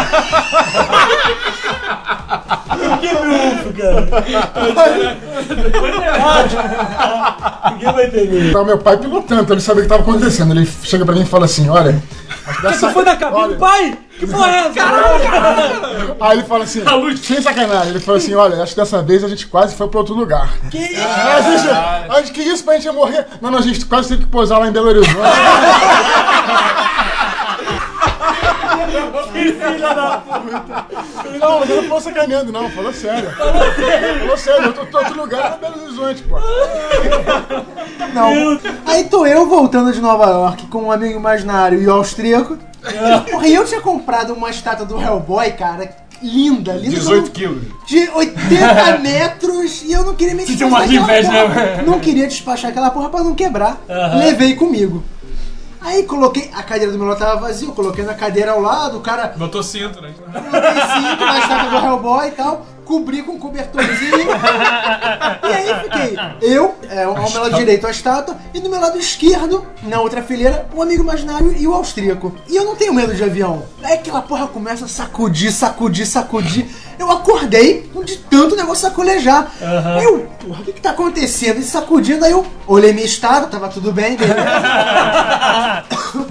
É. 6.32 7.70
Ninguém 7.72 7.92
vai 7.92 8.06
entender. 8.06 8.52
Tava 8.52 8.64
meu 8.64 8.78
pai 8.78 8.96
pilotando, 8.96 9.42
então 9.42 9.54
ele 9.54 9.60
sabia 9.62 9.80
o 9.80 9.84
que 9.84 9.88
tava 9.88 10.02
acontecendo. 10.02 10.52
Ele 10.52 10.68
chega 10.82 11.04
pra 11.04 11.14
mim 11.14 11.22
e 11.22 11.26
fala 11.26 11.44
assim: 11.46 11.68
olha. 11.68 12.02
acho 12.46 12.56
que 12.56 12.62
Você 12.62 12.68
dessa- 12.68 12.90
foi 12.90 13.04
na 13.04 13.16
cabine, 13.16 13.42
olha, 13.42 13.56
pai? 13.56 13.98
Que 14.18 14.26
porra 14.26 14.50
é 14.50 14.56
essa? 14.58 14.80
Aí 16.20 16.38
ele 16.38 16.46
fala 16.46 16.64
assim, 16.64 16.82
sem 17.22 17.40
sacanagem, 17.42 17.88
ele 17.90 18.00
falou 18.00 18.18
assim, 18.18 18.34
olha, 18.34 18.62
acho 18.62 18.74
que 18.74 18.80
dessa 18.80 19.02
vez 19.02 19.24
a 19.24 19.28
gente 19.28 19.46
quase 19.46 19.74
foi 19.74 19.88
pra 19.88 20.00
outro 20.00 20.14
lugar. 20.14 20.50
Que 20.70 20.78
isso? 20.78 21.00
A 21.00 21.40
gente, 21.40 21.68
a 21.68 22.20
gente, 22.20 22.32
que 22.32 22.42
isso 22.42 22.62
pra 22.64 22.74
gente 22.74 22.84
ia 22.84 22.92
morrer? 22.92 23.26
Não, 23.40 23.50
não, 23.50 23.58
a 23.58 23.62
gente 23.62 23.84
quase 23.86 24.10
teve 24.10 24.24
que 24.24 24.30
posar 24.30 24.58
lá 24.60 24.68
em 24.68 24.72
Belo 24.72 24.88
Horizonte. 24.88 25.12
Não, 31.38 31.60
mas 31.60 31.70
ele 31.70 31.80
não 31.80 31.88
falou 31.88 32.00
sacaneando, 32.00 32.52
não, 32.52 32.70
falou 32.70 32.92
sério. 32.92 33.30
Falou 33.30 34.36
sério, 34.36 34.64
eu 34.66 34.86
tô 34.86 35.00
em 35.00 35.04
outro 35.04 35.20
lugar, 35.20 35.58
é 35.60 35.64
Belo 35.70 35.82
Horizonte, 35.84 36.22
pô. 36.22 36.36
Não. 38.14 38.60
Aí 38.86 39.04
tô 39.04 39.26
eu 39.26 39.46
voltando 39.46 39.92
de 39.92 40.00
Nova 40.00 40.26
York 40.26 40.66
com 40.66 40.84
um 40.84 40.92
amigo 40.92 41.18
imaginário 41.18 41.80
e 41.80 41.86
o 41.86 41.92
austríaco. 41.92 42.58
Porra, 43.30 43.46
e 43.46 43.54
eu 43.54 43.64
tinha 43.64 43.80
comprado 43.80 44.32
uma 44.34 44.50
estátua 44.50 44.84
do 44.84 45.00
Hellboy, 45.00 45.52
cara. 45.52 46.02
Linda, 46.22 46.74
linda. 46.74 46.96
18 46.96 47.30
quilos. 47.32 47.62
De 47.86 48.08
80 48.10 48.98
metros 49.02 49.82
e 49.82 49.92
eu 49.92 50.04
não 50.04 50.14
queria 50.14 50.34
me 50.34 50.44
tinha 50.44 50.68
uma 50.68 50.86
despachar 50.86 51.02
aquela 51.02 51.18
inveja, 51.18 51.42
porra. 51.42 51.54
né? 51.54 51.82
Não 51.84 51.98
queria 51.98 52.28
despachar 52.28 52.70
aquela 52.70 52.90
porra 52.90 53.08
pra 53.08 53.24
não 53.24 53.34
quebrar. 53.34 53.80
Levei 54.18 54.54
comigo. 54.54 55.02
Aí 55.84 56.04
coloquei, 56.04 56.50
a 56.54 56.62
cadeira 56.62 56.92
do 56.92 56.98
meu 56.98 57.08
lado 57.08 57.18
tava 57.18 57.40
vazia, 57.40 57.68
eu 57.68 57.72
coloquei 57.74 58.04
na 58.04 58.14
cadeira 58.14 58.52
ao 58.52 58.60
lado, 58.60 58.98
o 58.98 59.00
cara 59.00 59.34
Botou 59.36 59.62
cinto, 59.62 60.00
né? 60.00 60.14
coloquei 60.16 60.82
cinto 60.82 61.24
na 61.24 61.38
estátua 61.38 61.70
do 61.80 61.86
Hellboy 61.86 62.28
e 62.28 62.30
tal, 62.32 62.66
cobri 62.92 63.22
com 63.22 63.32
um 63.32 63.38
cobertorzinho. 63.38 64.28
e 65.42 65.46
aí 65.46 65.80
fiquei, 65.84 66.18
eu, 66.42 66.74
é, 66.90 67.04
ao 67.04 67.30
meu 67.30 67.40
lado 67.40 67.56
direito 67.56 67.86
a 67.86 67.90
estátua, 67.90 68.36
e 68.52 68.60
do 68.60 68.68
meu 68.68 68.78
lado 68.78 68.98
esquerdo, 68.98 69.66
na 69.82 69.98
outra 69.98 70.22
fileira, 70.22 70.68
o 70.74 70.82
amigo 70.82 71.02
imaginário 71.02 71.56
e 71.56 71.66
o 71.66 71.72
austríaco. 71.72 72.34
E 72.46 72.54
eu 72.54 72.66
não 72.66 72.76
tenho 72.76 72.92
medo 72.92 73.14
de 73.14 73.24
avião. 73.24 73.62
Aí 73.82 73.94
aquela 73.94 74.20
porra 74.20 74.46
começa 74.46 74.84
a 74.84 74.88
sacudir, 74.88 75.50
sacudir, 75.50 76.06
sacudir. 76.06 76.66
Eu 76.98 77.10
acordei 77.10 77.90
de 78.04 78.18
tanto 78.18 78.54
negócio 78.54 78.82
sacolejar. 78.86 79.50
Aí 79.96 80.04
eu, 80.04 80.28
porra, 80.38 80.60
o 80.60 80.64
que 80.64 80.74
que 80.74 80.80
tá 80.82 80.90
acontecendo? 80.90 81.60
E 81.60 81.62
sacudindo, 81.62 82.26
aí 82.26 82.32
eu 82.32 82.44
olhei 82.66 82.92
minha 82.92 83.06
estátua, 83.06 83.48
tava 83.48 83.68
tudo 83.68 83.90
bem. 83.90 84.18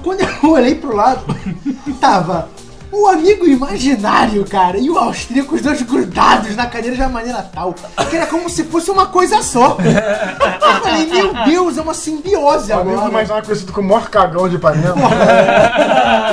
Quando 0.03 0.22
eu 0.22 0.49
olhei 0.51 0.76
pro 0.76 0.95
lado, 0.95 1.26
tava 1.99 2.49
o 2.92 3.08
amigo 3.08 3.46
imaginário, 3.48 4.44
cara, 4.46 4.78
e 4.78 4.89
o 4.89 4.98
austríaco, 4.98 5.56
os 5.56 5.62
dois 5.62 5.82
grudados 5.82 6.56
na 6.56 6.66
cadeira 6.66 6.96
de 6.96 7.02
uma 7.02 7.10
maneira 7.10 7.42
tal, 7.54 7.74
que 8.10 8.16
era 8.18 8.26
como 8.28 8.50
se 8.50 8.64
fosse 8.66 8.92
uma 8.92 9.06
coisa 9.06 9.42
só. 9.42 9.78
Eu 9.80 10.82
falei, 10.82 11.06
meu 11.08 11.34
Deus, 11.46 11.78
é 11.78 11.82
uma 11.82 11.94
simbiose 11.94 12.72
O 12.72 12.76
amigo 12.80 12.92
agora. 12.98 13.10
imaginário 13.10 13.46
conhecido 13.46 13.72
como 13.74 13.88
o 13.88 13.92
maior 13.92 14.10
cagão 14.10 14.50
de 14.50 14.56
Ipanema. 14.58 14.96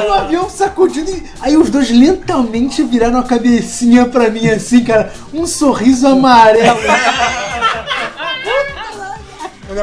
E 0.04 0.06
o 0.10 0.12
avião 0.14 0.50
sacudindo. 0.50 1.10
e- 1.10 1.22
Aí 1.40 1.56
os 1.56 1.70
dois 1.70 1.90
lentamente 1.90 2.82
viraram 2.82 3.18
a 3.20 3.22
cabecinha 3.22 4.06
pra 4.06 4.28
mim, 4.28 4.48
assim, 4.48 4.82
cara. 4.82 5.12
Um 5.32 5.46
sorriso 5.46 6.06
amarelo. 6.08 6.78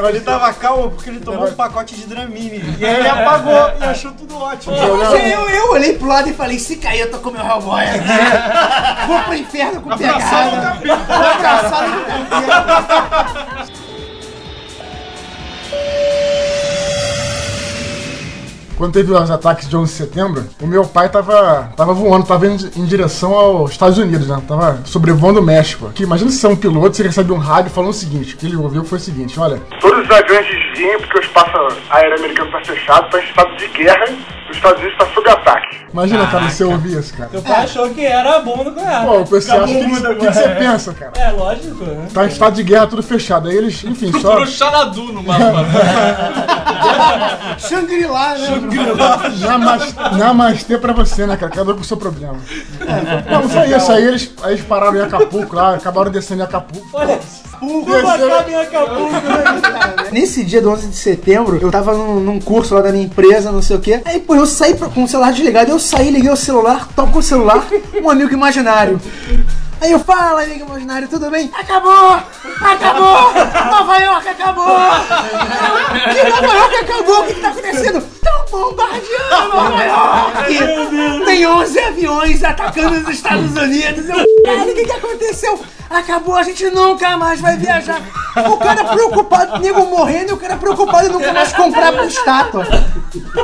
Ele 0.04 0.20
de 0.20 0.20
tava 0.20 0.52
calmo 0.52 0.90
porque 0.90 1.10
ele 1.10 1.20
tomou 1.20 1.48
um 1.48 1.54
pacote 1.54 1.94
de 1.94 2.06
Dramine. 2.06 2.76
E 2.78 2.84
aí 2.84 2.96
ele 2.96 3.08
apagou 3.08 3.70
e 3.80 3.84
achou 3.84 4.12
tudo 4.12 4.36
ótimo. 4.38 4.76
Eu, 4.76 5.48
eu 5.48 5.70
olhei 5.72 5.94
pro 5.94 6.06
lado 6.08 6.28
e 6.28 6.34
falei, 6.34 6.58
se 6.58 6.76
cair 6.76 7.00
eu 7.00 7.10
tô 7.10 7.18
com 7.18 7.30
meu 7.30 7.44
Hellboy 7.44 7.82
aqui. 7.84 9.06
Vou 9.06 9.20
pro 9.22 9.34
inferno 9.34 9.80
com 9.80 9.96
pegada. 9.96 10.78
Vou 10.84 11.26
abraçado 11.26 11.90
no 11.90 12.04
capeta. 12.04 13.76
Quando 18.76 18.92
teve 18.92 19.10
os 19.12 19.30
ataques 19.30 19.68
de 19.68 19.76
11 19.76 19.90
de 19.90 19.98
setembro, 19.98 20.44
o 20.60 20.66
meu 20.66 20.84
pai 20.84 21.08
tava, 21.08 21.70
tava 21.74 21.94
voando, 21.94 22.26
tava 22.26 22.46
indo 22.46 22.70
em 22.76 22.84
direção 22.84 23.32
aos 23.32 23.70
Estados 23.70 23.96
Unidos, 23.96 24.28
né? 24.28 24.42
Tava 24.46 24.80
sobrevoando 24.84 25.40
o 25.40 25.42
México. 25.42 25.90
Que 25.94 26.02
imagina 26.02 26.30
se 26.30 26.38
você 26.38 26.46
é 26.46 26.50
um 26.50 26.56
piloto, 26.56 26.96
você 26.96 27.02
recebe 27.02 27.32
um 27.32 27.38
rádio 27.38 27.70
falando 27.70 27.90
o 27.90 27.94
seguinte: 27.94 28.34
o 28.34 28.36
que 28.36 28.46
ele 28.46 28.56
ouviu 28.56 28.84
foi 28.84 28.98
o 28.98 29.00
seguinte: 29.00 29.40
olha, 29.40 29.60
Todos 29.80 30.04
os 30.04 30.10
aviões 30.10 30.46
desviem 30.46 30.98
porque 30.98 31.18
o 31.18 31.22
espaço 31.22 31.56
aéreo 31.90 32.18
americano 32.18 32.48
está 32.48 32.64
fechado, 32.72 33.06
está 33.06 33.18
em 33.18 33.24
estado 33.24 33.56
de 33.56 33.68
guerra, 33.68 34.04
os 34.50 34.56
Estados 34.56 34.80
Unidos 34.80 35.00
está 35.00 35.14
sob 35.14 35.30
ataque. 35.30 35.76
imagina, 35.92 36.26
cara, 36.26 36.50
você 36.50 36.64
ouvir 36.64 36.98
isso, 36.98 37.14
cara. 37.14 37.30
Teu 37.30 37.42
pai 37.42 37.64
achou 37.64 37.90
que 37.90 38.04
era 38.04 38.36
a 38.36 38.40
bomba 38.40 38.64
nuclear. 38.64 39.06
Pô, 39.06 39.20
o 39.20 39.26
pessoal, 39.26 39.62
o 39.62 39.66
que, 39.66 40.26
você 40.26 40.48
pensa, 40.50 40.92
cara? 40.92 41.12
É, 41.16 41.30
lógico. 41.30 41.82
né? 41.82 42.08
Tá 42.12 42.24
em 42.24 42.28
estado 42.28 42.54
de 42.56 42.62
guerra, 42.62 42.86
tudo 42.86 43.02
fechado. 43.02 43.48
Aí 43.48 43.56
eles, 43.56 43.82
enfim, 43.84 44.12
só. 44.12 44.20
Procurou 44.20 44.46
Xanadu 44.46 45.12
no 45.12 45.22
mapa. 45.22 45.66
Shangri-La, 47.58 48.34
né? 48.34 48.60
Namas- 49.40 49.94
Namastê 50.16 50.78
pra 50.78 50.92
você, 50.92 51.26
né, 51.26 51.36
cara? 51.36 51.52
Cada 51.52 51.72
um 51.72 51.74
com 51.74 51.80
o 51.80 51.84
seu 51.84 51.96
problema. 51.96 52.36
Não, 53.30 53.48
foi 53.48 53.76
isso. 53.76 53.92
Aí 53.92 54.04
eles, 54.04 54.30
aí 54.42 54.54
eles 54.54 54.64
pararam 54.64 54.96
em 54.96 55.00
Acapulco 55.02 55.54
lá, 55.54 55.74
acabaram 55.74 56.10
descendo 56.10 56.40
em 56.42 56.44
Acapulco. 56.44 56.86
Olha, 56.92 57.18
Desceram- 57.58 58.34
acaba 58.34 58.50
em 58.50 58.54
Acapulco, 58.54 59.12
né? 59.12 60.08
Nesse 60.12 60.44
dia 60.44 60.60
do 60.60 60.70
11 60.70 60.88
de 60.88 60.96
setembro, 60.96 61.58
eu 61.60 61.70
tava 61.70 61.94
num, 61.94 62.20
num 62.20 62.38
curso 62.40 62.74
lá 62.74 62.82
da 62.82 62.92
minha 62.92 63.04
empresa, 63.04 63.50
não 63.50 63.62
sei 63.62 63.76
o 63.76 63.80
quê. 63.80 64.02
Aí, 64.04 64.20
pô, 64.20 64.34
eu 64.34 64.44
saí 64.46 64.74
pra- 64.74 64.88
com 64.88 65.04
o 65.04 65.08
celular 65.08 65.32
desligado. 65.32 65.70
Eu 65.70 65.78
saí, 65.78 66.10
liguei 66.10 66.30
o 66.30 66.36
celular, 66.36 66.86
toco 66.94 67.18
o 67.18 67.22
celular, 67.22 67.66
um 68.02 68.10
amigo 68.10 68.32
imaginário. 68.32 69.00
Aí 69.80 69.92
eu 69.92 69.98
falo, 70.00 70.38
amigo 70.38 70.64
imaginário, 70.64 71.06
tudo 71.06 71.30
bem? 71.30 71.50
Acabou! 71.52 72.18
Acabou! 72.60 73.32
Nova 73.70 73.98
York 73.98 74.28
acabou! 74.28 74.76
Que 76.12 76.22
Nova 76.30 76.54
York 76.54 76.76
acabou? 76.76 77.20
O 77.20 77.26
que 77.26 77.34
que 77.34 77.40
tá 77.40 77.48
acontecendo? 77.50 77.98
Estão 77.98 78.44
bombardeando 78.50 79.48
Nova 79.54 79.84
York! 79.84 81.24
Tem 81.26 81.46
11 81.46 81.78
aviões 81.78 82.42
atacando 82.42 82.96
os 82.96 83.08
Estados 83.14 83.54
Unidos! 83.54 84.08
Eu, 84.08 84.16
cara, 84.44 84.62
o 84.62 84.74
que 84.74 84.84
que 84.84 84.92
aconteceu? 84.92 85.60
Acabou, 85.88 86.36
a 86.36 86.42
gente 86.42 86.68
nunca 86.70 87.16
mais 87.16 87.40
vai 87.40 87.56
viajar! 87.56 88.00
O 88.50 88.56
cara 88.58 88.84
preocupado, 88.84 89.60
nego 89.60 89.86
morrendo 89.86 90.30
e 90.30 90.32
o 90.34 90.36
cara 90.36 90.56
preocupado 90.56 91.06
em 91.06 91.10
nunca 91.12 91.32
mais 91.32 91.52
comprar 91.52 91.92
pra 91.92 92.04
estátua! 92.06 92.66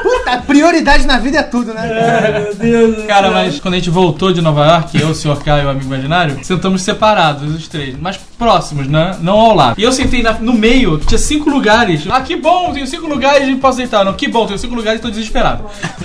Puta, 0.02 0.38
prioridade 0.46 1.06
na 1.06 1.18
vida 1.18 1.38
é 1.38 1.42
tudo, 1.42 1.72
né? 1.72 2.40
Meu 2.40 2.54
Deus. 2.54 3.06
Cara, 3.06 3.30
mas 3.30 3.58
quando 3.60 3.74
a 3.74 3.76
gente 3.78 3.88
voltou 3.90 4.32
de 4.32 4.42
Nova 4.42 4.66
York, 4.66 5.00
eu, 5.00 5.08
o 5.08 5.14
Sr. 5.14 5.36
Caio 5.42 5.62
e 5.62 5.66
o 5.66 5.70
amigo 5.70 5.86
imaginário, 5.86 6.38
sentamos 6.44 6.82
separados, 6.82 7.54
os 7.54 7.68
três, 7.68 7.96
mas 7.98 8.18
próximos, 8.38 8.86
né? 8.88 9.16
Não 9.20 9.38
ao 9.38 9.54
lado. 9.54 9.80
E 9.80 9.82
eu 9.84 9.92
sentei 9.92 10.22
na- 10.22 10.32
no 10.34 10.52
meio, 10.52 10.98
tinha 10.98 11.16
cinco 11.18 11.48
lugares. 11.48 12.04
Ah, 12.10 12.20
que 12.20 12.36
bom, 12.36 12.72
tenho 12.72 12.86
cinco 12.86 13.06
lugares 13.06 13.48
e 13.48 13.54
posso 13.56 13.78
deitar. 13.78 14.04
Não, 14.04 14.12
que 14.14 14.28
bom, 14.28 14.46
tenho 14.46 14.58
cinco 14.58 14.74
lugares 14.74 14.98
e 14.98 15.02
tô 15.02 15.10
desesperado. 15.10 15.64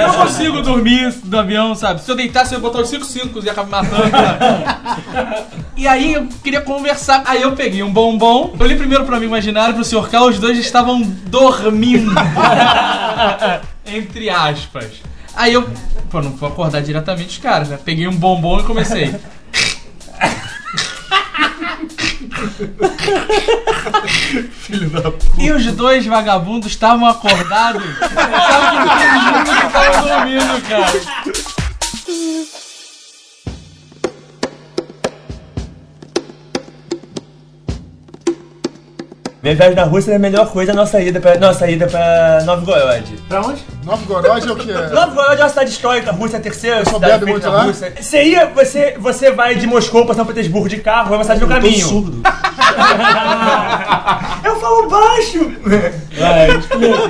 Eu 0.00 0.08
não 0.08 0.14
consigo 0.14 0.62
dormir 0.62 1.12
no 1.24 1.38
avião, 1.38 1.74
sabe? 1.74 2.00
Se 2.00 2.10
eu 2.10 2.14
deitasse, 2.16 2.54
eu 2.54 2.58
ia 2.58 2.62
botar 2.62 2.80
os 2.80 2.88
cinco 2.88 3.04
cinco 3.04 3.40
e 3.44 3.50
acaba 3.50 3.82
me 3.82 3.88
matando. 3.88 4.10
E 5.80 5.88
aí 5.88 6.12
eu 6.12 6.28
queria 6.44 6.60
conversar. 6.60 7.22
Aí 7.24 7.40
eu 7.40 7.56
peguei 7.56 7.82
um 7.82 7.90
bombom, 7.90 8.54
olhei 8.60 8.76
primeiro 8.76 9.06
pro 9.06 9.16
amigo 9.16 9.30
imaginário, 9.32 9.74
pro 9.74 9.82
Sr. 9.82 10.10
Caio, 10.10 10.26
os 10.26 10.38
dois 10.38 10.58
estavam 10.58 11.00
dormindo. 11.00 12.12
Entre 13.86 14.28
aspas. 14.28 15.00
Aí 15.34 15.54
eu, 15.54 15.66
pô, 16.10 16.20
não 16.20 16.32
vou 16.32 16.50
acordar 16.50 16.82
diretamente 16.82 17.30
os 17.30 17.38
caras, 17.38 17.70
né? 17.70 17.78
Peguei 17.82 18.06
um 18.06 18.14
bombom 18.14 18.60
e 18.60 18.64
comecei. 18.64 19.14
E 25.38 25.50
os 25.50 25.66
dois 25.72 26.06
vagabundos 26.06 26.70
estavam 26.70 27.06
acordados. 27.06 27.82
Estavam 27.82 29.42
estavam 29.66 30.08
dormindo, 30.08 30.68
cara. 30.68 30.92
Minha 39.42 39.54
viagem 39.54 39.74
na 39.74 39.84
Rússia 39.84 40.12
é 40.12 40.16
a 40.16 40.18
melhor 40.18 40.50
coisa, 40.52 40.72
a 40.72 40.74
nossa 40.74 41.00
ida 41.00 41.18
pra, 41.18 41.38
nossa 41.38 41.70
ida 41.70 41.86
pra 41.86 42.42
Novgorod. 42.44 43.04
Pra 43.26 43.40
onde? 43.40 43.64
Novgorod 43.84 44.26
é 44.26 44.52
o 44.52 44.56
que? 44.56 44.72
Novgorod 44.94 45.40
é 45.40 45.42
uma 45.42 45.48
cidade 45.48 45.70
histórica, 45.70 46.10
a 46.10 46.12
Rússia 46.12 46.36
é 46.36 46.40
a 46.40 46.42
terceira 46.42 46.84
cidade 46.84 47.24
feita 47.24 47.48
na 47.48 47.56
lá? 47.56 47.62
Rússia. 47.64 47.92
Você 48.00 48.22
ia, 48.24 48.46
você, 48.46 48.96
você 48.98 49.30
vai 49.30 49.54
de 49.54 49.66
Moscou 49.66 50.04
pra 50.04 50.14
São 50.14 50.26
Petersburgo 50.26 50.68
de 50.68 50.78
carro, 50.78 51.14
é 51.14 51.16
uma 51.16 51.24
cidade 51.24 51.40
no 51.40 51.48
caminho. 51.48 51.86
surdo. 51.86 52.22
Eu 54.44 54.56
falo 54.56 54.88
baixo! 54.88 55.52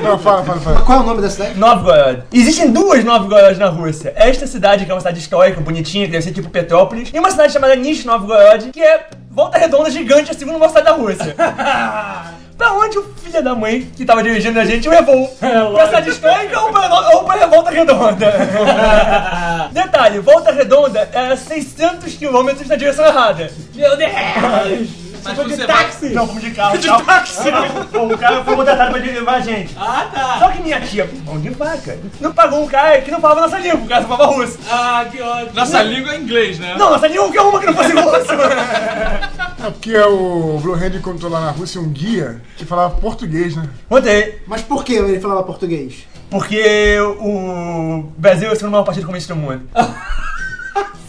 Não, 0.02 0.18
fala, 0.18 0.44
fala, 0.44 0.60
fala. 0.60 0.80
Qual 0.82 0.98
é 0.98 1.02
o 1.02 1.06
nome 1.06 1.22
da 1.22 1.30
cidade? 1.30 1.58
Novgorod. 1.58 2.22
Existem 2.32 2.70
duas 2.70 3.04
Novgorod 3.04 3.58
na 3.58 3.68
Rússia. 3.68 4.12
Esta 4.16 4.46
cidade, 4.46 4.84
que 4.84 4.90
é 4.90 4.94
uma 4.94 5.00
cidade 5.00 5.18
histórica, 5.18 5.60
bonitinha, 5.60 6.06
que 6.06 6.12
deve 6.12 6.22
ser 6.24 6.32
tipo 6.32 6.48
Petrópolis, 6.50 7.10
e 7.12 7.18
uma 7.18 7.30
cidade 7.30 7.52
chamada 7.52 7.74
Nizhny 7.76 8.06
Novgorod, 8.06 8.70
que 8.72 8.80
é 8.80 9.08
volta 9.30 9.58
redonda 9.58 9.90
gigante, 9.90 10.30
a 10.30 10.34
segunda 10.34 10.58
maior 10.58 10.68
cidade 10.70 10.86
da 10.86 10.92
Rússia. 10.92 11.34
pra 12.60 12.74
onde 12.74 12.98
o 12.98 13.14
filho 13.22 13.42
da 13.42 13.54
mãe 13.54 13.90
que 13.96 14.04
tava 14.04 14.22
dirigindo 14.22 14.60
a 14.60 14.66
gente 14.66 14.86
levou? 14.86 15.26
pra 15.40 15.86
cidade 15.86 16.10
histórica 16.10 16.60
ou 16.60 16.70
pra, 16.70 17.10
ou 17.14 17.24
pra 17.24 17.46
Volta 17.46 17.70
Redonda? 17.70 18.34
Detalhe, 19.72 20.18
Volta 20.18 20.52
Redonda 20.52 21.08
era 21.10 21.34
600 21.38 22.14
km 22.16 22.50
na 22.66 22.76
direção 22.76 23.06
errada. 23.06 23.50
Meu 23.74 23.96
Deus! 23.96 24.90
Mas 25.22 25.36
Foi 25.36 25.44
de 25.44 25.56
você 25.56 25.66
táxi! 25.66 26.08
Não, 26.10 26.26
fomos 26.26 26.42
de 26.42 26.50
carro. 26.50 26.78
De 26.78 26.88
táxi! 26.88 27.48
O 27.94 28.18
cara 28.18 28.44
foi 28.44 28.56
contratado 28.56 28.90
pra 28.90 29.00
levar 29.00 29.34
a 29.34 29.40
gente. 29.40 29.76
Ah, 29.78 30.06
tá. 30.12 30.36
Só 30.38 30.48
que 30.48 30.62
minha 30.62 30.80
tia, 30.80 31.10
mão 31.24 31.38
de 31.38 31.50
vaca, 31.50 31.98
não 32.20 32.32
pagou 32.32 32.62
um 32.62 32.66
cara 32.66 33.00
que 33.00 33.10
não 33.10 33.20
falava 33.20 33.42
nossa 33.42 33.58
língua, 33.58 33.80
o 33.80 33.86
cara 33.86 34.02
só 34.02 34.08
falava 34.08 34.34
russo. 34.34 34.58
Ah, 34.70 35.04
que 35.10 35.20
ótimo. 35.20 35.50
Nossa 35.54 35.82
língua 35.82 36.12
é 36.12 36.16
inglês, 36.16 36.58
né? 36.58 36.74
Não, 36.78 36.90
nossa 36.90 37.06
língua 37.06 37.30
é 37.34 37.40
uma 37.40 37.60
que 37.60 37.66
não 37.66 37.74
fosse 37.74 37.92
russo. 37.92 39.30
É 39.62 39.70
porque 39.70 39.96
o 39.98 40.58
Blue 40.62 40.74
Hand 40.74 40.94
encontrou 40.96 41.30
lá 41.30 41.40
na 41.40 41.50
Rússia 41.50 41.80
um 41.80 41.88
guia 41.88 42.40
que 42.56 42.64
falava 42.64 42.94
português, 42.96 43.54
né? 43.56 43.68
Contei. 43.88 44.40
Mas 44.46 44.62
por 44.62 44.84
que 44.84 44.94
ele 44.94 45.20
falava 45.20 45.42
português? 45.42 46.06
Porque 46.30 46.96
o 47.18 48.04
Brasil 48.16 48.48
é 48.48 48.52
o 48.52 48.56
segundo 48.56 48.72
maior 48.72 48.84
partido 48.84 49.04
comunista 49.04 49.34
do 49.34 49.40
mundo. 49.40 49.62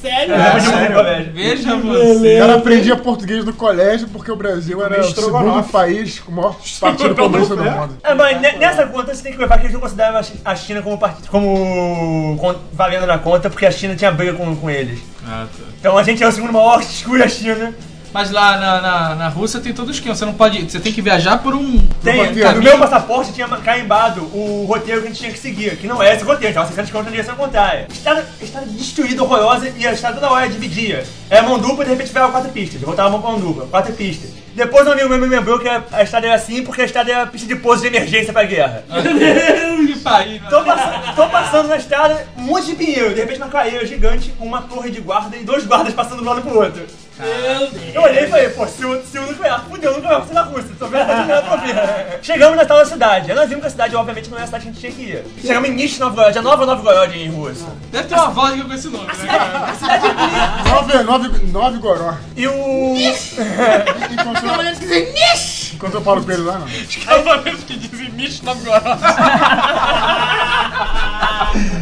Sério? 0.01 0.33
É, 0.33 0.53
depois 0.55 0.63
de 0.63 0.69
um 0.91 0.93
colégio. 0.95 1.33
Veja 1.33 1.75
O 1.75 1.81
você. 2.17 2.37
cara 2.39 2.55
aprendia 2.55 2.95
português 2.95 3.45
no 3.45 3.53
colégio 3.53 4.07
porque 4.07 4.31
o 4.31 4.35
Brasil 4.35 4.83
era 4.83 4.99
o 4.99 5.03
segundo 5.03 5.63
país 5.71 6.19
com 6.19 6.31
o 6.31 6.35
maior 6.35 6.55
partido 6.79 7.13
comunista 7.15 7.55
do 7.55 7.63
mundo. 7.63 7.97
É, 8.03 8.13
mas 8.15 8.41
ne- 8.41 8.53
nessa 8.53 8.87
conta 8.87 9.13
você 9.13 9.21
tem 9.21 9.31
que 9.33 9.37
levar 9.37 9.59
que 9.59 9.65
eles 9.65 9.73
não 9.73 9.79
consideravam 9.79 10.19
a 10.19 10.23
Chi- 10.23 10.41
a 10.43 10.55
China 10.55 10.81
como, 10.81 10.97
part... 10.97 11.27
como 11.29 12.35
con- 12.41 12.55
valendo 12.73 13.05
na 13.05 13.19
conta, 13.19 13.47
porque 13.47 13.63
a 13.67 13.71
China 13.71 13.95
tinha 13.95 14.09
briga 14.11 14.33
com, 14.33 14.55
com 14.55 14.69
eles. 14.71 14.99
Ah, 15.23 15.45
tá. 15.55 15.63
Então 15.79 15.95
a 15.95 16.01
gente 16.01 16.23
é 16.23 16.27
o 16.27 16.31
segundo 16.31 16.51
maior 16.53 16.79
que 16.79 16.85
exclui 16.85 17.21
a 17.21 17.27
China. 17.29 17.71
Mas 18.14 18.30
lá 18.30 18.57
na, 18.57 18.82
na, 18.82 19.16
na 19.16 19.28
Rússia 19.30 19.59
tem 19.59 19.74
todo 19.74 19.88
o 19.88 19.91
esquema. 19.91 20.14
Você 20.16 20.26
não 20.26 20.34
pode. 20.34 20.70
Você 20.70 20.80
tem 20.80 20.91
que 20.91 21.01
viajar 21.01 21.38
por 21.38 21.55
um. 21.55 21.78
Tem, 22.03 22.20
um 22.30 22.55
no 22.55 22.62
meu 22.62 22.78
passaporte 22.78 23.32
tinha 23.34 23.47
carimbado 23.47 24.22
o 24.34 24.66
roteiro 24.68 25.01
que 25.01 25.07
a 25.07 25.09
gente 25.12 25.20
tinha 25.20 25.32
que 25.32 25.39
seguir, 25.39 25.78
que 25.78 25.88
não 25.88 26.01
é 26.03 26.14
esse 26.14 26.24
roteiro, 26.24 26.53
tava 26.53 26.68
600 26.68 26.91
km 26.91 27.03
na 27.03 27.09
direção 27.12 27.36
contrária. 27.36 27.88
Estrada, 27.91 28.28
estrada 28.41 28.66
destruída, 28.68 29.24
horrorosa, 29.24 29.72
e 29.78 29.88
a 29.88 29.93
estrada 29.93 30.16
toda 30.16 30.32
hora 30.32 30.49
dividia. 30.49 31.03
Era 31.30 31.43
mão 31.43 31.57
dupla 31.57 31.84
e 31.84 31.88
de 31.88 31.91
repente 31.93 32.12
virava 32.12 32.32
quatro 32.32 32.51
pistas. 32.51 32.82
Eu 32.82 32.88
voltava 32.88 33.18
mão 33.18 33.39
dupla, 33.39 33.68
quatro 33.68 33.93
pistas. 33.93 34.30
Depois 34.53 34.86
um 34.86 34.91
amigo 34.91 35.07
meu 35.07 35.18
me 35.18 35.28
lembrou 35.28 35.57
que 35.59 35.70
a, 35.70 35.82
a 35.93 36.03
estrada 36.03 36.28
era 36.28 36.36
assim 36.36 36.62
porque 36.64 36.82
a 36.82 36.86
estrada 36.86 37.09
era 37.09 37.26
pista 37.26 37.47
de 37.47 37.55
pouso 37.55 37.82
de 37.82 37.88
emergência 37.88 38.34
pra 38.34 38.43
guerra. 38.43 38.84
que 39.88 39.99
país, 39.99 40.41
Tô, 40.49 40.62
passa- 40.64 41.14
tô 41.16 41.28
passando 41.28 41.68
na 41.70 41.78
estrada, 41.78 42.28
um 42.38 42.41
monte 42.41 42.66
de 42.66 42.76
pinheiro, 42.76 43.14
de 43.14 43.22
repente 43.22 43.38
uma 43.38 43.47
clareira 43.47 43.86
gigante 43.86 44.34
uma 44.39 44.62
torre 44.64 44.89
de 44.91 44.99
guarda 44.99 45.38
e 45.38 45.43
dois 45.45 45.66
guardas 45.66 45.93
passando 45.93 46.18
de 46.18 46.24
um 46.24 46.30
lado 46.30 46.41
pro 46.41 46.59
outro. 46.59 46.84
Eu 47.93 48.01
olhei 48.01 48.24
e 48.24 48.28
falei, 48.28 48.49
pô, 48.49 48.65
se 48.67 48.84
o, 48.86 49.01
se 49.05 49.17
o 49.19 49.28
nuclear 49.28 49.63
fudeu, 49.69 49.91
o 49.91 49.95
nuclear 49.95 50.19
vai 50.19 50.28
ser 50.28 50.34
na 50.34 50.41
Rússia. 50.41 50.72
Tô 50.80 50.88
vendo 50.88 51.05
que 51.05 51.13
não 51.13 51.26
pra 51.43 51.55
ver. 51.57 51.76
Chegamos 52.22 52.57
na 52.57 52.65
tal 52.65 52.78
da 52.78 52.86
cidade. 52.86 53.30
Aí 53.30 53.36
nós 53.38 53.47
vimos 53.47 53.61
que 53.61 53.67
a 53.67 53.72
cidade, 53.72 53.95
obviamente, 53.95 54.30
não 54.30 54.39
é 54.39 54.43
a 54.43 54.45
cidade 54.45 54.63
que 54.63 54.69
a 54.69 54.74
gente 54.74 54.82
tinha 54.82 54.91
que 54.91 55.01
ir. 55.03 55.24
Chegamos 55.41 55.69
em 55.69 55.74
Nizhny 55.74 55.99
Novgorod, 55.99 56.38
a 56.38 56.41
nova 56.41 56.65
Novgorod 56.65 57.15
em 57.17 57.30
Rússia. 57.30 57.67
Deve 57.91 58.07
ter 58.07 58.15
uma 58.15 58.30
vodka 58.30 58.63
com 58.63 58.74
esse 58.74 58.88
nome, 58.88 59.05
né? 59.05 59.13
cara? 59.28 59.65
A 59.65 59.74
cidade 59.76 60.07
é 60.07 60.13
bonita. 60.13 60.63
Nove, 60.69 61.03
nove, 61.03 61.28
nove 61.47 61.78
goró. 61.78 62.15
E 62.36 62.47
o... 62.47 62.95
Encontrou, 64.11 64.55
encontrou 65.74 66.01
o 66.01 66.05
Paulo 66.05 66.24
Coelho 66.24 66.45
lá, 66.45 66.59
não? 66.59 66.65
Os 66.65 66.95
cavaleiros 66.95 67.63
que 67.63 67.78
dizem 67.78 68.09
Mish 68.11 68.41
Novgorod. 68.41 68.84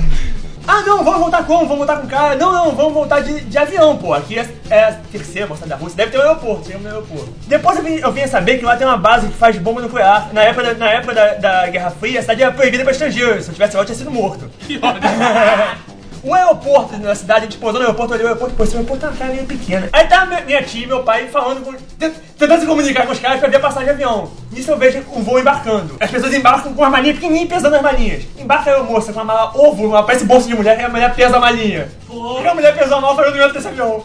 Ah, 0.67 0.81
não, 0.81 1.03
vamos 1.03 1.19
voltar 1.19 1.45
como? 1.45 1.61
Vamos 1.61 1.77
voltar 1.77 1.97
com 1.97 2.05
o 2.05 2.09
cara? 2.09 2.35
Não, 2.35 2.51
não, 2.51 2.75
vamos 2.75 2.93
voltar 2.93 3.21
de, 3.21 3.41
de 3.41 3.57
avião, 3.57 3.97
pô. 3.97 4.13
Aqui 4.13 4.37
é, 4.37 4.47
é 4.69 4.83
a 4.83 4.93
terceira 5.11 5.47
moçada 5.47 5.67
da 5.67 5.75
Rússia. 5.75 5.97
Deve 5.97 6.11
ter 6.11 6.17
um 6.17 6.21
aeroporto, 6.21 6.65
chegamos 6.65 6.83
no 6.87 6.93
aeroporto. 6.93 7.33
Depois 7.47 7.77
eu 7.77 7.83
vim, 7.83 7.95
eu 7.95 8.11
vim 8.11 8.21
a 8.21 8.27
saber 8.27 8.57
que 8.57 8.65
lá 8.65 8.75
tem 8.77 8.85
uma 8.85 8.97
base 8.97 9.27
que 9.27 9.33
faz 9.33 9.57
bomba 9.57 9.81
nuclear. 9.81 10.29
Na 10.33 10.43
época, 10.43 10.63
da, 10.63 10.73
na 10.75 10.91
época 10.91 11.13
da, 11.13 11.33
da 11.35 11.67
Guerra 11.67 11.91
Fria, 11.91 12.19
a 12.19 12.21
cidade 12.21 12.43
era 12.43 12.51
proibida 12.51 12.83
pra 12.83 12.91
estrangeiros. 12.91 13.45
Se 13.45 13.49
eu 13.49 13.53
tivesse 13.53 13.75
lá, 13.75 13.81
eu 13.81 13.85
tinha 13.85 13.97
sido 13.97 14.11
morto. 14.11 14.49
O 16.23 16.33
aeroporto 16.33 16.97
na 16.97 17.15
cidade, 17.15 17.39
a 17.39 17.43
gente 17.49 17.57
pousou 17.57 17.79
no 17.79 17.85
aeroporto, 17.85 18.13
olhei 18.13 18.25
o 18.25 18.27
aeroporto, 18.27 18.55
pô, 18.55 18.63
esse 18.63 18.75
aeroporto 18.75 19.07
tá 19.07 19.13
uma 19.25 19.33
meio 19.33 19.45
pequena. 19.45 19.87
Aí 19.93 20.05
tava 20.07 20.25
minha, 20.25 20.41
minha 20.41 20.63
tia 20.63 20.83
e 20.83 20.87
meu 20.87 21.01
pai 21.03 21.27
falando, 21.27 21.63
com, 21.63 21.73
tent- 21.97 22.13
tentando 22.37 22.59
se 22.59 22.65
comunicar 22.67 23.05
com 23.05 23.13
os 23.13 23.19
caras 23.19 23.39
pra 23.39 23.47
ver 23.47 23.55
a 23.57 23.59
passagem 23.61 23.85
de 23.85 23.91
avião. 23.91 24.29
Nisso 24.51 24.69
eu 24.71 24.77
vejo 24.77 25.01
um 25.13 25.23
voo 25.23 25.39
embarcando. 25.39 25.95
As 25.99 26.11
pessoas 26.11 26.33
embarcam 26.33 26.73
com 26.73 26.81
uma 26.81 26.89
malinha 26.89 27.13
pequenininha 27.13 27.47
pesando 27.47 27.75
as 27.75 27.81
malinhas. 27.81 28.23
Embarca 28.37 28.75
a 28.75 28.83
moça 28.83 29.13
com 29.13 29.19
uma 29.19 29.25
mala 29.33 29.51
ovo, 29.55 29.85
uma 29.87 30.03
parece 30.03 30.25
bolsa 30.25 30.47
de 30.47 30.55
mulher, 30.55 30.77
e 30.79 30.83
a 30.83 30.89
mulher 30.89 31.13
pesa 31.15 31.37
a 31.37 31.39
malinha. 31.39 31.87
E 32.11 32.47
a 32.47 32.53
mulher 32.53 32.77
pesou 32.77 32.97
a 32.97 33.01
mala, 33.01 33.21
eu 33.23 33.31
não 33.31 33.37
entro 33.41 33.53
nesse 33.53 33.67
avião. 33.67 34.03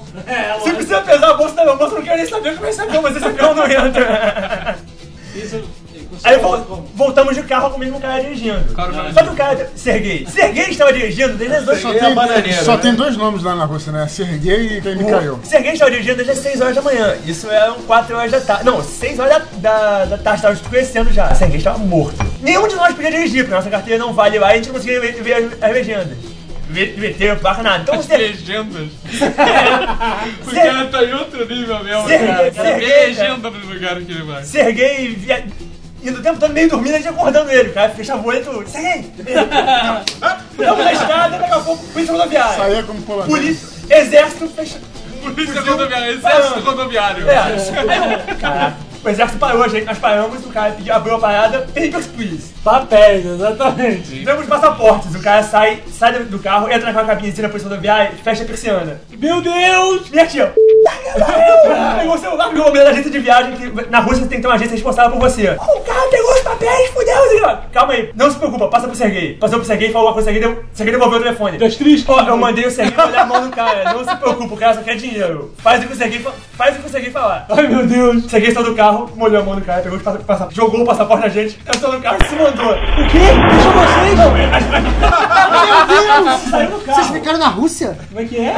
Se 0.63 0.71
precisa 0.73 1.01
pesar 1.01 1.31
a 1.31 1.35
bolsa 1.35 1.55
da 1.55 1.65
minha 1.65 1.77
moça, 1.77 1.93
eu 1.95 1.99
não 1.99 2.05
quero 2.05 2.17
nem 2.19 2.27
saber 2.29 2.55
como 2.55 2.67
é 2.67 2.71
esse 2.71 2.81
avião, 2.81 3.03
mas 3.03 3.17
esse 3.17 3.25
avião 3.27 3.55
não 3.55 3.65
entra. 3.67 4.77
Isso. 5.35 5.65
Aí 6.23 6.39
vol- 6.39 6.87
voltamos 6.95 7.35
de 7.35 7.43
carro 7.43 7.71
com 7.71 7.77
o 7.77 7.81
mesmo 7.81 8.01
cara 8.01 8.23
dirigindo. 8.23 8.65
Só 9.13 9.23
que 9.23 9.29
o 9.31 9.35
cara, 9.35 9.71
Serguei. 9.75 10.27
Serguei 10.31 10.65
estava 10.67 10.93
dirigindo 10.93 11.35
desde 11.35 11.57
as 11.57 11.65
2 11.65 11.81
Só 11.81 11.93
tem, 11.93 12.53
só 12.53 12.77
tem 12.77 12.95
dois 12.95 13.17
nomes 13.17 13.43
lá 13.43 13.55
na 13.55 13.65
Rússia, 13.65 13.91
né? 13.93 14.07
Sergei 14.07 14.79
e 14.85 14.95
Mikhail. 14.97 15.41
O 15.43 15.47
Serguei 15.47 15.73
estava 15.73 15.91
dirigindo 15.91 16.17
desde 16.17 16.33
as 16.33 16.39
6 16.39 16.61
horas 16.61 16.75
da 16.77 16.83
manhã. 16.83 17.17
Isso 17.27 17.51
eram 17.51 17.75
4 17.83 18.17
horas 18.17 18.31
da 18.31 18.41
tarde. 18.41 18.65
Não, 18.65 18.83
6 18.83 19.19
horas 19.19 19.43
da, 19.57 19.69
da, 19.71 20.05
da 20.05 20.19
tarde, 20.19 20.39
estava 20.39 20.55
escurecendo 20.55 21.13
já. 21.13 21.35
Serguei 21.35 21.59
estava 21.59 21.79
morto. 21.79 22.17
Nenhum 22.41 22.69
de 22.69 22.75
nós 22.77 22.95
podia 22.95 23.11
dirigir, 23.11 23.45
porque 23.45 23.55
nossa 23.55 23.71
carteira 23.71 23.99
não 23.99 24.13
vale 24.13 24.39
lá 24.39 24.49
e 24.51 24.53
a 24.53 24.57
gente 24.57 24.67
não 24.69 24.75
conseguia 24.75 25.01
ver, 25.01 25.13
ver 25.23 25.33
as, 25.35 25.63
as 25.63 25.73
legendas. 25.73 26.19
Tempo, 27.19 27.41
barra 27.43 27.63
nada. 27.63 27.83
Então 27.83 27.95
As 27.95 28.05
Serguei. 28.07 28.29
legendas. 28.29 28.89
O 30.47 30.51
Ser- 30.51 30.63
cara 30.63 30.85
tá 30.87 31.05
em 31.05 31.13
outro 31.15 31.47
nível 31.47 31.85
mesmo, 31.85 32.09
Serguei, 32.09 32.27
cara. 32.29 32.53
Serguei, 32.53 33.07
legenda 33.07 33.49
lugares 33.49 34.07
que 34.07 34.13
ele 34.13 34.23
vai. 34.23 34.43
Serguei 34.45 35.09
via... 35.15 35.45
indo 36.05 36.19
o 36.21 36.23
tempo 36.23 36.39
todo 36.39 36.53
meio 36.53 36.69
dormindo, 36.69 36.95
a 36.95 36.99
gente 36.99 37.09
acordando 37.09 37.51
ele. 37.51 37.71
O 37.71 37.73
cara 37.73 37.91
fechava 37.93 38.23
o 38.23 38.27
olho 38.27 38.39
e 38.39 38.45
tudo. 38.45 38.63
Estamos 38.63 38.85
na 40.85 40.93
estrada, 40.93 41.39
daqui 41.39 41.53
a 41.53 41.61
pouco, 41.61 41.85
polícia 41.87 42.13
rodoviária. 42.13 42.57
Saía 42.57 42.83
como 42.83 43.03
polonês. 43.03 43.31
Polícia, 43.31 43.99
exército, 43.99 44.49
fecha... 44.49 44.79
Polícia 45.23 45.61
rodoviária, 45.63 46.11
exército 46.13 46.61
rodoviário. 46.61 47.29
É, 47.29 48.35
caraca, 48.39 48.77
o 49.05 49.09
exército 49.09 49.39
parou, 49.39 49.63
a 49.63 49.69
gente, 49.69 49.85
nós 49.85 49.99
paramos, 49.99 50.45
o 50.45 50.49
cara 50.51 50.73
pediu, 50.73 50.95
abriu 50.95 51.15
a 51.17 51.19
parada, 51.19 51.59
papers, 51.75 52.07
please. 52.07 52.53
Papéis, 52.65 53.27
exatamente. 53.27 54.25
Demos 54.25 54.47
passaportes, 54.47 55.15
o 55.15 55.23
cara 55.23 55.43
sai, 55.43 55.83
sai 55.93 56.13
do- 56.25 56.39
carro, 56.39 56.67
entra 56.69 56.87
naquela 56.87 57.07
cabinezinha 57.07 57.43
da 57.43 57.49
polícia 57.49 57.69
rodoviária 57.69 58.13
e 58.19 58.23
fecha 58.23 58.43
a 58.43 58.47
persiana. 58.47 59.01
Meu 59.19 59.41
Deus! 59.43 60.09
Minha 60.11 60.27
tia, 60.27 60.53
pegou 61.99 62.15
o 62.15 62.19
celular, 62.19 62.49
pegou 62.51 62.67
a 62.67 62.71
mulher 62.71 62.85
da 62.85 62.91
agência 62.91 63.11
de 63.11 63.19
viagem, 63.19 63.53
que 63.57 63.91
na 63.91 64.01
Rússia 64.01 64.27
tem 64.27 64.39
que 64.39 64.43
ter 64.43 64.49
uma 64.49 64.55
agência 64.55 64.75
responsável 64.75 65.13
por 65.13 65.21
você. 65.21 65.51
O 65.51 65.81
cara 65.81 66.09
pegou 66.11 66.33
os 66.35 66.41
papéis, 66.41 66.91
fudeu, 66.91 67.15
assim. 67.49 67.61
Calma 67.73 67.93
aí, 67.93 68.11
não 68.15 68.31
se 68.31 68.37
preocupa, 68.39 68.69
passa 68.69 68.87
pro 68.87 68.97
Serguei. 68.97 69.35
Passou 69.35 69.59
pro 69.59 69.67
Serguei, 69.67 69.91
falou 69.93 70.09
uma 70.09 70.15
coisa, 70.15 70.31
o 70.31 70.33
Serguei, 70.33 70.49
deu- 70.49 70.65
Serguei 70.73 70.93
devolveu 70.95 71.19
o 71.19 71.23
telefone. 71.23 71.59
Das 71.59 71.77
tristes. 71.77 72.09
Ó, 72.09 72.21
eu 72.23 72.37
mandei 72.37 72.67
o 72.67 72.71
Serguei 72.71 73.05
olhar 73.05 73.23
a 73.23 73.27
mão 73.27 73.43
do 73.43 73.51
cara, 73.55 73.93
não 73.93 74.05
se 74.05 74.17
preocupa, 74.17 74.55
o 74.55 74.57
cara 74.57 74.75
só 74.75 74.83
quer 74.83 74.97
dinheiro. 74.97 75.55
Faz 75.59 75.83
o 75.83 75.87
que 75.87 75.93
o 75.93 75.97
Serguei, 75.97 76.19
fa- 76.21 76.33
faz 76.57 76.77
o 76.77 76.81
que 76.81 76.87
o 76.87 76.91
Serguei 76.91 77.11
falar. 77.11 77.47
Ai, 77.51 77.67
meu 77.67 77.87
Deus. 77.87 78.25
O 78.25 78.29
Serguei 78.29 78.51
saiu 78.53 78.67
do 78.67 78.75
carro, 78.75 78.94
molhou 79.17 79.41
a 79.41 79.45
mão 79.45 79.55
do 79.57 79.61
cara, 79.63 79.83
pegou 79.83 79.99
os 79.99 80.03
passa- 80.05 80.19
passa- 80.19 80.49
jogou 80.51 80.83
o 80.83 80.87
passaporte 80.87 81.23
na 81.25 81.29
gente, 81.29 81.59
entrou 81.67 81.93
no 81.93 82.01
carro 82.01 82.19
e 82.21 82.29
se 82.29 82.35
mandou. 82.35 82.73
O 82.73 83.09
quê? 83.09 83.19
Deixa 83.51 83.71
vocês! 83.71 84.19
Meu 84.19 85.87
Deus! 85.87 86.41
Saiu 86.51 86.71
do 86.71 86.79
carro. 86.81 86.95
Vocês 87.03 87.07
ficaram 87.09 87.39
na 87.39 87.49
Rússia? 87.49 87.97
Como 88.09 88.21
é 88.21 88.25
que 88.25 88.37
é? 88.39 88.55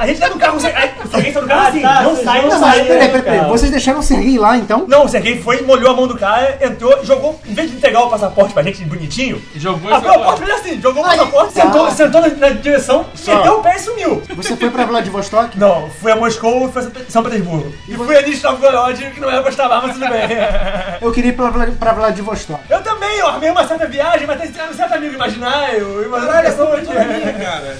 A 0.00 0.06
gente 0.06 0.20
dentro 0.20 0.34
do 0.34 0.40
carro, 0.40 0.54
o 0.54 0.56
o 0.58 0.60
Serguei 0.60 1.32
saiu 1.32 1.42
do 1.42 1.48
carro 1.48 1.68
assim, 1.68 1.80
tá, 1.80 2.02
não 2.02 2.16
sai, 2.16 2.42
não 2.42 2.50
sai. 2.58 2.84
peraí, 2.84 3.08
peraí, 3.08 3.22
peraí. 3.22 3.38
cara. 3.40 3.48
Vocês 3.48 3.70
deixaram 3.70 3.98
o 3.98 4.02
Serguei 4.02 4.38
lá, 4.38 4.56
então? 4.56 4.84
Não, 4.86 5.04
o 5.04 5.08
Serguei 5.08 5.40
foi, 5.42 5.62
molhou 5.62 5.90
a 5.90 5.94
mão 5.94 6.06
do 6.06 6.16
cara, 6.16 6.56
entrou, 6.60 7.04
jogou, 7.04 7.38
em 7.46 7.54
vez 7.54 7.70
de 7.70 7.76
entregar 7.76 8.02
o 8.02 8.10
passaporte 8.10 8.52
pra 8.54 8.62
gente 8.62 8.84
bonitinho, 8.84 9.42
Jogou 9.56 9.90
e 9.90 9.94
abriu 9.94 10.12
a 10.12 10.18
porta, 10.18 10.44
fez 10.44 10.60
assim, 10.60 10.80
jogou 10.80 11.02
o 11.02 11.06
passaporte, 11.06 11.54
tá. 11.54 11.62
sentou, 11.62 11.90
sentou 11.90 12.20
na, 12.20 12.28
na 12.28 12.48
direção, 12.50 13.06
meteu 13.26 13.54
o 13.58 13.62
pé 13.62 13.76
e 13.76 13.78
sumiu. 13.80 14.22
Você 14.36 14.56
foi 14.56 14.70
pra 14.70 14.84
Vladivostok? 14.84 15.58
Não, 15.58 15.90
fui 16.00 16.12
a 16.12 16.16
Moscou 16.16 16.68
e 16.68 16.72
fui 16.72 16.82
a 16.82 17.10
São 17.10 17.22
Petersburgo. 17.22 17.72
E 17.88 17.94
fui 17.94 18.16
a 18.16 18.22
Nizhny 18.22 18.42
Novgorod, 18.42 19.10
que 19.14 19.20
não 19.20 19.30
era 19.30 19.42
lá, 19.56 19.80
mas 19.82 19.92
tudo 19.94 20.08
bem. 20.08 20.28
Eu 21.00 21.12
queria 21.12 21.30
ir 21.30 21.34
pra, 21.34 21.50
pra 21.50 21.92
Vladivostok. 21.92 22.60
Eu 22.68 22.82
também, 22.82 23.18
eu 23.18 23.28
armei 23.28 23.50
uma 23.50 23.66
certa 23.66 23.86
viagem, 23.86 24.26
mas 24.26 24.50
tem 24.50 24.68
um 24.68 24.74
certo 24.74 24.94
amigo 24.94 25.14
imaginário, 25.14 26.02
e 26.02 26.06
uma 26.06 26.18
outra 26.18 26.42
pessoa 26.42 26.76
aqui. 26.76 26.88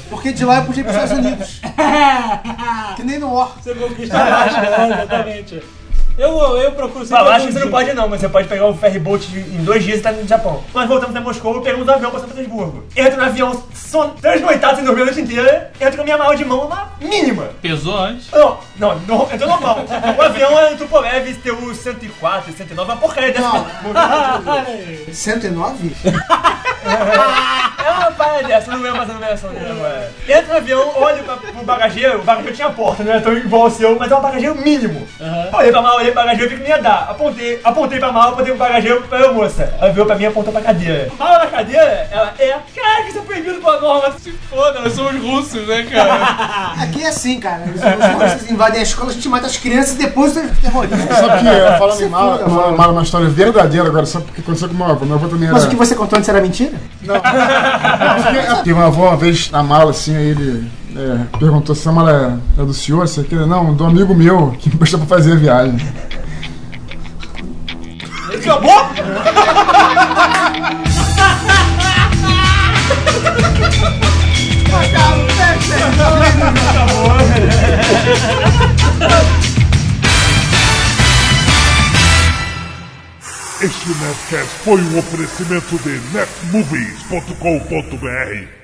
Porque 0.09 0.33
de 0.33 0.45
lá 0.45 0.59
eu 0.59 0.64
podia 0.64 0.83
ir 0.83 0.85
pros 0.85 0.97
Estados 0.97 1.19
Unidos. 1.19 1.61
que 2.97 3.03
nem 3.03 3.19
no 3.19 3.35
War. 3.35 3.53
Você 3.61 3.75
conquista 3.75 4.16
a 4.19 4.27
Alaska, 4.27 4.66
é, 4.66 4.87
exatamente. 4.87 5.62
Eu, 6.19 6.37
eu 6.57 6.73
procuro 6.73 7.07
sempre. 7.07 7.23
Não, 7.23 7.31
eu 7.31 7.33
acho 7.33 7.47
que 7.47 7.53
você 7.53 7.59
não 7.61 7.66
dia. 7.69 7.71
pode 7.71 7.93
não, 7.95 8.09
mas 8.09 8.21
você 8.21 8.29
pode 8.29 8.49
pegar 8.49 8.66
o 8.66 8.75
ferry 8.77 8.99
boat 8.99 9.29
em 9.37 9.62
dois 9.62 9.85
dias 9.85 10.01
e 10.01 10.03
tá 10.03 10.11
no 10.11 10.27
Japão. 10.27 10.64
Nós 10.75 10.89
voltamos 10.89 11.14
até 11.14 11.25
Moscou, 11.25 11.61
pegamos 11.62 11.87
um 11.87 11.91
avião 11.93 12.11
pra 12.11 12.19
São 12.19 12.29
Petersburgo. 12.29 12.85
Entro 12.97 13.16
no 13.16 13.25
avião, 13.25 13.62
son... 13.73 14.09
transnoitado 14.21 14.77
sem 14.77 14.85
dormir 14.85 15.03
a 15.03 15.05
noite 15.05 15.21
inteira, 15.21 15.71
entro 15.81 15.95
com 15.95 16.03
a 16.03 16.05
minha 16.05 16.19
mala 16.19 16.37
de 16.37 16.45
mão, 16.45 16.66
uma 16.66 16.91
mínima. 17.01 17.51
Pesou 17.62 17.97
antes. 17.97 18.31
Não, 18.33 18.59
não, 18.77 18.99
não 19.01 19.29
entrou 19.33 19.49
normal. 19.49 19.79
O 20.19 20.23
avião 20.23 20.59
é 20.59 20.75
Tupolev, 20.75 21.35
TU 21.37 21.73
104, 21.73 22.53
109, 22.53 22.91
uma 22.91 23.01
porcaria 23.01 23.33
dessa. 23.33 23.66
109? 25.12 25.95
É 27.85 27.91
uma 27.91 28.11
parada 28.12 28.47
dessa, 28.47 28.71
não 28.71 28.81
lembro 28.81 28.99
mais 28.99 29.11
a 29.11 29.14
numeração 29.14 29.51
dele 29.51 29.71
agora. 29.71 30.12
Entro 30.29 30.49
no 30.49 30.57
avião, 30.57 30.93
olho 30.97 31.25
pra, 31.25 31.37
pro 31.37 31.64
bagageiro, 31.64 32.21
o 32.21 32.23
bagageiro 32.23 32.57
tinha 32.57 32.71
porta, 32.71 33.03
não 33.03 33.12
é 33.12 33.21
tão 33.21 33.33
igual 33.33 33.62
ao 33.62 33.71
seu, 33.71 33.99
mas 33.99 34.11
é 34.11 34.16
um 34.16 34.21
bagageiro 34.21 34.55
mínimo. 34.57 35.07
Olhei 35.53 35.71
pra 35.71 35.83
mala, 35.83 36.03
olhei 36.09 36.13
pro 36.13 36.23
bagageiro, 36.23 36.51
vi 36.51 36.57
que 36.57 36.63
não 36.63 36.77
ia 36.77 36.83
dar. 36.83 37.09
Apontei, 37.11 37.61
apontei 37.63 37.99
pra 37.99 38.13
mala, 38.13 38.33
apontei 38.33 38.55
pro 38.55 38.59
bagageiro 38.59 39.03
pra 39.03 39.29
a 39.29 39.33
moça. 39.33 39.75
Ela 39.81 39.91
virou 39.91 40.07
pra 40.07 40.17
mim 40.17 40.23
e 40.25 40.27
apontou 40.27 40.53
pra 40.53 40.63
cadeira. 40.63 41.11
Mala 41.19 41.39
na 41.39 41.47
cadeira, 41.47 42.09
ela 42.11 42.35
é. 42.39 42.57
Caraca, 42.75 43.09
isso 43.09 43.19
é 43.19 43.23
proibido 43.23 43.61
por 43.61 43.81
norma. 43.81 44.15
Se 44.19 44.33
foda, 44.51 44.81
nós 44.81 44.93
somos 44.93 45.23
russos, 45.23 45.67
né, 45.67 45.87
cara? 45.91 46.75
Aqui 46.83 47.03
é 47.03 47.09
assim, 47.09 47.39
cara. 47.41 47.63
Os, 47.67 47.81
os 47.81 48.23
russos 48.23 48.51
invadem 48.51 48.81
a 48.81 48.83
escola, 48.83 49.11
a 49.11 49.15
gente 49.15 49.29
mata 49.29 49.47
as 49.47 49.57
crianças 49.57 49.95
e 49.95 49.99
depois 49.99 50.37
os 50.37 50.59
terroristas. 50.59 51.17
Sabe 51.17 51.41
que, 51.41 51.49
é, 51.49 51.79
falando 51.79 52.01
em 52.01 52.05
em 52.05 52.09
mano. 52.09 52.77
mala, 52.77 52.93
uma 52.93 53.03
história 53.03 53.29
verdadeira 53.29 53.89
agora, 53.89 54.07
sabe 54.07 54.27
o 54.31 54.33
que 54.33 54.41
aconteceu 54.41 54.69
com 54.69 54.75
meu 54.75 54.87
avô? 54.87 55.05
Meu 55.05 55.17
avô 55.17 55.29
também 55.29 55.49
era... 55.49 55.55
Mas 55.55 55.65
o 55.65 55.69
que 55.69 55.77
você 55.77 55.95
contou 55.95 56.19
antes 56.19 56.29
era 56.29 56.41
mentira? 56.41 56.73
Tem 58.65 58.73
uma 58.73 58.87
avó 58.87 59.09
uma 59.09 59.17
vez 59.17 59.51
na 59.51 59.63
mala, 59.63 59.91
assim, 59.91 60.17
aí 60.17 60.31
ele 60.31 60.71
é, 60.99 61.38
perguntou 61.38 61.74
se 61.76 61.88
a 61.88 61.92
mala 61.92 62.42
é, 62.59 62.61
é 62.61 62.64
do 62.64 62.74
senhor, 62.74 63.07
você 63.07 63.22
quer? 63.22 63.46
Não, 63.46 63.72
do 63.72 63.84
amigo 63.84 64.12
meu, 64.14 64.51
que 64.59 64.68
me 64.68 64.76
prestou 64.76 64.99
pra 65.01 65.09
fazer 65.09 65.32
a 65.32 65.36
viagem. 65.36 65.78
Acabou? 68.34 68.88
Este 83.61 83.88
Nerdcast 83.88 84.55
foi 84.64 84.80
um 84.80 84.99
oferecimento 84.99 85.76
de 85.78 86.01
netmovies.com.br 86.12 88.58